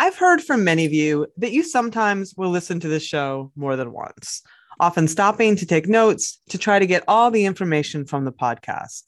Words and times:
I've 0.00 0.16
heard 0.16 0.40
from 0.40 0.62
many 0.62 0.86
of 0.86 0.92
you 0.92 1.26
that 1.38 1.50
you 1.50 1.64
sometimes 1.64 2.34
will 2.36 2.50
listen 2.50 2.78
to 2.80 2.88
this 2.88 3.02
show 3.02 3.50
more 3.56 3.74
than 3.74 3.92
once, 3.92 4.42
often 4.78 5.08
stopping 5.08 5.56
to 5.56 5.66
take 5.66 5.88
notes 5.88 6.40
to 6.50 6.58
try 6.58 6.78
to 6.78 6.86
get 6.86 7.02
all 7.08 7.32
the 7.32 7.46
information 7.46 8.04
from 8.04 8.24
the 8.24 8.30
podcast. 8.30 9.02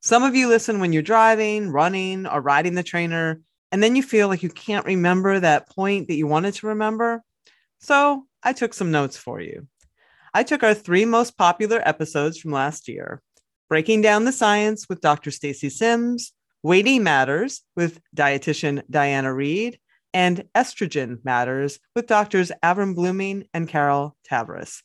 Some 0.00 0.24
of 0.24 0.34
you 0.34 0.48
listen 0.48 0.80
when 0.80 0.92
you're 0.92 1.02
driving, 1.02 1.70
running, 1.70 2.26
or 2.26 2.40
riding 2.40 2.74
the 2.74 2.82
trainer, 2.82 3.42
and 3.70 3.80
then 3.80 3.94
you 3.94 4.02
feel 4.02 4.26
like 4.26 4.42
you 4.42 4.48
can't 4.48 4.84
remember 4.84 5.38
that 5.38 5.70
point 5.70 6.08
that 6.08 6.16
you 6.16 6.26
wanted 6.26 6.54
to 6.54 6.66
remember. 6.66 7.22
So 7.78 8.24
I 8.42 8.54
took 8.54 8.74
some 8.74 8.90
notes 8.90 9.16
for 9.16 9.40
you. 9.40 9.68
I 10.34 10.42
took 10.42 10.64
our 10.64 10.74
three 10.74 11.04
most 11.04 11.38
popular 11.38 11.80
episodes 11.86 12.38
from 12.38 12.50
last 12.50 12.88
year 12.88 13.22
Breaking 13.68 14.02
Down 14.02 14.24
the 14.24 14.32
Science 14.32 14.88
with 14.88 15.00
Dr. 15.00 15.30
Stacy 15.30 15.70
Sims, 15.70 16.32
Weighty 16.64 16.98
Matters 16.98 17.62
with 17.76 18.00
dietitian 18.16 18.82
Diana 18.90 19.32
Reed, 19.32 19.78
and 20.14 20.44
Estrogen 20.54 21.18
Matters 21.24 21.80
with 21.94 22.06
doctors 22.06 22.52
Avrum 22.62 22.94
Bluming 22.94 23.48
and 23.52 23.68
Carol 23.68 24.16
Tavris. 24.30 24.80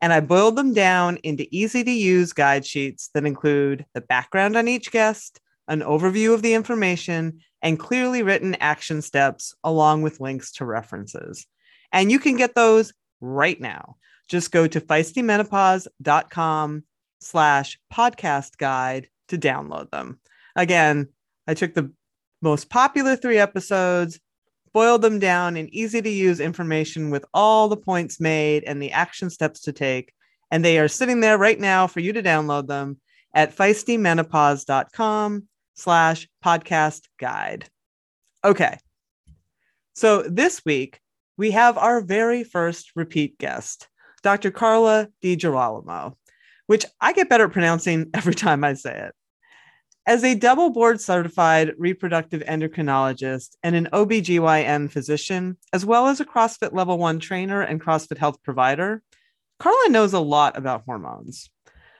And 0.00 0.12
I 0.12 0.20
boiled 0.20 0.56
them 0.56 0.72
down 0.72 1.18
into 1.18 1.46
easy 1.54 1.84
to 1.84 1.90
use 1.90 2.32
guide 2.32 2.66
sheets 2.66 3.10
that 3.12 3.26
include 3.26 3.84
the 3.92 4.00
background 4.00 4.56
on 4.56 4.66
each 4.66 4.90
guest, 4.90 5.38
an 5.68 5.80
overview 5.80 6.32
of 6.32 6.40
the 6.40 6.54
information, 6.54 7.40
and 7.60 7.78
clearly 7.78 8.22
written 8.22 8.54
action 8.56 9.02
steps 9.02 9.54
along 9.62 10.00
with 10.00 10.20
links 10.20 10.52
to 10.52 10.64
references. 10.64 11.46
And 11.92 12.10
you 12.10 12.18
can 12.18 12.36
get 12.36 12.54
those 12.54 12.94
right 13.20 13.60
now. 13.60 13.96
Just 14.28 14.50
go 14.50 14.66
to 14.66 14.80
feistymenopause.com 14.80 16.84
slash 17.20 17.78
podcast 17.92 18.56
guide 18.56 19.08
to 19.28 19.36
download 19.36 19.90
them. 19.90 20.18
Again, 20.56 21.08
I 21.46 21.52
took 21.52 21.74
the 21.74 21.92
most 22.40 22.70
popular 22.70 23.16
three 23.16 23.36
episodes, 23.36 24.18
boiled 24.72 25.02
them 25.02 25.18
down 25.18 25.56
in 25.56 25.72
easy 25.74 26.00
to 26.00 26.08
use 26.08 26.40
information 26.40 27.10
with 27.10 27.24
all 27.34 27.68
the 27.68 27.76
points 27.76 28.20
made 28.20 28.64
and 28.64 28.80
the 28.80 28.92
action 28.92 29.30
steps 29.30 29.60
to 29.60 29.72
take. 29.72 30.12
And 30.50 30.64
they 30.64 30.78
are 30.78 30.88
sitting 30.88 31.20
there 31.20 31.38
right 31.38 31.58
now 31.58 31.86
for 31.86 32.00
you 32.00 32.12
to 32.12 32.22
download 32.22 32.66
them 32.66 32.98
at 33.34 33.56
feistymenopause.com 33.56 35.46
slash 35.74 36.28
podcast 36.44 37.02
guide. 37.18 37.68
Okay. 38.44 38.78
So 39.94 40.22
this 40.22 40.64
week, 40.64 41.00
we 41.36 41.52
have 41.52 41.78
our 41.78 42.00
very 42.00 42.44
first 42.44 42.92
repeat 42.94 43.38
guest, 43.38 43.88
Dr. 44.22 44.50
Carla 44.50 45.08
DiGirolamo, 45.22 46.14
which 46.66 46.84
I 47.00 47.12
get 47.12 47.28
better 47.28 47.44
at 47.44 47.52
pronouncing 47.52 48.10
every 48.14 48.34
time 48.34 48.64
I 48.64 48.74
say 48.74 49.06
it. 49.08 49.14
As 50.06 50.24
a 50.24 50.34
double 50.34 50.70
board 50.70 51.00
certified 51.00 51.74
reproductive 51.76 52.42
endocrinologist 52.42 53.56
and 53.62 53.76
an 53.76 53.88
OBGYN 53.92 54.90
physician, 54.90 55.58
as 55.72 55.84
well 55.84 56.06
as 56.06 56.20
a 56.20 56.24
CrossFit 56.24 56.72
level 56.72 56.96
one 56.98 57.20
trainer 57.20 57.60
and 57.60 57.80
CrossFit 57.80 58.16
health 58.16 58.42
provider, 58.42 59.02
Carla 59.58 59.90
knows 59.90 60.14
a 60.14 60.20
lot 60.20 60.56
about 60.56 60.84
hormones. 60.86 61.50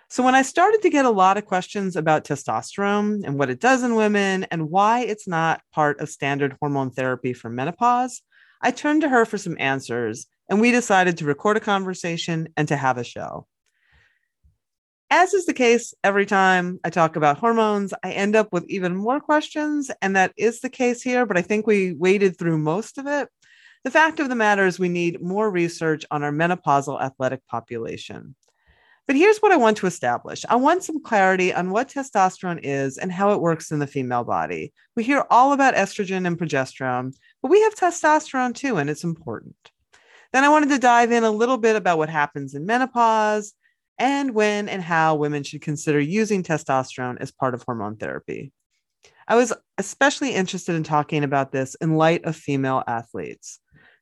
So, 0.08 0.24
when 0.24 0.34
I 0.34 0.42
started 0.42 0.82
to 0.82 0.90
get 0.90 1.04
a 1.04 1.10
lot 1.10 1.36
of 1.36 1.44
questions 1.44 1.94
about 1.94 2.24
testosterone 2.24 3.22
and 3.24 3.38
what 3.38 3.50
it 3.50 3.60
does 3.60 3.82
in 3.82 3.94
women 3.94 4.44
and 4.50 4.70
why 4.70 5.00
it's 5.00 5.28
not 5.28 5.60
part 5.72 6.00
of 6.00 6.08
standard 6.08 6.56
hormone 6.58 6.90
therapy 6.90 7.32
for 7.34 7.50
menopause, 7.50 8.22
I 8.62 8.70
turned 8.70 9.02
to 9.02 9.08
her 9.08 9.24
for 9.24 9.38
some 9.38 9.56
answers 9.60 10.26
and 10.48 10.60
we 10.60 10.72
decided 10.72 11.18
to 11.18 11.26
record 11.26 11.58
a 11.58 11.60
conversation 11.60 12.48
and 12.56 12.66
to 12.68 12.76
have 12.76 12.98
a 12.98 13.04
show. 13.04 13.46
As 15.12 15.34
is 15.34 15.44
the 15.44 15.52
case 15.52 15.92
every 16.04 16.24
time 16.24 16.78
I 16.84 16.90
talk 16.90 17.16
about 17.16 17.38
hormones, 17.38 17.92
I 18.04 18.12
end 18.12 18.36
up 18.36 18.52
with 18.52 18.64
even 18.68 18.94
more 18.94 19.18
questions. 19.18 19.90
And 20.00 20.14
that 20.14 20.32
is 20.36 20.60
the 20.60 20.70
case 20.70 21.02
here, 21.02 21.26
but 21.26 21.36
I 21.36 21.42
think 21.42 21.66
we 21.66 21.94
waded 21.94 22.38
through 22.38 22.58
most 22.58 22.96
of 22.96 23.08
it. 23.08 23.28
The 23.82 23.90
fact 23.90 24.20
of 24.20 24.28
the 24.28 24.36
matter 24.36 24.66
is, 24.66 24.78
we 24.78 24.88
need 24.88 25.20
more 25.20 25.50
research 25.50 26.04
on 26.10 26.22
our 26.22 26.30
menopausal 26.30 27.02
athletic 27.02 27.44
population. 27.46 28.36
But 29.08 29.16
here's 29.16 29.38
what 29.38 29.50
I 29.50 29.56
want 29.56 29.78
to 29.78 29.88
establish 29.88 30.44
I 30.48 30.54
want 30.54 30.84
some 30.84 31.02
clarity 31.02 31.52
on 31.52 31.70
what 31.70 31.88
testosterone 31.88 32.60
is 32.62 32.96
and 32.96 33.10
how 33.10 33.32
it 33.32 33.40
works 33.40 33.72
in 33.72 33.80
the 33.80 33.88
female 33.88 34.22
body. 34.22 34.72
We 34.94 35.02
hear 35.02 35.24
all 35.30 35.52
about 35.52 35.74
estrogen 35.74 36.24
and 36.24 36.38
progesterone, 36.38 37.14
but 37.42 37.50
we 37.50 37.60
have 37.62 37.74
testosterone 37.74 38.54
too, 38.54 38.76
and 38.76 38.88
it's 38.88 39.02
important. 39.02 39.56
Then 40.32 40.44
I 40.44 40.50
wanted 40.50 40.68
to 40.68 40.78
dive 40.78 41.10
in 41.10 41.24
a 41.24 41.30
little 41.32 41.58
bit 41.58 41.74
about 41.74 41.98
what 41.98 42.08
happens 42.08 42.54
in 42.54 42.64
menopause, 42.66 43.54
and 44.00 44.34
when 44.34 44.68
and 44.68 44.82
how 44.82 45.14
women 45.14 45.44
should 45.44 45.60
consider 45.60 46.00
using 46.00 46.42
testosterone 46.42 47.20
as 47.20 47.30
part 47.30 47.54
of 47.54 47.62
hormone 47.62 47.96
therapy. 47.96 48.50
I 49.28 49.36
was 49.36 49.52
especially 49.78 50.34
interested 50.34 50.74
in 50.74 50.82
talking 50.82 51.22
about 51.22 51.52
this 51.52 51.76
in 51.76 51.96
light 51.96 52.24
of 52.24 52.34
female 52.34 52.82
athletes. 52.88 53.60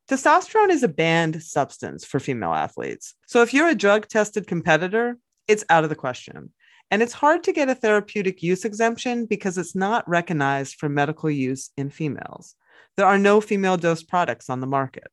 Testosterone 0.09 0.71
is 0.71 0.83
a 0.83 0.89
banned 0.89 1.43
substance 1.43 2.05
for 2.05 2.19
female 2.19 2.55
athletes. 2.55 3.15
So 3.27 3.43
if 3.43 3.53
you're 3.53 3.69
a 3.69 3.75
drug 3.75 4.09
tested 4.09 4.47
competitor, 4.47 5.19
it's 5.49 5.65
out 5.69 5.85
of 5.85 5.91
the 5.91 5.97
question. 5.97 6.53
And 6.91 7.03
it's 7.03 7.13
hard 7.13 7.45
to 7.45 7.53
get 7.53 7.69
a 7.69 7.75
therapeutic 7.75 8.43
use 8.43 8.65
exemption 8.65 9.27
because 9.27 9.59
it's 9.59 9.75
not 9.75 10.09
recognized 10.09 10.77
for 10.77 10.89
medical 10.89 11.31
use 11.31 11.71
in 11.77 11.91
females. 11.91 12.55
There 12.97 13.05
are 13.05 13.19
no 13.19 13.43
female 13.43 13.77
dose 13.77 14.03
products 14.03 14.49
on 14.49 14.61
the 14.61 14.67
market. 14.67 15.09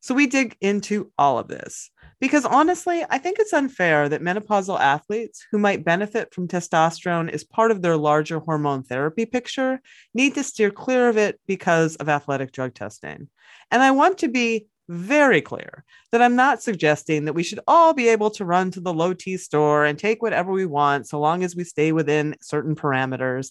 So 0.00 0.14
we 0.14 0.26
dig 0.26 0.56
into 0.60 1.10
all 1.18 1.38
of 1.38 1.48
this. 1.48 1.90
Because 2.20 2.44
honestly, 2.44 3.04
I 3.08 3.18
think 3.18 3.38
it's 3.38 3.52
unfair 3.52 4.08
that 4.08 4.22
menopausal 4.22 4.80
athletes 4.80 5.46
who 5.52 5.58
might 5.58 5.84
benefit 5.84 6.34
from 6.34 6.48
testosterone 6.48 7.30
as 7.30 7.44
part 7.44 7.70
of 7.70 7.80
their 7.80 7.96
larger 7.96 8.40
hormone 8.40 8.82
therapy 8.82 9.24
picture 9.24 9.80
need 10.14 10.34
to 10.34 10.42
steer 10.42 10.70
clear 10.70 11.08
of 11.08 11.16
it 11.16 11.40
because 11.46 11.94
of 11.96 12.08
athletic 12.08 12.50
drug 12.50 12.74
testing. 12.74 13.28
And 13.70 13.82
I 13.82 13.92
want 13.92 14.18
to 14.18 14.28
be 14.28 14.66
very 14.88 15.40
clear 15.42 15.84
that 16.10 16.22
I'm 16.22 16.34
not 16.34 16.62
suggesting 16.62 17.26
that 17.26 17.34
we 17.34 17.42
should 17.42 17.60
all 17.68 17.92
be 17.92 18.08
able 18.08 18.30
to 18.30 18.44
run 18.44 18.70
to 18.72 18.80
the 18.80 18.94
low 18.94 19.12
T 19.12 19.36
store 19.36 19.84
and 19.84 19.98
take 19.98 20.22
whatever 20.22 20.50
we 20.50 20.66
want 20.66 21.06
so 21.06 21.20
long 21.20 21.44
as 21.44 21.54
we 21.54 21.64
stay 21.64 21.92
within 21.92 22.36
certain 22.40 22.74
parameters. 22.74 23.50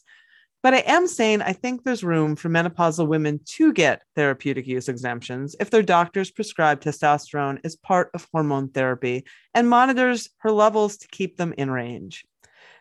But 0.63 0.73
I 0.73 0.79
am 0.79 1.07
saying 1.07 1.41
I 1.41 1.53
think 1.53 1.83
there's 1.83 2.03
room 2.03 2.35
for 2.35 2.49
menopausal 2.49 3.07
women 3.07 3.39
to 3.45 3.71
get 3.71 4.01
therapeutic 4.15 4.67
use 4.67 4.89
exemptions 4.89 5.55
if 5.59 5.69
their 5.69 5.83
doctors 5.83 6.31
prescribe 6.31 6.81
testosterone 6.81 7.59
as 7.63 7.75
part 7.75 8.09
of 8.13 8.27
hormone 8.31 8.69
therapy 8.69 9.25
and 9.53 9.69
monitors 9.69 10.29
her 10.39 10.51
levels 10.51 10.97
to 10.97 11.07
keep 11.09 11.37
them 11.37 11.53
in 11.57 11.69
range. 11.69 12.25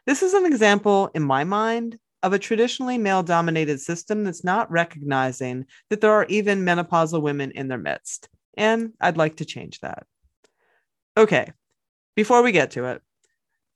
This 0.07 0.23
is 0.23 0.35
an 0.35 0.47
example, 0.47 1.11
in 1.15 1.23
my 1.23 1.45
mind, 1.45 1.99
of 2.23 2.33
a 2.33 2.39
traditionally 2.39 2.99
male 2.99 3.23
dominated 3.23 3.81
system 3.81 4.25
that's 4.25 4.43
not 4.43 4.71
recognizing 4.71 5.67
that 5.91 6.01
there 6.01 6.13
are 6.13 6.27
even 6.29 6.65
menopausal 6.65 7.21
women 7.23 7.51
in 7.51 7.69
their 7.69 7.79
midst. 7.79 8.29
And 8.57 8.95
I'd 9.01 9.17
like 9.17 9.37
to 9.37 9.45
change 9.45 9.81
that. 9.81 10.07
Okay, 11.17 11.53
before 12.15 12.43
we 12.43 12.53
get 12.53 12.73
to 12.73 12.87
it, 12.87 13.03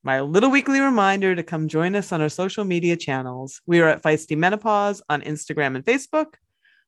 my 0.03 0.21
little 0.21 0.51
weekly 0.51 0.81
reminder 0.81 1.35
to 1.35 1.43
come 1.43 1.69
join 1.69 1.95
us 1.95 2.11
on 2.11 2.23
our 2.23 2.29
social 2.31 2.65
media 2.65 2.97
channels. 2.97 3.61
We 3.67 3.81
are 3.81 3.89
at 3.89 4.03
Feisty 4.03 4.37
Menopause 4.37 5.03
on 5.11 5.21
Instagram 5.23 5.77
and 5.77 5.85
Facebook. 5.85 6.35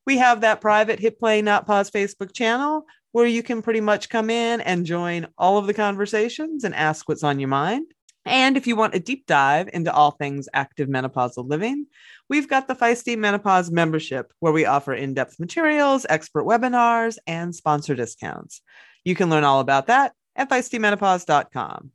We 0.05 0.17
have 0.17 0.41
that 0.41 0.61
private 0.61 0.99
Hit 0.99 1.19
Play 1.19 1.41
Not 1.41 1.67
Pause 1.67 1.91
Facebook 1.91 2.33
channel 2.33 2.85
where 3.11 3.27
you 3.27 3.43
can 3.43 3.61
pretty 3.61 3.81
much 3.81 4.09
come 4.09 4.31
in 4.31 4.61
and 4.61 4.85
join 4.85 5.27
all 5.37 5.59
of 5.59 5.67
the 5.67 5.73
conversations 5.73 6.63
and 6.63 6.73
ask 6.73 7.07
what's 7.07 7.23
on 7.23 7.39
your 7.39 7.49
mind. 7.49 7.85
And 8.25 8.57
if 8.57 8.65
you 8.65 8.75
want 8.75 8.95
a 8.95 8.99
deep 8.99 9.27
dive 9.27 9.69
into 9.73 9.93
all 9.93 10.11
things 10.11 10.49
active 10.53 10.89
menopausal 10.89 11.47
living, 11.47 11.85
we've 12.29 12.47
got 12.47 12.67
the 12.67 12.75
Feisty 12.75 13.15
Menopause 13.15 13.69
membership 13.69 14.33
where 14.39 14.53
we 14.53 14.65
offer 14.65 14.93
in 14.93 15.13
depth 15.13 15.39
materials, 15.39 16.05
expert 16.09 16.45
webinars, 16.45 17.17
and 17.27 17.53
sponsor 17.53 17.93
discounts. 17.93 18.61
You 19.03 19.13
can 19.13 19.29
learn 19.29 19.43
all 19.43 19.59
about 19.59 19.87
that 19.87 20.13
at 20.35 20.49
feistymenopause.com. 20.49 21.91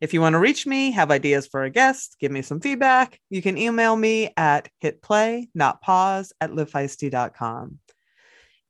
If 0.00 0.14
you 0.14 0.22
want 0.22 0.32
to 0.32 0.38
reach 0.38 0.66
me, 0.66 0.92
have 0.92 1.10
ideas 1.10 1.46
for 1.46 1.62
a 1.62 1.70
guest, 1.70 2.16
give 2.18 2.32
me 2.32 2.40
some 2.40 2.60
feedback, 2.60 3.20
you 3.28 3.42
can 3.42 3.58
email 3.58 3.94
me 3.94 4.30
at 4.36 4.68
hitplay, 4.82 5.48
not 5.54 5.82
pause, 5.82 6.32
at 6.40 6.52
livefeisty.com. 6.52 7.78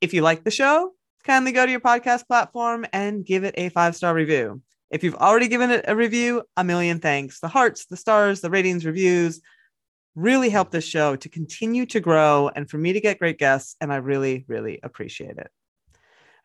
If 0.01 0.13
you 0.13 0.23
like 0.23 0.43
the 0.43 0.51
show, 0.51 0.91
kindly 1.23 1.53
go 1.53 1.65
to 1.65 1.71
your 1.71 1.79
podcast 1.79 2.27
platform 2.27 2.85
and 2.91 3.25
give 3.25 3.45
it 3.45 3.55
a 3.57 3.69
five 3.69 3.95
star 3.95 4.13
review. 4.13 4.61
If 4.89 5.05
you've 5.05 5.15
already 5.15 5.47
given 5.47 5.71
it 5.71 5.85
a 5.87 5.95
review, 5.95 6.43
a 6.57 6.65
million 6.65 6.99
thanks. 6.99 7.39
The 7.39 7.47
hearts, 7.47 7.85
the 7.85 7.95
stars, 7.95 8.41
the 8.41 8.49
ratings, 8.49 8.85
reviews 8.85 9.39
really 10.15 10.49
help 10.49 10.71
this 10.71 10.83
show 10.83 11.15
to 11.15 11.29
continue 11.29 11.85
to 11.85 12.01
grow 12.01 12.49
and 12.53 12.69
for 12.69 12.77
me 12.77 12.91
to 12.91 12.99
get 12.99 13.19
great 13.19 13.37
guests. 13.37 13.77
And 13.79 13.93
I 13.93 13.97
really, 13.97 14.43
really 14.49 14.81
appreciate 14.83 15.37
it. 15.37 15.49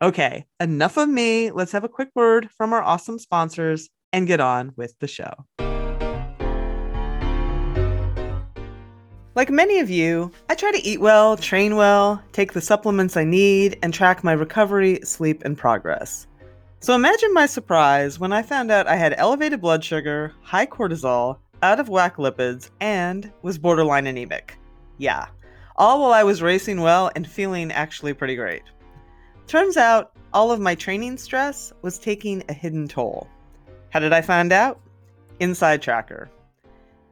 Okay, 0.01 0.45
enough 0.61 0.95
of 0.95 1.09
me. 1.09 1.51
Let's 1.51 1.73
have 1.73 1.83
a 1.83 1.89
quick 1.89 2.09
word 2.15 2.49
from 2.55 2.71
our 2.71 2.81
awesome 2.81 3.19
sponsors 3.19 3.89
and 4.13 4.27
get 4.27 4.39
on 4.39 4.73
with 4.75 4.97
the 4.99 5.07
show. 5.07 5.33
Like 9.35 9.51
many 9.51 9.79
of 9.79 9.89
you, 9.91 10.31
I 10.49 10.55
try 10.55 10.71
to 10.71 10.83
eat 10.83 10.99
well, 10.99 11.37
train 11.37 11.75
well, 11.75 12.23
take 12.31 12.53
the 12.53 12.61
supplements 12.61 13.15
I 13.15 13.23
need, 13.23 13.77
and 13.83 13.93
track 13.93 14.23
my 14.23 14.33
recovery, 14.33 14.99
sleep, 15.03 15.43
and 15.45 15.55
progress. 15.55 16.25
So 16.79 16.95
imagine 16.95 17.33
my 17.33 17.45
surprise 17.45 18.19
when 18.19 18.33
I 18.33 18.41
found 18.41 18.71
out 18.71 18.87
I 18.87 18.95
had 18.95 19.13
elevated 19.17 19.61
blood 19.61 19.83
sugar, 19.83 20.33
high 20.41 20.65
cortisol, 20.65 21.37
out 21.61 21.79
of 21.79 21.87
whack 21.87 22.15
lipids, 22.17 22.71
and 22.79 23.31
was 23.43 23.59
borderline 23.59 24.07
anemic. 24.07 24.57
Yeah, 24.97 25.27
all 25.75 26.01
while 26.01 26.13
I 26.13 26.23
was 26.23 26.41
racing 26.41 26.81
well 26.81 27.11
and 27.15 27.27
feeling 27.27 27.71
actually 27.71 28.13
pretty 28.13 28.35
great. 28.35 28.63
Turns 29.45 29.77
out, 29.77 30.13
all 30.33 30.51
of 30.51 30.59
my 30.59 30.73
training 30.73 31.17
stress 31.17 31.71
was 31.83 31.99
taking 31.99 32.43
a 32.49 32.53
hidden 32.53 32.87
toll. 32.87 33.27
How 33.89 33.99
did 33.99 34.13
I 34.13 34.21
find 34.21 34.51
out? 34.51 34.79
Inside 35.39 35.81
Tracker. 35.81 36.29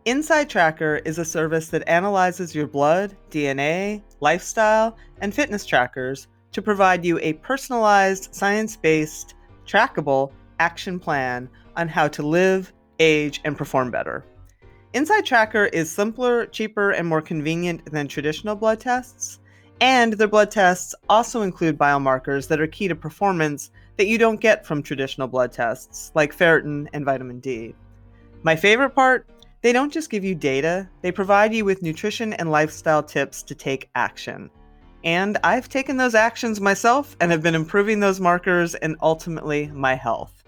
Inside 0.05 0.49
Tracker 0.49 0.97
is 1.05 1.17
a 1.17 1.25
service 1.25 1.69
that 1.69 1.87
analyzes 1.87 2.53
your 2.53 2.67
blood, 2.67 3.15
DNA, 3.31 4.03
lifestyle, 4.19 4.97
and 5.21 5.33
fitness 5.33 5.65
trackers 5.65 6.27
to 6.51 6.61
provide 6.61 7.03
you 7.03 7.17
a 7.19 7.33
personalized, 7.33 8.33
science 8.33 8.75
based, 8.75 9.35
trackable 9.65 10.31
action 10.59 10.99
plan 10.99 11.49
on 11.75 11.87
how 11.87 12.07
to 12.07 12.23
live, 12.23 12.71
age, 12.99 13.41
and 13.45 13.57
perform 13.57 13.89
better. 13.89 14.23
Inside 14.93 15.25
Tracker 15.25 15.65
is 15.65 15.91
simpler, 15.91 16.45
cheaper, 16.45 16.91
and 16.91 17.07
more 17.07 17.21
convenient 17.21 17.91
than 17.91 18.07
traditional 18.07 18.55
blood 18.55 18.79
tests, 18.79 19.39
and 19.81 20.13
their 20.13 20.27
blood 20.27 20.51
tests 20.51 20.95
also 21.09 21.41
include 21.41 21.77
biomarkers 21.77 22.47
that 22.47 22.61
are 22.61 22.67
key 22.67 22.87
to 22.87 22.95
performance 22.95 23.71
that 23.97 24.07
you 24.07 24.17
don't 24.17 24.41
get 24.41 24.65
from 24.65 24.83
traditional 24.83 25.27
blood 25.27 25.51
tests, 25.51 26.11
like 26.15 26.35
ferritin 26.35 26.87
and 26.93 27.05
vitamin 27.05 27.39
D. 27.39 27.75
My 28.43 28.55
favorite 28.55 28.91
part 28.91 29.27
they 29.61 29.73
don't 29.73 29.91
just 29.91 30.11
give 30.11 30.23
you 30.23 30.35
data, 30.35 30.87
they 31.01 31.11
provide 31.11 31.51
you 31.51 31.65
with 31.65 31.81
nutrition 31.81 32.33
and 32.33 32.51
lifestyle 32.51 33.01
tips 33.01 33.41
to 33.41 33.55
take 33.55 33.89
action. 33.95 34.51
And 35.03 35.39
I've 35.43 35.69
taken 35.69 35.97
those 35.97 36.13
actions 36.13 36.61
myself 36.61 37.17
and 37.19 37.31
have 37.31 37.41
been 37.41 37.55
improving 37.55 37.99
those 37.99 38.19
markers 38.19 38.75
and 38.75 38.95
ultimately 39.01 39.67
my 39.73 39.95
health. 39.95 40.43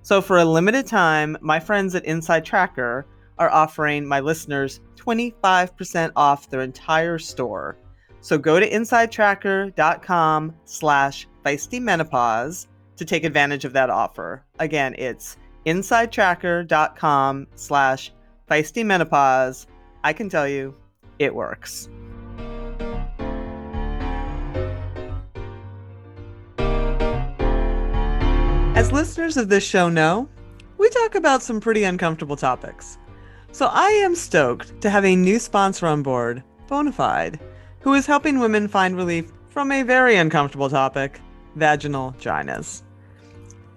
So, 0.00 0.22
for 0.22 0.38
a 0.38 0.46
limited 0.46 0.86
time, 0.86 1.36
my 1.42 1.60
friends 1.60 1.94
at 1.94 2.06
Inside 2.06 2.46
Tracker 2.46 3.06
are 3.38 3.50
offering 3.50 4.06
my 4.06 4.20
listeners 4.20 4.80
25% 4.96 6.12
off 6.16 6.48
their 6.48 6.62
entire 6.62 7.18
store. 7.18 7.76
So 8.20 8.38
go 8.38 8.58
to 8.58 8.70
insidetracker.com 8.70 10.54
slash 10.64 11.28
feistymenopause 11.44 12.66
to 12.96 13.04
take 13.04 13.24
advantage 13.24 13.64
of 13.64 13.72
that 13.72 13.90
offer. 13.90 14.44
Again, 14.58 14.94
it's 14.98 15.36
insidetracker.com 15.66 17.46
slash 17.54 18.12
feisty 18.50 18.84
menopause, 18.84 19.66
I 20.02 20.12
can 20.12 20.28
tell 20.28 20.46
you, 20.46 20.74
it 21.18 21.34
works. 21.34 21.88
As 28.76 28.92
listeners 28.92 29.36
of 29.36 29.48
this 29.48 29.64
show 29.64 29.88
know, 29.88 30.28
we 30.78 30.90
talk 30.90 31.14
about 31.14 31.42
some 31.42 31.60
pretty 31.60 31.84
uncomfortable 31.84 32.36
topics. 32.36 32.98
So 33.52 33.66
I 33.66 33.88
am 33.88 34.14
stoked 34.14 34.80
to 34.82 34.90
have 34.90 35.04
a 35.04 35.16
new 35.16 35.38
sponsor 35.38 35.86
on 35.86 36.02
board, 36.02 36.42
Bonafide, 36.68 37.38
who 37.80 37.94
is 37.94 38.04
helping 38.04 38.40
women 38.40 38.66
find 38.66 38.96
relief 38.96 39.32
from 39.48 39.70
a 39.70 39.84
very 39.84 40.16
uncomfortable 40.16 40.68
topic 40.68 41.20
vaginal 41.54 42.14
dryness. 42.18 42.82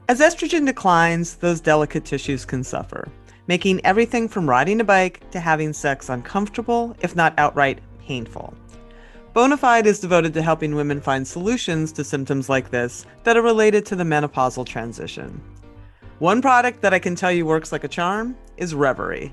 As 0.09 0.21
estrogen 0.21 0.65
declines, 0.65 1.35
those 1.35 1.59
delicate 1.59 2.05
tissues 2.05 2.45
can 2.45 2.63
suffer 2.63 3.09
making 3.47 3.79
everything 3.85 4.27
from 4.27 4.49
riding 4.49 4.81
a 4.81 4.83
bike 4.83 5.29
to 5.31 5.39
having 5.39 5.71
sex 5.71 6.09
uncomfortable, 6.09 6.95
if 6.99 7.15
not 7.15 7.33
outright 7.37 7.79
painful. 7.99 8.53
Bonafide 9.33 9.85
is 9.85 9.99
devoted 9.99 10.33
to 10.33 10.41
helping 10.41 10.75
women 10.75 10.99
find 10.99 11.25
solutions 11.25 11.93
to 11.93 12.03
symptoms 12.03 12.49
like 12.49 12.69
this 12.69 13.05
that 13.23 13.37
are 13.37 13.41
related 13.41 13.85
to 13.85 13.95
the 13.95 14.03
menopausal 14.03 14.65
transition. 14.65 15.41
One 16.19 16.41
product 16.41 16.81
that 16.81 16.93
I 16.93 16.99
can 16.99 17.15
tell 17.15 17.31
you 17.31 17.45
works 17.45 17.71
like 17.71 17.83
a 17.85 17.87
charm 17.87 18.35
is 18.57 18.73
Revaree. 18.73 19.31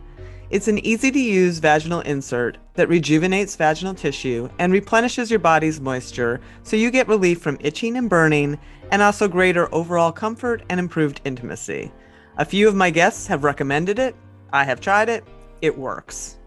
It's 0.50 0.68
an 0.68 0.78
easy 0.86 1.10
to 1.10 1.20
use 1.20 1.58
vaginal 1.58 2.00
insert 2.00 2.58
that 2.74 2.88
rejuvenates 2.88 3.56
vaginal 3.56 3.94
tissue 3.94 4.48
and 4.58 4.72
replenishes 4.72 5.30
your 5.30 5.40
body's 5.40 5.80
moisture 5.80 6.40
so 6.62 6.76
you 6.76 6.90
get 6.90 7.08
relief 7.08 7.40
from 7.40 7.56
itching 7.60 7.96
and 7.96 8.10
burning 8.10 8.58
and 8.92 9.00
also 9.00 9.26
greater 9.28 9.72
overall 9.74 10.12
comfort 10.12 10.62
and 10.68 10.78
improved 10.78 11.20
intimacy. 11.24 11.92
A 12.36 12.44
few 12.44 12.68
of 12.68 12.74
my 12.74 12.90
guests 12.90 13.26
have 13.26 13.44
recommended 13.44 13.98
it. 13.98 14.14
I 14.52 14.64
have 14.64 14.80
tried 14.80 15.08
it. 15.08 15.24
It 15.62 15.76
works. 15.76 16.38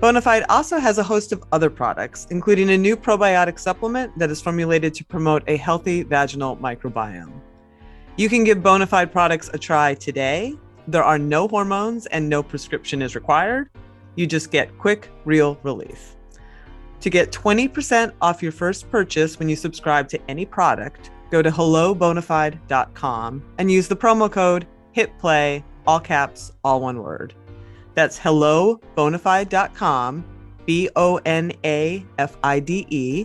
Bonafide 0.00 0.44
also 0.48 0.78
has 0.78 0.98
a 0.98 1.02
host 1.02 1.32
of 1.32 1.42
other 1.50 1.68
products, 1.68 2.28
including 2.30 2.70
a 2.70 2.78
new 2.78 2.96
probiotic 2.96 3.58
supplement 3.58 4.16
that 4.16 4.30
is 4.30 4.40
formulated 4.40 4.94
to 4.94 5.04
promote 5.04 5.42
a 5.48 5.56
healthy 5.56 6.04
vaginal 6.04 6.56
microbiome. 6.56 7.40
You 8.16 8.28
can 8.28 8.44
give 8.44 8.58
Bonafide 8.58 9.10
products 9.10 9.50
a 9.52 9.58
try 9.58 9.94
today. 9.94 10.54
There 10.86 11.02
are 11.02 11.18
no 11.18 11.48
hormones 11.48 12.06
and 12.06 12.28
no 12.28 12.42
prescription 12.42 13.02
is 13.02 13.14
required. 13.14 13.70
You 14.18 14.26
just 14.26 14.50
get 14.50 14.76
quick, 14.78 15.08
real 15.24 15.60
relief. 15.62 16.16
To 17.02 17.08
get 17.08 17.30
20% 17.30 18.12
off 18.20 18.42
your 18.42 18.50
first 18.50 18.90
purchase 18.90 19.38
when 19.38 19.48
you 19.48 19.54
subscribe 19.54 20.08
to 20.08 20.18
any 20.28 20.44
product, 20.44 21.12
go 21.30 21.40
to 21.40 21.50
hellobonafide.com 21.50 23.44
and 23.58 23.70
use 23.70 23.86
the 23.86 23.94
promo 23.94 24.28
code 24.28 24.66
hit 24.90 25.16
play, 25.20 25.64
all 25.86 26.00
caps, 26.00 26.50
all 26.64 26.80
one 26.80 27.00
word. 27.00 27.32
That's 27.94 28.18
hellobonafide.com, 28.18 30.24
B 30.66 30.88
O 30.96 31.20
N 31.24 31.52
A 31.64 32.04
F 32.18 32.36
I 32.42 32.58
D 32.58 32.88
E, 32.90 33.24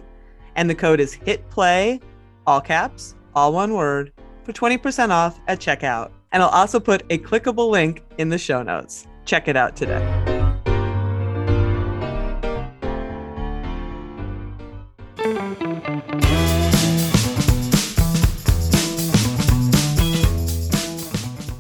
and 0.56 0.70
the 0.70 0.76
code 0.76 1.00
is 1.00 1.12
hit 1.12 1.50
play, 1.50 2.00
all 2.46 2.62
caps, 2.62 3.16
all 3.34 3.52
one 3.52 3.74
word, 3.74 4.14
for 4.44 4.54
20% 4.54 5.10
off 5.10 5.40
at 5.48 5.60
checkout. 5.60 6.12
And 6.32 6.44
I'll 6.44 6.50
also 6.50 6.80
put 6.80 7.02
a 7.10 7.18
clickable 7.18 7.72
link 7.72 8.04
in 8.20 8.30
the 8.30 8.38
show 8.38 8.62
notes. 8.62 9.08
Check 9.26 9.48
it 9.48 9.58
out 9.58 9.76
today. 9.76 10.33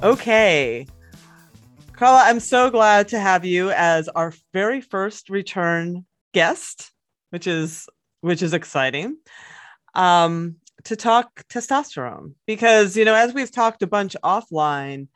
Okay. 0.03 0.86
Carla, 1.93 2.24
I'm 2.25 2.41
so 2.41 2.69
glad 2.69 3.07
to 3.10 3.19
have 3.19 3.45
you 3.45 3.72
as 3.72 4.10
our 4.10 4.33
very 4.51 4.81
first 4.81 5.29
return 5.29 6.05
guest, 6.33 6.91
which 7.29 7.48
is 7.48 7.88
which 8.19 8.41
is 8.41 8.53
exciting. 8.53 9.15
Um, 9.95 10.57
to 10.83 10.98
talk 10.98 11.48
testosterone 11.48 12.33
because 12.45 12.98
you 12.98 13.05
know 13.05 13.15
as 13.15 13.33
we've 13.33 13.51
talked 13.51 13.81
a 13.81 13.88
bunch 13.88 14.17
offline 14.25 15.07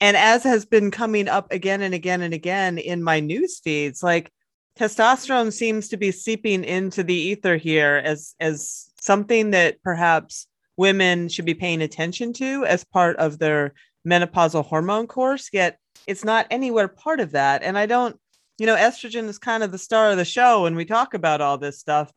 and 0.00 0.16
as 0.16 0.44
has 0.44 0.64
been 0.64 0.92
coming 0.92 1.26
up 1.26 1.50
again 1.50 1.82
and 1.82 1.94
again 1.94 2.22
and 2.22 2.32
again 2.32 2.78
in 2.78 3.02
my 3.02 3.18
news 3.18 3.58
feeds 3.58 4.02
like 4.02 4.30
testosterone 4.78 5.52
seems 5.52 5.88
to 5.88 5.96
be 5.96 6.12
seeping 6.12 6.62
into 6.62 7.02
the 7.02 7.14
ether 7.14 7.56
here 7.56 8.00
as 8.04 8.36
as 8.38 8.88
something 9.00 9.50
that 9.50 9.82
perhaps 9.82 10.46
women 10.76 11.28
should 11.28 11.44
be 11.44 11.54
paying 11.54 11.82
attention 11.82 12.32
to 12.32 12.64
as 12.66 12.84
part 12.84 13.16
of 13.16 13.40
their 13.40 13.72
menopausal 14.06 14.64
hormone 14.64 15.06
course, 15.06 15.48
yet 15.52 15.78
it's 16.06 16.24
not 16.24 16.46
anywhere 16.50 16.88
part 16.88 17.20
of 17.20 17.32
that. 17.32 17.62
And 17.62 17.78
I 17.78 17.86
don't, 17.86 18.18
you 18.58 18.66
know, 18.66 18.76
estrogen 18.76 19.28
is 19.28 19.38
kind 19.38 19.62
of 19.62 19.72
the 19.72 19.78
star 19.78 20.10
of 20.10 20.16
the 20.16 20.24
show 20.24 20.62
when 20.62 20.76
we 20.76 20.84
talk 20.84 21.14
about 21.14 21.40
all 21.40 21.58
this 21.58 21.78
stuff. 21.78 22.12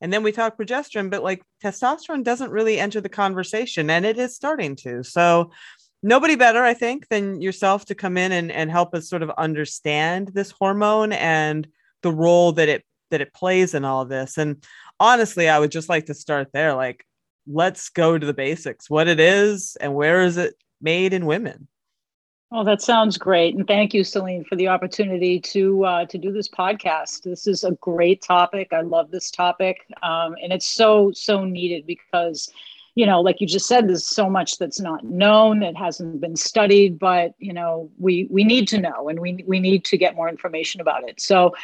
And 0.00 0.12
then 0.12 0.22
we 0.22 0.32
talk 0.32 0.56
progesterone, 0.56 1.10
but 1.10 1.24
like 1.24 1.42
testosterone 1.62 2.22
doesn't 2.22 2.52
really 2.52 2.78
enter 2.78 3.00
the 3.00 3.08
conversation 3.08 3.90
and 3.90 4.06
it 4.06 4.18
is 4.18 4.34
starting 4.34 4.76
to. 4.76 5.02
So, 5.02 5.50
nobody 6.02 6.36
better, 6.36 6.62
I 6.62 6.74
think, 6.74 7.08
than 7.08 7.40
yourself 7.40 7.84
to 7.86 7.94
come 7.94 8.16
in 8.16 8.32
and, 8.32 8.52
and 8.52 8.70
help 8.70 8.94
us 8.94 9.08
sort 9.08 9.22
of 9.22 9.30
understand 9.36 10.28
this 10.28 10.52
hormone 10.52 11.12
and 11.12 11.66
the 12.02 12.12
role 12.12 12.52
that 12.52 12.68
it 12.68 12.84
that 13.10 13.20
it 13.20 13.32
plays 13.32 13.74
in 13.74 13.84
all 13.84 14.04
this. 14.04 14.36
And 14.36 14.62
honestly, 15.00 15.48
I 15.48 15.58
would 15.58 15.70
just 15.70 15.88
like 15.88 16.06
to 16.06 16.14
start 16.14 16.48
there. 16.52 16.74
Like, 16.74 17.04
let's 17.46 17.88
go 17.88 18.18
to 18.18 18.26
the 18.26 18.34
basics 18.34 18.90
what 18.90 19.08
it 19.08 19.18
is 19.18 19.76
and 19.80 19.94
where 19.94 20.22
is 20.22 20.36
it 20.36 20.54
made 20.80 21.12
in 21.12 21.26
women. 21.26 21.68
Well, 22.50 22.64
that 22.64 22.80
sounds 22.80 23.18
great, 23.18 23.54
and 23.54 23.66
thank 23.66 23.92
you, 23.92 24.02
Selene, 24.02 24.42
for 24.42 24.56
the 24.56 24.68
opportunity 24.68 25.38
to 25.38 25.84
uh, 25.84 26.06
to 26.06 26.16
do 26.16 26.32
this 26.32 26.48
podcast. 26.48 27.22
This 27.22 27.46
is 27.46 27.62
a 27.62 27.72
great 27.72 28.22
topic. 28.22 28.72
I 28.72 28.80
love 28.80 29.10
this 29.10 29.30
topic, 29.30 29.84
um, 30.02 30.34
and 30.42 30.50
it's 30.50 30.66
so 30.66 31.12
so 31.12 31.44
needed 31.44 31.86
because, 31.86 32.50
you 32.94 33.04
know, 33.04 33.20
like 33.20 33.42
you 33.42 33.46
just 33.46 33.68
said, 33.68 33.86
there's 33.86 34.06
so 34.06 34.30
much 34.30 34.56
that's 34.56 34.80
not 34.80 35.04
known 35.04 35.60
that 35.60 35.76
hasn't 35.76 36.22
been 36.22 36.36
studied, 36.36 36.98
but 36.98 37.34
you 37.36 37.52
know, 37.52 37.90
we 37.98 38.26
we 38.30 38.44
need 38.44 38.66
to 38.68 38.80
know, 38.80 39.10
and 39.10 39.20
we 39.20 39.44
we 39.46 39.60
need 39.60 39.84
to 39.84 39.98
get 39.98 40.16
more 40.16 40.30
information 40.30 40.80
about 40.80 41.06
it. 41.06 41.20
So, 41.20 41.54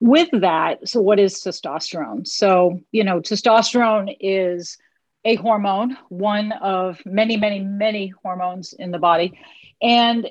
with 0.00 0.30
that, 0.32 0.88
so 0.88 1.02
what 1.02 1.20
is 1.20 1.34
testosterone? 1.34 2.26
So, 2.26 2.80
you 2.90 3.04
know, 3.04 3.20
testosterone 3.20 4.16
is 4.18 4.78
a 5.24 5.36
hormone, 5.36 5.96
one 6.08 6.52
of 6.52 7.00
many, 7.04 7.36
many, 7.36 7.60
many 7.60 8.12
hormones 8.22 8.72
in 8.72 8.90
the 8.90 8.98
body. 8.98 9.38
And 9.80 10.30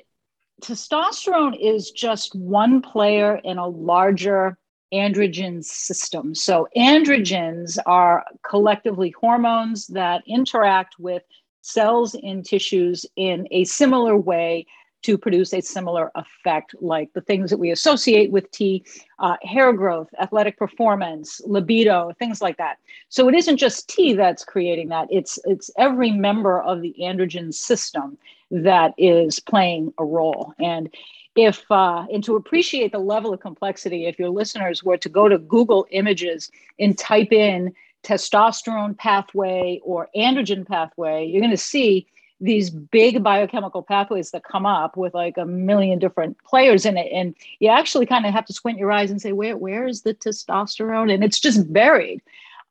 testosterone 0.62 1.56
is 1.58 1.90
just 1.90 2.34
one 2.34 2.82
player 2.82 3.40
in 3.42 3.58
a 3.58 3.66
larger 3.66 4.58
androgen 4.92 5.64
system. 5.64 6.34
So, 6.34 6.68
androgens 6.76 7.78
are 7.86 8.24
collectively 8.46 9.14
hormones 9.18 9.86
that 9.88 10.22
interact 10.26 10.96
with 10.98 11.22
cells 11.62 12.14
in 12.14 12.42
tissues 12.42 13.06
in 13.16 13.46
a 13.50 13.64
similar 13.64 14.16
way 14.16 14.66
to 15.02 15.18
produce 15.18 15.52
a 15.52 15.60
similar 15.60 16.10
effect, 16.14 16.74
like 16.80 17.12
the 17.12 17.20
things 17.20 17.50
that 17.50 17.58
we 17.58 17.70
associate 17.70 18.30
with 18.30 18.50
T, 18.50 18.84
uh, 19.18 19.36
hair 19.42 19.72
growth, 19.72 20.08
athletic 20.20 20.56
performance, 20.56 21.40
libido, 21.44 22.12
things 22.18 22.40
like 22.40 22.56
that. 22.58 22.78
So 23.08 23.28
it 23.28 23.34
isn't 23.34 23.56
just 23.56 23.88
T 23.88 24.14
that's 24.14 24.44
creating 24.44 24.88
that, 24.88 25.08
it's, 25.10 25.38
it's 25.44 25.70
every 25.78 26.10
member 26.10 26.60
of 26.60 26.80
the 26.80 26.94
androgen 27.00 27.52
system 27.52 28.18
that 28.50 28.94
is 28.98 29.40
playing 29.40 29.92
a 29.98 30.04
role. 30.04 30.54
And 30.58 30.90
if 31.34 31.64
uh, 31.70 32.04
and 32.12 32.22
to 32.24 32.36
appreciate 32.36 32.92
the 32.92 32.98
level 32.98 33.32
of 33.32 33.40
complexity, 33.40 34.06
if 34.06 34.18
your 34.18 34.28
listeners 34.28 34.84
were 34.84 34.98
to 34.98 35.08
go 35.08 35.28
to 35.28 35.38
Google 35.38 35.86
Images 35.90 36.50
and 36.78 36.96
type 36.98 37.32
in 37.32 37.72
testosterone 38.02 38.96
pathway 38.96 39.80
or 39.82 40.08
androgen 40.14 40.66
pathway, 40.66 41.24
you're 41.24 41.40
going 41.40 41.50
to 41.50 41.56
see 41.56 42.06
these 42.42 42.70
big 42.70 43.22
biochemical 43.22 43.82
pathways 43.82 44.32
that 44.32 44.42
come 44.44 44.66
up 44.66 44.96
with 44.96 45.14
like 45.14 45.38
a 45.38 45.46
million 45.46 45.98
different 45.98 46.36
players 46.44 46.84
in 46.84 46.96
it. 46.96 47.10
And 47.12 47.34
you 47.60 47.68
actually 47.68 48.04
kind 48.04 48.26
of 48.26 48.34
have 48.34 48.44
to 48.46 48.52
squint 48.52 48.78
your 48.78 48.90
eyes 48.90 49.10
and 49.10 49.22
say 49.22 49.32
where 49.32 49.56
where 49.56 49.86
is 49.86 50.02
the 50.02 50.12
testosterone? 50.12 51.12
And 51.12 51.22
it's 51.22 51.38
just 51.38 51.72
buried 51.72 52.20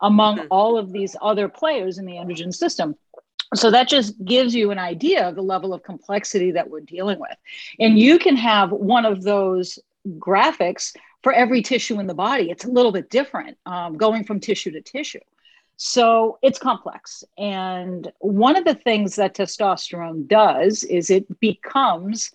among 0.02 0.38
mm-hmm. 0.38 0.48
all 0.52 0.78
of 0.78 0.92
these 0.92 1.16
other 1.22 1.48
players 1.48 1.98
in 1.98 2.06
the 2.06 2.14
androgen 2.14 2.54
system. 2.54 2.96
So 3.56 3.72
that 3.72 3.88
just 3.88 4.24
gives 4.24 4.54
you 4.54 4.72
an 4.72 4.80
idea 4.80 5.28
of 5.28 5.36
the 5.36 5.42
level 5.42 5.74
of 5.74 5.84
complexity 5.84 6.52
that 6.52 6.70
we're 6.70 6.82
dealing 6.82 7.20
with. 7.20 7.36
And 7.80 7.98
you 7.98 8.20
can 8.20 8.36
have 8.36 8.72
one 8.72 9.06
of 9.06 9.24
those 9.24 9.80
graphics 10.18 10.96
for 11.22 11.32
every 11.34 11.62
tissue 11.62 12.00
in 12.00 12.08
the 12.08 12.14
body. 12.14 12.50
It's 12.50 12.66
a 12.66 12.70
little 12.70 12.92
bit 12.92 13.10
different 13.10 13.58
um, 13.66 13.98
going 13.98 14.24
from 14.24 14.40
tissue 14.40 14.72
to 14.72 14.82
tissue 14.82 15.20
so 15.84 16.38
it's 16.44 16.60
complex. 16.60 17.24
And 17.40 18.12
one 18.20 18.56
of 18.56 18.66
the 18.66 18.76
things 18.76 19.16
that 19.16 19.34
testosterone 19.34 20.28
does 20.28 20.84
is 20.84 21.10
it 21.10 21.40
becomes 21.40 22.30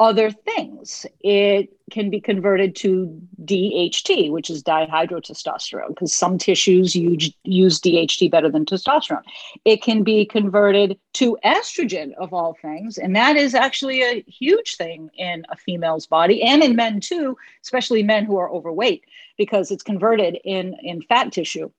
other 0.00 0.32
things. 0.32 1.06
It 1.20 1.72
can 1.92 2.10
be 2.10 2.20
converted 2.20 2.74
to 2.76 3.22
DHT, 3.44 4.32
which 4.32 4.50
is 4.50 4.64
dihydrotestosterone, 4.64 5.90
because 5.90 6.12
some 6.12 6.38
tissues 6.38 6.96
use, 6.96 7.30
DHT 7.44 8.28
better 8.32 8.50
than 8.50 8.64
testosterone. 8.64 9.22
It 9.64 9.80
can 9.80 10.02
be 10.02 10.26
converted 10.26 10.98
to 11.12 11.38
estrogen, 11.44 12.14
of 12.14 12.34
all 12.34 12.56
things. 12.60 12.98
And 12.98 13.14
that 13.14 13.36
is 13.36 13.54
actually 13.54 14.02
a 14.02 14.22
huge 14.22 14.74
thing 14.74 15.08
in 15.16 15.46
a 15.50 15.56
female's 15.56 16.08
body 16.08 16.42
and 16.42 16.64
in 16.64 16.74
men 16.74 16.98
too, 16.98 17.36
especially 17.62 18.02
men 18.02 18.24
who 18.24 18.38
are 18.38 18.50
overweight, 18.50 19.04
because 19.38 19.70
it's 19.70 19.84
converted 19.84 20.36
in, 20.44 20.74
in 20.82 21.00
fat 21.02 21.30
tissue. 21.30 21.70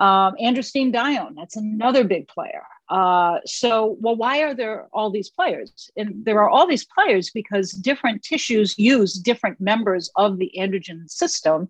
Um, 0.00 0.34
androstenedione, 0.42 1.34
that's 1.36 1.56
another 1.56 2.04
big 2.04 2.26
player. 2.28 2.62
Uh, 2.88 3.38
so, 3.46 3.96
well, 4.00 4.16
why 4.16 4.42
are 4.42 4.54
there 4.54 4.88
all 4.92 5.10
these 5.10 5.30
players? 5.30 5.90
And 5.96 6.24
there 6.24 6.40
are 6.40 6.50
all 6.50 6.66
these 6.66 6.84
players 6.84 7.30
because 7.30 7.70
different 7.70 8.22
tissues 8.22 8.78
use 8.78 9.14
different 9.14 9.60
members 9.60 10.10
of 10.16 10.38
the 10.38 10.52
androgen 10.58 11.08
system 11.08 11.68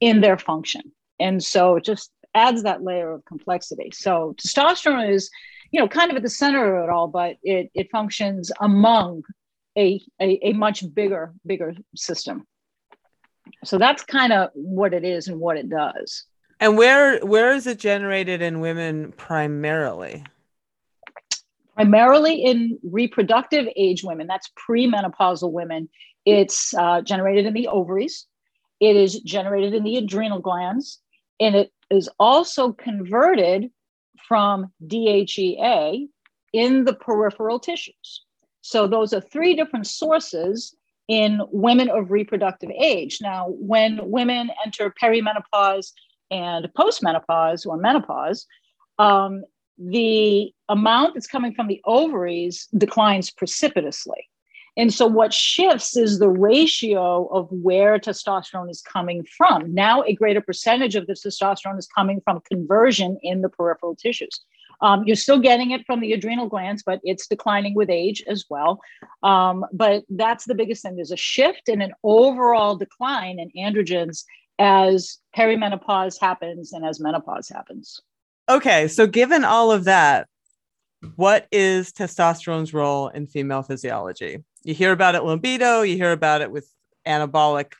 in 0.00 0.20
their 0.20 0.38
function. 0.38 0.92
And 1.20 1.42
so 1.42 1.76
it 1.76 1.84
just 1.84 2.10
adds 2.34 2.62
that 2.62 2.82
layer 2.82 3.12
of 3.12 3.24
complexity. 3.24 3.90
So 3.92 4.34
testosterone 4.38 5.10
is, 5.10 5.30
you 5.70 5.80
know, 5.80 5.88
kind 5.88 6.10
of 6.10 6.16
at 6.16 6.22
the 6.22 6.30
center 6.30 6.76
of 6.76 6.84
it 6.84 6.90
all, 6.90 7.08
but 7.08 7.36
it, 7.42 7.70
it 7.74 7.90
functions 7.90 8.50
among 8.60 9.22
a, 9.76 10.00
a, 10.20 10.48
a 10.48 10.52
much 10.52 10.82
bigger, 10.94 11.32
bigger 11.44 11.74
system. 11.94 12.46
So 13.64 13.78
that's 13.78 14.02
kind 14.02 14.32
of 14.32 14.50
what 14.54 14.94
it 14.94 15.04
is 15.04 15.28
and 15.28 15.38
what 15.38 15.56
it 15.56 15.68
does. 15.68 16.24
And 16.60 16.76
where 16.76 17.18
where 17.20 17.52
is 17.52 17.66
it 17.66 17.78
generated 17.78 18.40
in 18.40 18.60
women 18.60 19.12
primarily? 19.12 20.24
Primarily 21.74 22.42
in 22.44 22.78
reproductive 22.84 23.66
age 23.76 24.04
women. 24.04 24.26
That's 24.26 24.50
premenopausal 24.68 25.50
women. 25.50 25.88
It's 26.24 26.72
uh, 26.74 27.02
generated 27.02 27.46
in 27.46 27.54
the 27.54 27.68
ovaries. 27.68 28.26
It 28.80 28.96
is 28.96 29.20
generated 29.20 29.74
in 29.74 29.82
the 29.82 29.96
adrenal 29.96 30.40
glands, 30.40 31.00
and 31.40 31.54
it 31.54 31.72
is 31.90 32.08
also 32.18 32.72
converted 32.72 33.70
from 34.28 34.72
DHEA 34.86 36.08
in 36.52 36.84
the 36.84 36.94
peripheral 36.94 37.58
tissues. 37.58 38.24
So 38.60 38.86
those 38.86 39.12
are 39.12 39.20
three 39.20 39.54
different 39.54 39.86
sources 39.86 40.74
in 41.08 41.40
women 41.50 41.90
of 41.90 42.10
reproductive 42.10 42.70
age. 42.70 43.18
Now, 43.20 43.48
when 43.48 44.00
women 44.10 44.50
enter 44.64 44.90
perimenopause 45.02 45.92
and 46.30 46.68
postmenopause 46.76 47.66
or 47.66 47.76
menopause, 47.76 48.46
um, 48.98 49.42
the 49.78 50.52
amount 50.68 51.14
that's 51.14 51.26
coming 51.26 51.52
from 51.54 51.66
the 51.66 51.80
ovaries 51.84 52.68
declines 52.76 53.30
precipitously. 53.30 54.28
And 54.76 54.92
so, 54.92 55.06
what 55.06 55.32
shifts 55.32 55.96
is 55.96 56.18
the 56.18 56.28
ratio 56.28 57.26
of 57.26 57.48
where 57.50 57.98
testosterone 57.98 58.70
is 58.70 58.82
coming 58.82 59.24
from. 59.36 59.72
Now, 59.72 60.02
a 60.02 60.14
greater 60.14 60.40
percentage 60.40 60.96
of 60.96 61.06
the 61.06 61.12
testosterone 61.12 61.78
is 61.78 61.86
coming 61.86 62.20
from 62.24 62.40
conversion 62.50 63.18
in 63.22 63.42
the 63.42 63.48
peripheral 63.48 63.94
tissues. 63.94 64.40
Um, 64.80 65.04
you're 65.06 65.16
still 65.16 65.38
getting 65.38 65.70
it 65.70 65.86
from 65.86 66.00
the 66.00 66.12
adrenal 66.12 66.48
glands, 66.48 66.82
but 66.84 67.00
it's 67.04 67.28
declining 67.28 67.74
with 67.74 67.88
age 67.88 68.24
as 68.26 68.44
well. 68.50 68.80
Um, 69.22 69.64
but 69.72 70.04
that's 70.10 70.44
the 70.44 70.56
biggest 70.56 70.82
thing. 70.82 70.96
There's 70.96 71.12
a 71.12 71.16
shift 71.16 71.68
and 71.68 71.82
an 71.82 71.92
overall 72.02 72.76
decline 72.76 73.38
in 73.38 73.50
androgens 73.56 74.24
as 74.58 75.18
perimenopause 75.36 76.20
happens 76.20 76.72
and 76.72 76.84
as 76.84 77.00
menopause 77.00 77.48
happens. 77.48 78.00
Okay, 78.48 78.88
so 78.88 79.06
given 79.06 79.44
all 79.44 79.70
of 79.70 79.84
that, 79.84 80.28
what 81.16 81.46
is 81.52 81.92
testosterone's 81.92 82.72
role 82.72 83.08
in 83.08 83.26
female 83.26 83.62
physiology? 83.62 84.44
You 84.62 84.74
hear 84.74 84.92
about 84.92 85.14
it 85.14 85.24
libido, 85.24 85.82
you 85.82 85.96
hear 85.96 86.12
about 86.12 86.40
it 86.40 86.50
with 86.50 86.70
anabolic 87.06 87.72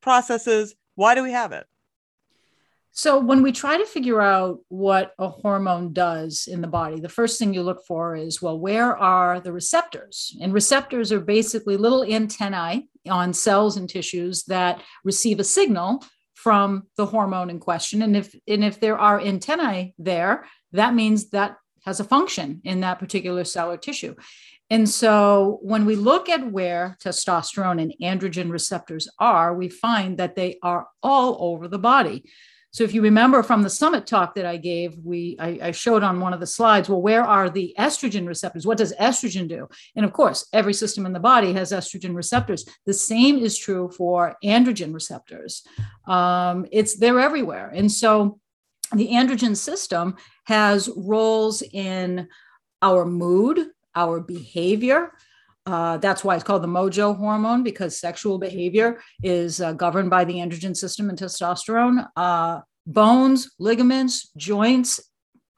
processes. 0.00 0.74
Why 0.94 1.14
do 1.14 1.22
we 1.22 1.32
have 1.32 1.52
it? 1.52 1.66
So, 2.94 3.18
when 3.18 3.42
we 3.42 3.52
try 3.52 3.78
to 3.78 3.86
figure 3.86 4.20
out 4.20 4.60
what 4.68 5.14
a 5.18 5.26
hormone 5.26 5.94
does 5.94 6.46
in 6.46 6.60
the 6.60 6.68
body, 6.68 7.00
the 7.00 7.08
first 7.08 7.38
thing 7.38 7.54
you 7.54 7.62
look 7.62 7.86
for 7.86 8.14
is 8.14 8.42
well, 8.42 8.58
where 8.58 8.94
are 8.94 9.40
the 9.40 9.50
receptors? 9.50 10.36
And 10.42 10.52
receptors 10.52 11.10
are 11.10 11.20
basically 11.20 11.78
little 11.78 12.04
antennae 12.04 12.88
on 13.08 13.32
cells 13.32 13.78
and 13.78 13.88
tissues 13.88 14.44
that 14.44 14.82
receive 15.04 15.40
a 15.40 15.44
signal 15.44 16.04
from 16.42 16.84
the 16.96 17.06
hormone 17.06 17.50
in 17.50 17.60
question. 17.60 18.02
And 18.02 18.16
if 18.16 18.34
and 18.48 18.64
if 18.64 18.80
there 18.80 18.98
are 18.98 19.20
antennae 19.20 19.94
there, 19.98 20.44
that 20.72 20.94
means 20.94 21.30
that 21.30 21.56
has 21.84 22.00
a 22.00 22.04
function 22.04 22.60
in 22.64 22.80
that 22.80 22.98
particular 22.98 23.44
cell 23.44 23.70
or 23.70 23.76
tissue. 23.76 24.14
And 24.70 24.88
so 24.88 25.58
when 25.62 25.84
we 25.84 25.96
look 25.96 26.28
at 26.28 26.50
where 26.50 26.96
testosterone 27.04 27.80
and 27.82 27.94
androgen 28.02 28.50
receptors 28.50 29.08
are, 29.18 29.54
we 29.54 29.68
find 29.68 30.18
that 30.18 30.34
they 30.34 30.58
are 30.62 30.86
all 31.02 31.36
over 31.40 31.68
the 31.68 31.78
body. 31.78 32.24
So 32.72 32.84
if 32.84 32.94
you 32.94 33.02
remember 33.02 33.42
from 33.42 33.62
the 33.62 33.70
summit 33.70 34.06
talk 34.06 34.34
that 34.34 34.46
I 34.46 34.56
gave, 34.56 34.96
we 35.04 35.36
I, 35.38 35.58
I, 35.62 35.70
showed 35.72 36.02
on 36.02 36.20
one 36.20 36.32
of 36.32 36.40
the 36.40 36.46
slides, 36.46 36.88
well, 36.88 37.02
where 37.02 37.22
are 37.22 37.50
the 37.50 37.74
estrogen 37.78 38.26
receptors? 38.26 38.66
What 38.66 38.78
does 38.78 38.94
estrogen 38.94 39.46
do? 39.46 39.68
And 39.94 40.06
of 40.06 40.14
course, 40.14 40.48
every 40.54 40.72
system 40.72 41.04
in 41.04 41.12
the 41.12 41.20
body 41.20 41.52
has 41.52 41.70
estrogen 41.70 42.14
receptors. 42.16 42.64
The 42.86 42.94
same 42.94 43.38
is 43.38 43.58
true 43.58 43.90
for 43.94 44.36
androgen 44.42 44.94
receptors. 44.94 45.62
Um, 46.06 46.66
it's 46.72 46.96
they're 46.96 47.20
everywhere. 47.20 47.70
And 47.74 47.92
so 47.92 48.40
the 48.94 49.08
androgen 49.08 49.56
system 49.56 50.16
has 50.44 50.88
roles 50.96 51.62
in 51.62 52.28
our 52.80 53.04
mood, 53.04 53.68
our 53.94 54.20
behavior, 54.20 55.12
uh, 55.66 55.96
that's 55.98 56.24
why 56.24 56.34
it's 56.34 56.44
called 56.44 56.62
the 56.62 56.68
mojo 56.68 57.16
hormone 57.16 57.62
because 57.62 58.00
sexual 58.00 58.38
behavior 58.38 59.00
is 59.22 59.60
uh, 59.60 59.72
governed 59.72 60.10
by 60.10 60.24
the 60.24 60.34
androgen 60.34 60.76
system 60.76 61.08
and 61.08 61.18
testosterone. 61.18 62.06
Uh, 62.16 62.60
bones, 62.86 63.52
ligaments, 63.58 64.30
joints, 64.36 65.00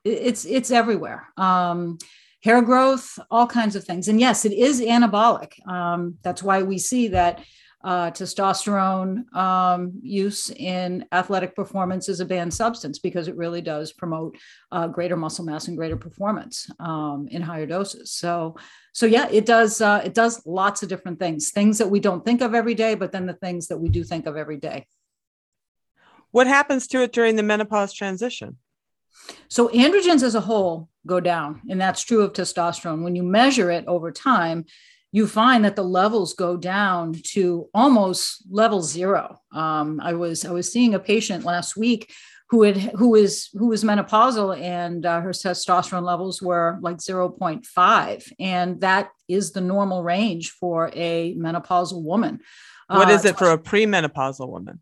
it's 0.04 0.44
it's 0.44 0.70
everywhere. 0.70 1.28
Um, 1.36 1.98
hair 2.42 2.60
growth, 2.60 3.18
all 3.30 3.46
kinds 3.46 3.74
of 3.74 3.84
things. 3.84 4.08
And 4.08 4.20
yes, 4.20 4.44
it 4.44 4.52
is 4.52 4.80
anabolic. 4.82 5.66
Um, 5.66 6.18
that's 6.22 6.42
why 6.42 6.62
we 6.62 6.76
see 6.76 7.08
that 7.08 7.42
uh, 7.82 8.10
testosterone 8.10 9.34
um, 9.34 9.92
use 10.02 10.50
in 10.50 11.04
athletic 11.12 11.54
performance 11.54 12.08
is 12.08 12.20
a 12.20 12.24
banned 12.24 12.52
substance 12.52 12.98
because 12.98 13.28
it 13.28 13.36
really 13.36 13.60
does 13.60 13.92
promote 13.92 14.36
uh, 14.72 14.86
greater 14.88 15.16
muscle 15.16 15.44
mass 15.44 15.68
and 15.68 15.76
greater 15.76 15.96
performance 15.96 16.70
um, 16.80 17.28
in 17.30 17.42
higher 17.42 17.66
doses. 17.66 18.10
So, 18.10 18.56
so 18.94 19.06
yeah, 19.06 19.28
it 19.28 19.44
does. 19.44 19.80
Uh, 19.80 20.00
it 20.04 20.14
does 20.14 20.40
lots 20.46 20.84
of 20.84 20.88
different 20.88 21.18
things, 21.18 21.50
things 21.50 21.78
that 21.78 21.90
we 21.90 21.98
don't 21.98 22.24
think 22.24 22.40
of 22.40 22.54
every 22.54 22.76
day, 22.76 22.94
but 22.94 23.10
then 23.10 23.26
the 23.26 23.34
things 23.34 23.66
that 23.66 23.78
we 23.78 23.88
do 23.88 24.04
think 24.04 24.26
of 24.26 24.36
every 24.36 24.56
day. 24.56 24.86
What 26.30 26.46
happens 26.46 26.86
to 26.88 27.02
it 27.02 27.12
during 27.12 27.34
the 27.34 27.42
menopause 27.42 27.92
transition? 27.92 28.56
So 29.48 29.68
androgens 29.68 30.22
as 30.22 30.36
a 30.36 30.40
whole 30.40 30.88
go 31.06 31.18
down, 31.18 31.62
and 31.68 31.80
that's 31.80 32.04
true 32.04 32.22
of 32.22 32.34
testosterone. 32.34 33.02
When 33.02 33.16
you 33.16 33.24
measure 33.24 33.68
it 33.68 33.84
over 33.88 34.12
time, 34.12 34.64
you 35.10 35.26
find 35.26 35.64
that 35.64 35.74
the 35.74 35.82
levels 35.82 36.34
go 36.34 36.56
down 36.56 37.14
to 37.32 37.68
almost 37.74 38.44
level 38.48 38.80
zero. 38.80 39.40
Um, 39.52 40.00
I 40.00 40.12
was 40.12 40.44
I 40.44 40.52
was 40.52 40.70
seeing 40.70 40.94
a 40.94 41.00
patient 41.00 41.44
last 41.44 41.76
week 41.76 42.12
who 42.54 42.62
had 42.62 42.76
who 42.76 43.08
was 43.10 43.50
who 43.54 43.66
was 43.66 43.82
menopausal 43.82 44.56
and 44.56 45.04
uh, 45.04 45.20
her 45.20 45.30
testosterone 45.30 46.04
levels 46.04 46.40
were 46.40 46.78
like 46.82 46.98
0.5 46.98 48.32
and 48.38 48.80
that 48.80 49.10
is 49.28 49.50
the 49.50 49.60
normal 49.60 50.04
range 50.04 50.52
for 50.52 50.88
a 50.94 51.34
menopausal 51.34 52.00
woman. 52.04 52.38
What 52.86 53.08
uh, 53.08 53.10
is 53.10 53.24
it 53.24 53.36
for 53.36 53.50
a 53.50 53.58
premenopausal 53.58 54.48
woman? 54.48 54.80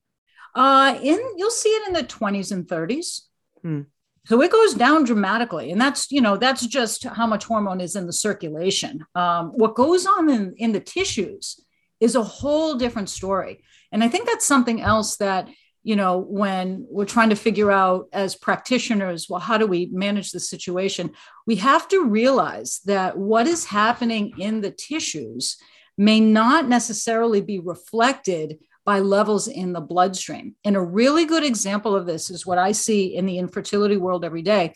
Uh 0.54 0.98
in 1.02 1.18
you'll 1.38 1.50
see 1.62 1.70
it 1.70 1.88
in 1.88 1.94
the 1.94 2.04
20s 2.04 2.52
and 2.52 2.66
30s 2.66 3.22
hmm. 3.62 3.80
so 4.26 4.42
it 4.42 4.52
goes 4.52 4.74
down 4.74 5.04
dramatically. 5.04 5.72
And 5.72 5.80
that's 5.80 6.12
you 6.12 6.20
know 6.20 6.36
that's 6.36 6.66
just 6.66 7.04
how 7.04 7.26
much 7.26 7.44
hormone 7.44 7.80
is 7.80 7.96
in 7.96 8.06
the 8.06 8.12
circulation. 8.12 9.06
Um, 9.14 9.52
what 9.62 9.74
goes 9.74 10.04
on 10.04 10.28
in 10.28 10.54
in 10.58 10.72
the 10.72 10.80
tissues 10.80 11.58
is 12.00 12.16
a 12.16 12.22
whole 12.22 12.74
different 12.74 13.08
story. 13.08 13.64
And 13.92 14.04
i 14.04 14.08
think 14.08 14.26
that's 14.26 14.46
something 14.46 14.82
else 14.82 15.16
that 15.16 15.48
you 15.82 15.96
know, 15.96 16.18
when 16.18 16.86
we're 16.88 17.04
trying 17.04 17.30
to 17.30 17.36
figure 17.36 17.70
out 17.70 18.08
as 18.12 18.36
practitioners, 18.36 19.28
well, 19.28 19.40
how 19.40 19.58
do 19.58 19.66
we 19.66 19.88
manage 19.92 20.30
the 20.30 20.40
situation? 20.40 21.12
We 21.46 21.56
have 21.56 21.88
to 21.88 22.04
realize 22.04 22.80
that 22.84 23.18
what 23.18 23.46
is 23.46 23.64
happening 23.64 24.32
in 24.38 24.60
the 24.60 24.70
tissues 24.70 25.56
may 25.98 26.20
not 26.20 26.68
necessarily 26.68 27.40
be 27.40 27.58
reflected 27.58 28.58
by 28.84 29.00
levels 29.00 29.46
in 29.46 29.72
the 29.72 29.80
bloodstream. 29.80 30.56
And 30.64 30.76
a 30.76 30.80
really 30.80 31.24
good 31.24 31.44
example 31.44 31.94
of 31.94 32.06
this 32.06 32.30
is 32.30 32.46
what 32.46 32.58
I 32.58 32.72
see 32.72 33.14
in 33.14 33.26
the 33.26 33.38
infertility 33.38 33.96
world 33.96 34.24
every 34.24 34.42
day. 34.42 34.74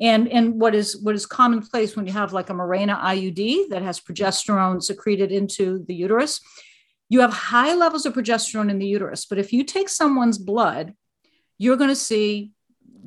And, 0.00 0.28
and 0.28 0.60
what 0.60 0.74
is 0.74 1.00
what 1.02 1.14
is 1.14 1.24
commonplace 1.24 1.94
when 1.94 2.06
you 2.06 2.12
have 2.12 2.32
like 2.32 2.50
a 2.50 2.52
Mirena 2.52 3.00
IUD 3.00 3.68
that 3.68 3.82
has 3.82 4.00
progesterone 4.00 4.82
secreted 4.82 5.30
into 5.30 5.84
the 5.86 5.94
uterus 5.94 6.40
you 7.08 7.20
have 7.20 7.32
high 7.32 7.74
levels 7.74 8.06
of 8.06 8.14
progesterone 8.14 8.70
in 8.70 8.78
the 8.78 8.86
uterus, 8.86 9.26
but 9.26 9.38
if 9.38 9.52
you 9.52 9.64
take 9.64 9.88
someone's 9.88 10.38
blood, 10.38 10.94
you're 11.58 11.76
going 11.76 11.90
to 11.90 11.96
see 11.96 12.52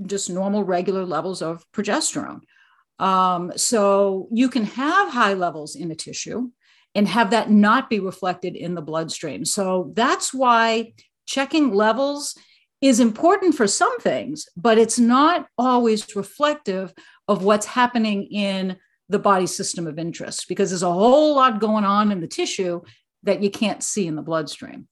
just 0.05 0.29
normal, 0.29 0.63
regular 0.63 1.05
levels 1.05 1.41
of 1.41 1.65
progesterone. 1.71 2.41
Um, 2.99 3.51
so 3.55 4.27
you 4.31 4.49
can 4.49 4.65
have 4.65 5.09
high 5.09 5.33
levels 5.33 5.75
in 5.75 5.91
a 5.91 5.95
tissue 5.95 6.49
and 6.95 7.07
have 7.07 7.31
that 7.31 7.51
not 7.51 7.89
be 7.89 7.99
reflected 7.99 8.55
in 8.55 8.75
the 8.75 8.81
bloodstream. 8.81 9.45
So 9.45 9.91
that's 9.95 10.33
why 10.33 10.93
checking 11.25 11.73
levels 11.73 12.35
is 12.81 12.99
important 12.99 13.55
for 13.55 13.67
some 13.67 13.99
things, 13.99 14.47
but 14.55 14.77
it's 14.77 14.99
not 14.99 15.47
always 15.57 16.15
reflective 16.15 16.93
of 17.27 17.43
what's 17.43 17.65
happening 17.65 18.23
in 18.25 18.77
the 19.09 19.19
body 19.19 19.47
system 19.47 19.87
of 19.87 19.99
interest 19.99 20.47
because 20.47 20.69
there's 20.69 20.83
a 20.83 20.91
whole 20.91 21.35
lot 21.35 21.59
going 21.59 21.85
on 21.85 22.11
in 22.11 22.19
the 22.19 22.27
tissue 22.27 22.81
that 23.27 23.43
you 23.43 23.51
can't 23.51 23.83
see 23.83 24.07
in 24.07 24.15
the 24.15 24.21
bloodstream. 24.21 24.87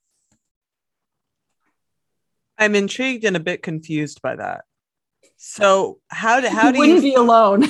I'm 2.57 2.75
intrigued 2.75 3.23
and 3.23 3.35
a 3.35 3.39
bit 3.39 3.63
confused 3.63 4.21
by 4.21 4.35
that. 4.35 4.65
So 5.37 5.99
how 6.09 6.41
do 6.41 6.47
how 6.47 6.67
you 6.67 6.73
do 6.73 6.79
wouldn't 6.79 7.03
you 7.03 7.11
be 7.11 7.15
alone? 7.15 7.63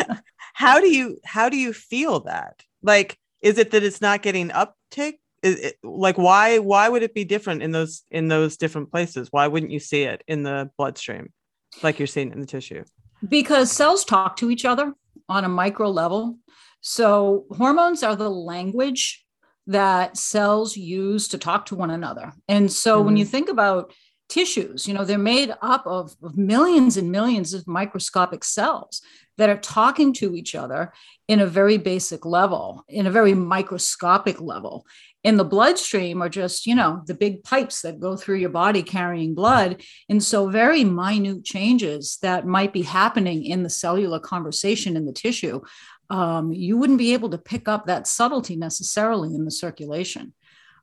how 0.54 0.80
do 0.80 0.88
you 0.88 1.18
how 1.24 1.48
do 1.48 1.56
you 1.56 1.72
feel 1.72 2.20
that? 2.20 2.62
Like, 2.82 3.18
is 3.40 3.58
it 3.58 3.70
that 3.72 3.82
it's 3.82 4.00
not 4.00 4.22
getting 4.22 4.50
uptick? 4.50 5.14
Is 5.42 5.58
it, 5.60 5.76
like 5.82 6.18
why 6.18 6.58
why 6.58 6.88
would 6.88 7.02
it 7.02 7.14
be 7.14 7.24
different 7.24 7.62
in 7.62 7.72
those 7.72 8.04
in 8.10 8.28
those 8.28 8.56
different 8.56 8.90
places? 8.90 9.28
Why 9.30 9.48
wouldn't 9.48 9.72
you 9.72 9.80
see 9.80 10.02
it 10.02 10.22
in 10.28 10.42
the 10.42 10.70
bloodstream, 10.76 11.32
like 11.82 11.98
you're 11.98 12.06
seeing 12.06 12.32
in 12.32 12.40
the 12.40 12.46
tissue? 12.46 12.84
Because 13.26 13.72
cells 13.72 14.04
talk 14.04 14.36
to 14.36 14.50
each 14.50 14.64
other 14.64 14.94
on 15.28 15.44
a 15.44 15.48
micro 15.48 15.90
level. 15.90 16.38
So 16.80 17.46
hormones 17.50 18.02
are 18.02 18.16
the 18.16 18.30
language 18.30 19.21
that 19.66 20.16
cells 20.16 20.76
use 20.76 21.28
to 21.28 21.38
talk 21.38 21.66
to 21.66 21.76
one 21.76 21.90
another. 21.90 22.32
And 22.48 22.70
so 22.70 22.96
mm-hmm. 22.96 23.06
when 23.06 23.16
you 23.16 23.24
mm-hmm. 23.24 23.30
think 23.30 23.48
about 23.48 23.92
tissues, 24.28 24.88
you 24.88 24.94
know, 24.94 25.04
they're 25.04 25.18
made 25.18 25.54
up 25.60 25.86
of, 25.86 26.16
of, 26.22 26.36
millions 26.38 26.96
and 26.96 27.12
millions 27.12 27.52
of 27.52 27.68
microscopic 27.68 28.44
cells 28.44 29.02
that 29.38 29.50
are 29.50 29.58
talking 29.58 30.12
to 30.14 30.34
each 30.34 30.54
other 30.54 30.92
in 31.28 31.40
a 31.40 31.46
very 31.46 31.78
basic 31.78 32.24
level, 32.24 32.84
in 32.88 33.06
a 33.06 33.10
very 33.10 33.34
microscopic 33.34 34.40
level. 34.40 34.86
In 35.22 35.36
the 35.36 35.44
bloodstream 35.44 36.20
are 36.20 36.28
just, 36.28 36.66
you 36.66 36.74
know, 36.74 37.02
the 37.06 37.14
big 37.14 37.44
pipes 37.44 37.82
that 37.82 38.00
go 38.00 38.16
through 38.16 38.36
your 38.36 38.50
body 38.50 38.82
carrying 38.82 39.34
blood. 39.34 39.82
And 40.08 40.22
so, 40.22 40.48
very 40.48 40.82
minute 40.82 41.44
changes 41.44 42.18
that 42.22 42.46
might 42.46 42.72
be 42.72 42.82
happening 42.82 43.44
in 43.44 43.62
the 43.62 43.70
cellular 43.70 44.18
conversation 44.18 44.96
in 44.96 45.06
the 45.06 45.12
tissue 45.12 45.60
um, 46.12 46.52
you 46.52 46.76
wouldn't 46.76 46.98
be 46.98 47.14
able 47.14 47.30
to 47.30 47.38
pick 47.38 47.66
up 47.68 47.86
that 47.86 48.06
subtlety 48.06 48.54
necessarily 48.54 49.34
in 49.34 49.46
the 49.46 49.50
circulation. 49.50 50.34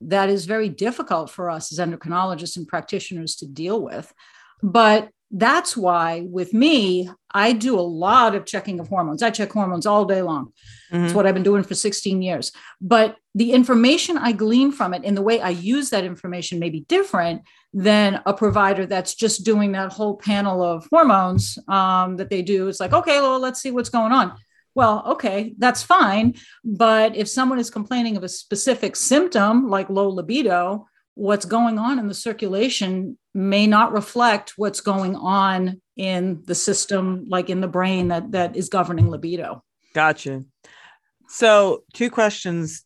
That 0.01 0.27
is 0.27 0.45
very 0.45 0.69
difficult 0.69 1.29
for 1.29 1.51
us 1.51 1.71
as 1.71 1.77
endocrinologists 1.77 2.57
and 2.57 2.67
practitioners 2.67 3.35
to 3.35 3.45
deal 3.45 3.79
with. 3.79 4.11
But 4.63 5.09
that's 5.29 5.77
why 5.77 6.25
with 6.27 6.51
me, 6.51 7.11
I 7.31 7.53
do 7.53 7.79
a 7.79 7.81
lot 7.81 8.33
of 8.33 8.47
checking 8.47 8.79
of 8.79 8.87
hormones. 8.87 9.21
I 9.21 9.29
check 9.29 9.51
hormones 9.51 9.85
all 9.85 10.05
day 10.05 10.23
long. 10.23 10.47
Mm-hmm. 10.91 11.03
That's 11.03 11.13
what 11.13 11.27
I've 11.27 11.35
been 11.35 11.43
doing 11.43 11.61
for 11.61 11.75
16 11.75 12.23
years. 12.23 12.51
But 12.81 13.15
the 13.35 13.51
information 13.51 14.17
I 14.17 14.31
glean 14.31 14.71
from 14.71 14.95
it 14.95 15.03
and 15.05 15.15
the 15.15 15.21
way 15.21 15.39
I 15.39 15.49
use 15.49 15.91
that 15.91 16.05
information 16.05 16.57
may 16.57 16.71
be 16.71 16.85
different 16.87 17.43
than 17.71 18.19
a 18.25 18.33
provider 18.33 18.87
that's 18.87 19.13
just 19.13 19.45
doing 19.45 19.73
that 19.73 19.93
whole 19.93 20.17
panel 20.17 20.63
of 20.63 20.87
hormones 20.89 21.59
um, 21.67 22.17
that 22.17 22.31
they 22.31 22.41
do. 22.41 22.67
It's 22.67 22.79
like, 22.79 22.93
okay, 22.93 23.21
well, 23.21 23.39
let's 23.39 23.61
see 23.61 23.69
what's 23.69 23.89
going 23.89 24.11
on 24.11 24.33
well, 24.79 25.03
okay, 25.07 25.53
that's 25.57 25.83
fine. 25.83 26.35
But 26.63 27.15
if 27.15 27.27
someone 27.27 27.59
is 27.59 27.69
complaining 27.69 28.15
of 28.15 28.23
a 28.23 28.29
specific 28.29 28.95
symptom 28.95 29.69
like 29.69 29.89
low 29.89 30.07
libido, 30.07 30.87
what's 31.15 31.43
going 31.43 31.77
on 31.77 31.99
in 31.99 32.07
the 32.07 32.13
circulation 32.13 33.17
may 33.33 33.67
not 33.67 33.91
reflect 33.91 34.53
what's 34.55 34.79
going 34.79 35.17
on 35.17 35.81
in 35.97 36.41
the 36.45 36.55
system, 36.55 37.25
like 37.27 37.49
in 37.49 37.59
the 37.59 37.67
brain 37.67 38.07
that, 38.07 38.31
that 38.31 38.55
is 38.55 38.69
governing 38.69 39.09
libido. 39.09 39.61
Gotcha. 39.93 40.45
So, 41.27 41.83
two 41.93 42.09
questions. 42.09 42.85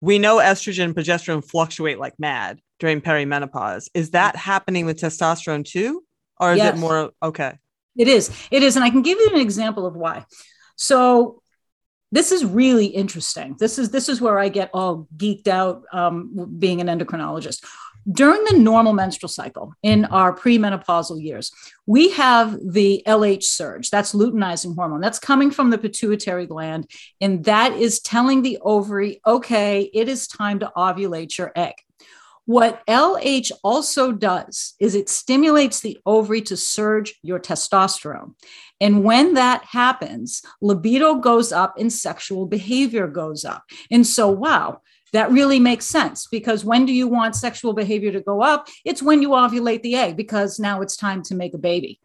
We 0.00 0.18
know 0.18 0.38
estrogen 0.38 0.84
and 0.84 0.94
progesterone 0.94 1.44
fluctuate 1.44 1.98
like 1.98 2.14
mad 2.18 2.60
during 2.78 3.02
perimenopause. 3.02 3.90
Is 3.92 4.12
that 4.12 4.36
happening 4.36 4.86
with 4.86 4.98
testosterone 4.98 5.66
too? 5.66 6.02
Or 6.40 6.52
is 6.52 6.58
yes. 6.58 6.74
it 6.74 6.80
more 6.80 7.10
okay? 7.22 7.58
It 7.98 8.08
is. 8.08 8.30
It 8.50 8.62
is. 8.62 8.76
And 8.76 8.84
I 8.84 8.90
can 8.90 9.02
give 9.02 9.18
you 9.18 9.28
an 9.34 9.40
example 9.40 9.84
of 9.84 9.94
why. 9.96 10.24
So 10.78 11.42
this 12.10 12.32
is 12.32 12.44
really 12.44 12.86
interesting. 12.86 13.56
This 13.58 13.78
is 13.78 13.90
this 13.90 14.08
is 14.08 14.20
where 14.20 14.38
I 14.38 14.48
get 14.48 14.70
all 14.72 15.06
geeked 15.16 15.46
out 15.46 15.82
um, 15.92 16.56
being 16.58 16.80
an 16.80 16.86
endocrinologist. 16.86 17.64
During 18.10 18.42
the 18.44 18.56
normal 18.56 18.94
menstrual 18.94 19.28
cycle 19.28 19.74
in 19.82 20.06
our 20.06 20.34
premenopausal 20.34 21.22
years, 21.22 21.52
we 21.84 22.10
have 22.12 22.56
the 22.64 23.02
LH 23.06 23.42
surge. 23.42 23.90
That's 23.90 24.14
luteinizing 24.14 24.74
hormone. 24.74 25.02
That's 25.02 25.18
coming 25.18 25.50
from 25.50 25.68
the 25.68 25.76
pituitary 25.76 26.46
gland, 26.46 26.90
and 27.20 27.44
that 27.44 27.72
is 27.72 28.00
telling 28.00 28.40
the 28.40 28.58
ovary, 28.62 29.20
okay, 29.26 29.90
it 29.92 30.08
is 30.08 30.26
time 30.26 30.60
to 30.60 30.72
ovulate 30.74 31.36
your 31.36 31.52
egg. 31.54 31.74
What 32.48 32.82
LH 32.86 33.52
also 33.62 34.10
does 34.10 34.72
is 34.80 34.94
it 34.94 35.10
stimulates 35.10 35.80
the 35.80 35.98
ovary 36.06 36.40
to 36.40 36.56
surge 36.56 37.14
your 37.20 37.38
testosterone. 37.38 38.36
And 38.80 39.04
when 39.04 39.34
that 39.34 39.66
happens, 39.66 40.40
libido 40.62 41.16
goes 41.16 41.52
up 41.52 41.74
and 41.78 41.92
sexual 41.92 42.46
behavior 42.46 43.06
goes 43.06 43.44
up. 43.44 43.64
And 43.90 44.06
so, 44.06 44.30
wow, 44.30 44.80
that 45.12 45.30
really 45.30 45.60
makes 45.60 45.84
sense 45.84 46.26
because 46.26 46.64
when 46.64 46.86
do 46.86 46.94
you 46.94 47.06
want 47.06 47.36
sexual 47.36 47.74
behavior 47.74 48.12
to 48.12 48.22
go 48.22 48.40
up? 48.40 48.68
It's 48.82 49.02
when 49.02 49.20
you 49.20 49.28
ovulate 49.30 49.82
the 49.82 49.96
egg 49.96 50.16
because 50.16 50.58
now 50.58 50.80
it's 50.80 50.96
time 50.96 51.22
to 51.24 51.34
make 51.34 51.52
a 51.52 51.58
baby. 51.58 52.00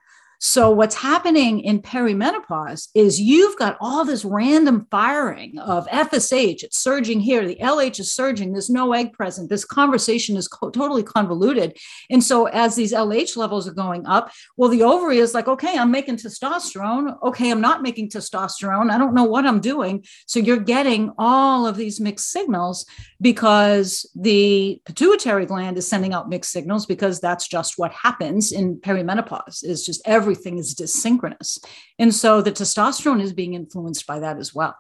So, 0.46 0.70
what's 0.72 0.96
happening 0.96 1.62
in 1.62 1.82
perimenopause 1.82 2.90
is 2.94 3.18
you've 3.18 3.58
got 3.58 3.78
all 3.80 4.04
this 4.04 4.26
random 4.26 4.88
firing 4.92 5.58
of 5.58 5.88
FSH, 5.88 6.64
it's 6.64 6.78
surging 6.78 7.22
here, 7.22 7.48
the 7.48 7.56
LH 7.62 8.02
is 8.02 8.14
surging, 8.14 8.52
there's 8.52 8.70
no 8.70 8.92
egg 8.92 9.14
present. 9.14 9.50
This 9.50 9.64
conversation 9.64 10.36
is 10.36 10.50
co- 10.50 10.70
totally 10.70 11.02
convoluted. 11.02 11.78
And 12.10 12.22
so, 12.22 12.48
as 12.48 12.76
these 12.76 12.92
LH 12.92 13.38
levels 13.38 13.70
are 13.70 13.74
going 13.74 14.06
up, 14.06 14.34
well, 14.58 14.70
the 14.70 14.84
ovary 14.84 15.20
is 15.20 15.34
like, 15.34 15.48
okay, 15.48 15.78
I'm 15.78 15.92
making 15.92 16.18
testosterone. 16.18 17.16
Okay, 17.24 17.50
I'm 17.50 17.62
not 17.62 17.82
making 17.82 18.10
testosterone. 18.10 18.92
I 18.92 18.98
don't 18.98 19.14
know 19.14 19.24
what 19.24 19.46
I'm 19.46 19.62
doing. 19.62 20.04
So, 20.26 20.42
you're 20.42 20.58
getting 20.58 21.14
all 21.18 21.66
of 21.66 21.78
these 21.78 22.02
mixed 22.02 22.32
signals 22.32 22.86
because 23.22 24.12
the 24.14 24.82
pituitary 24.84 25.46
gland 25.46 25.78
is 25.78 25.88
sending 25.88 26.14
out 26.14 26.28
mixed 26.28 26.52
signals 26.52 26.86
because 26.86 27.22
that's 27.22 27.48
just 27.48 27.78
what 27.78 27.94
happens 27.94 28.52
in 28.52 28.76
perimenopause, 28.82 29.64
is 29.64 29.86
just 29.86 30.02
every 30.04 30.33
everything 30.34 30.58
is 30.58 30.74
dyssynchronous. 30.74 31.64
And 32.00 32.14
so 32.14 32.42
the 32.42 32.52
testosterone 32.52 33.22
is 33.22 33.34
being 33.34 33.54
influenced 33.54 34.08
by 34.08 34.20
that 34.20 34.38
as 34.38 34.54
well. 34.54 34.76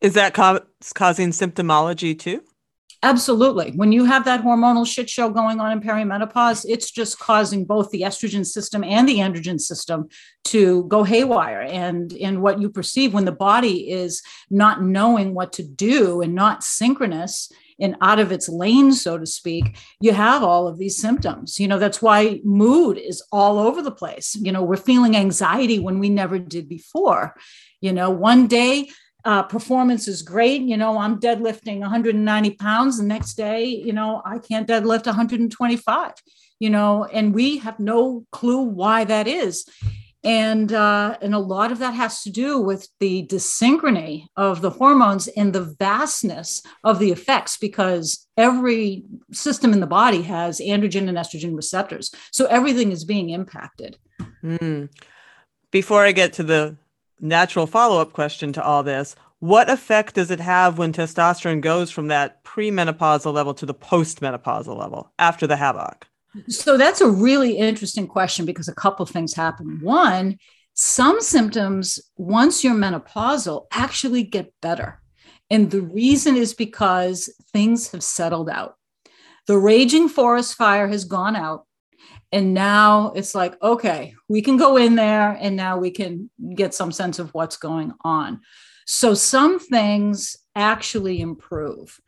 Is 0.00 0.14
that 0.14 0.34
co- 0.34 0.64
causing 0.94 1.30
symptomology 1.30 2.18
too? 2.18 2.42
Absolutely. 3.02 3.72
When 3.76 3.92
you 3.92 4.04
have 4.04 4.26
that 4.26 4.42
hormonal 4.44 4.86
shit 4.86 5.08
show 5.08 5.30
going 5.30 5.58
on 5.58 5.72
in 5.72 5.80
perimenopause, 5.80 6.66
it's 6.68 6.90
just 6.90 7.18
causing 7.18 7.64
both 7.64 7.90
the 7.90 8.02
estrogen 8.02 8.44
system 8.44 8.84
and 8.84 9.08
the 9.08 9.16
androgen 9.16 9.58
system 9.58 10.08
to 10.44 10.84
go 10.84 11.02
haywire. 11.02 11.62
And 11.62 12.12
in 12.12 12.42
what 12.42 12.60
you 12.60 12.68
perceive 12.68 13.14
when 13.14 13.24
the 13.24 13.32
body 13.32 13.90
is 13.90 14.22
not 14.50 14.82
knowing 14.82 15.32
what 15.32 15.54
to 15.54 15.62
do 15.62 16.20
and 16.20 16.34
not 16.34 16.62
synchronous 16.62 17.50
and 17.80 17.96
out 18.00 18.18
of 18.18 18.32
its 18.32 18.48
lane, 18.48 18.92
so 18.92 19.18
to 19.18 19.26
speak, 19.26 19.78
you 20.00 20.12
have 20.12 20.42
all 20.42 20.68
of 20.68 20.78
these 20.78 20.96
symptoms. 20.96 21.58
You 21.58 21.68
know, 21.68 21.78
that's 21.78 22.02
why 22.02 22.40
mood 22.44 22.98
is 22.98 23.22
all 23.32 23.58
over 23.58 23.82
the 23.82 23.90
place. 23.90 24.36
You 24.36 24.52
know, 24.52 24.62
we're 24.62 24.76
feeling 24.76 25.16
anxiety 25.16 25.78
when 25.78 25.98
we 25.98 26.08
never 26.08 26.38
did 26.38 26.68
before. 26.68 27.34
You 27.80 27.92
know, 27.92 28.10
one 28.10 28.46
day 28.46 28.90
uh, 29.24 29.42
performance 29.42 30.08
is 30.08 30.22
great. 30.22 30.62
You 30.62 30.76
know, 30.76 30.98
I'm 30.98 31.20
deadlifting 31.20 31.80
190 31.80 32.50
pounds. 32.52 32.98
The 32.98 33.04
next 33.04 33.34
day, 33.34 33.64
you 33.64 33.92
know, 33.92 34.22
I 34.24 34.38
can't 34.38 34.68
deadlift 34.68 35.06
125, 35.06 36.12
you 36.58 36.70
know, 36.70 37.04
and 37.04 37.34
we 37.34 37.58
have 37.58 37.78
no 37.78 38.24
clue 38.32 38.62
why 38.62 39.04
that 39.04 39.26
is. 39.26 39.66
And 40.22 40.72
uh, 40.72 41.16
and 41.22 41.34
a 41.34 41.38
lot 41.38 41.72
of 41.72 41.78
that 41.78 41.94
has 41.94 42.22
to 42.22 42.30
do 42.30 42.60
with 42.60 42.88
the 43.00 43.26
dyssynchrony 43.26 44.26
of 44.36 44.60
the 44.60 44.70
hormones 44.70 45.28
and 45.28 45.52
the 45.52 45.74
vastness 45.78 46.62
of 46.84 46.98
the 46.98 47.10
effects, 47.10 47.56
because 47.56 48.26
every 48.36 49.04
system 49.32 49.72
in 49.72 49.80
the 49.80 49.86
body 49.86 50.22
has 50.22 50.60
androgen 50.60 51.08
and 51.08 51.16
estrogen 51.16 51.56
receptors, 51.56 52.12
so 52.32 52.44
everything 52.46 52.92
is 52.92 53.04
being 53.04 53.30
impacted. 53.30 53.96
Mm. 54.44 54.90
Before 55.70 56.04
I 56.04 56.12
get 56.12 56.34
to 56.34 56.42
the 56.42 56.76
natural 57.18 57.66
follow 57.66 58.00
up 58.00 58.12
question 58.12 58.52
to 58.54 58.62
all 58.62 58.82
this 58.82 59.14
what 59.40 59.70
effect 59.70 60.16
does 60.16 60.30
it 60.30 60.40
have 60.40 60.76
when 60.76 60.92
testosterone 60.92 61.62
goes 61.62 61.90
from 61.90 62.08
that 62.08 62.44
premenopausal 62.44 63.32
level 63.32 63.54
to 63.54 63.64
the 63.64 63.74
postmenopausal 63.74 64.76
level 64.76 65.10
after 65.18 65.46
the 65.46 65.56
havoc? 65.56 66.06
So 66.48 66.76
that's 66.76 67.00
a 67.00 67.10
really 67.10 67.56
interesting 67.56 68.06
question 68.06 68.46
because 68.46 68.68
a 68.68 68.74
couple 68.74 69.02
of 69.02 69.10
things 69.10 69.34
happen. 69.34 69.80
One, 69.82 70.38
some 70.74 71.20
symptoms, 71.20 72.00
once 72.16 72.62
you're 72.62 72.74
menopausal, 72.74 73.66
actually 73.72 74.22
get 74.22 74.52
better. 74.62 75.00
And 75.50 75.70
the 75.70 75.82
reason 75.82 76.36
is 76.36 76.54
because 76.54 77.34
things 77.52 77.90
have 77.90 78.04
settled 78.04 78.48
out. 78.48 78.76
The 79.46 79.58
raging 79.58 80.08
forest 80.08 80.54
fire 80.54 80.86
has 80.86 81.04
gone 81.04 81.34
out. 81.34 81.66
And 82.32 82.54
now 82.54 83.12
it's 83.16 83.34
like, 83.34 83.60
okay, 83.60 84.14
we 84.28 84.40
can 84.40 84.56
go 84.56 84.76
in 84.76 84.94
there 84.94 85.36
and 85.40 85.56
now 85.56 85.78
we 85.78 85.90
can 85.90 86.30
get 86.54 86.72
some 86.74 86.92
sense 86.92 87.18
of 87.18 87.34
what's 87.34 87.56
going 87.56 87.92
on. 88.04 88.40
So 88.86 89.14
some 89.14 89.58
things 89.58 90.36
actually 90.54 91.20
improve. 91.20 92.00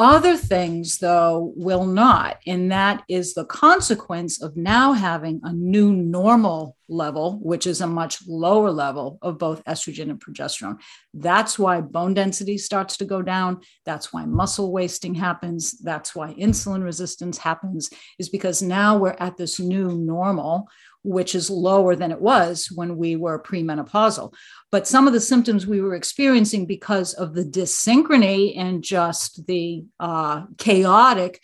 Other 0.00 0.36
things, 0.36 0.98
though, 0.98 1.52
will 1.56 1.84
not. 1.84 2.38
And 2.46 2.70
that 2.70 3.02
is 3.08 3.34
the 3.34 3.44
consequence 3.44 4.40
of 4.40 4.56
now 4.56 4.92
having 4.92 5.40
a 5.42 5.52
new 5.52 5.92
normal 5.92 6.76
level, 6.88 7.40
which 7.42 7.66
is 7.66 7.80
a 7.80 7.86
much 7.86 8.26
lower 8.28 8.70
level 8.70 9.18
of 9.22 9.38
both 9.38 9.64
estrogen 9.64 10.08
and 10.08 10.20
progesterone. 10.20 10.80
That's 11.12 11.58
why 11.58 11.80
bone 11.80 12.14
density 12.14 12.58
starts 12.58 12.96
to 12.98 13.04
go 13.04 13.22
down. 13.22 13.60
That's 13.84 14.12
why 14.12 14.24
muscle 14.24 14.70
wasting 14.70 15.16
happens. 15.16 15.78
That's 15.80 16.14
why 16.14 16.32
insulin 16.34 16.84
resistance 16.84 17.38
happens, 17.38 17.90
is 18.20 18.28
because 18.28 18.62
now 18.62 18.96
we're 18.96 19.16
at 19.18 19.36
this 19.36 19.58
new 19.58 19.88
normal 19.88 20.68
which 21.02 21.34
is 21.34 21.48
lower 21.50 21.94
than 21.94 22.10
it 22.10 22.20
was 22.20 22.70
when 22.74 22.96
we 22.96 23.16
were 23.16 23.42
premenopausal. 23.42 24.32
But 24.70 24.86
some 24.86 25.06
of 25.06 25.12
the 25.12 25.20
symptoms 25.20 25.66
we 25.66 25.80
were 25.80 25.94
experiencing 25.94 26.66
because 26.66 27.14
of 27.14 27.34
the 27.34 27.44
dyssynchrony 27.44 28.58
and 28.58 28.82
just 28.82 29.46
the 29.46 29.84
uh, 30.00 30.44
chaotic 30.58 31.42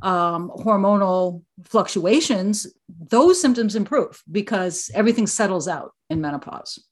um, 0.00 0.50
hormonal 0.56 1.42
fluctuations, 1.64 2.66
those 2.88 3.40
symptoms 3.40 3.76
improve 3.76 4.22
because 4.30 4.90
everything 4.94 5.26
settles 5.26 5.68
out 5.68 5.92
in 6.08 6.20
menopause. 6.20 6.82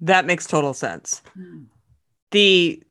That 0.00 0.26
makes 0.26 0.46
total 0.46 0.74
sense. 0.74 1.22
Mm. 1.38 1.66
The 2.30 2.82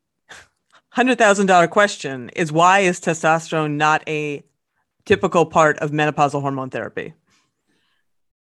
$100,000 0.96 1.70
question 1.70 2.30
is 2.30 2.50
why 2.50 2.80
is 2.80 3.00
testosterone 3.00 3.72
not 3.72 4.02
a 4.08 4.42
typical 5.04 5.44
part 5.44 5.78
of 5.78 5.90
menopausal 5.90 6.40
hormone 6.40 6.70
therapy? 6.70 7.14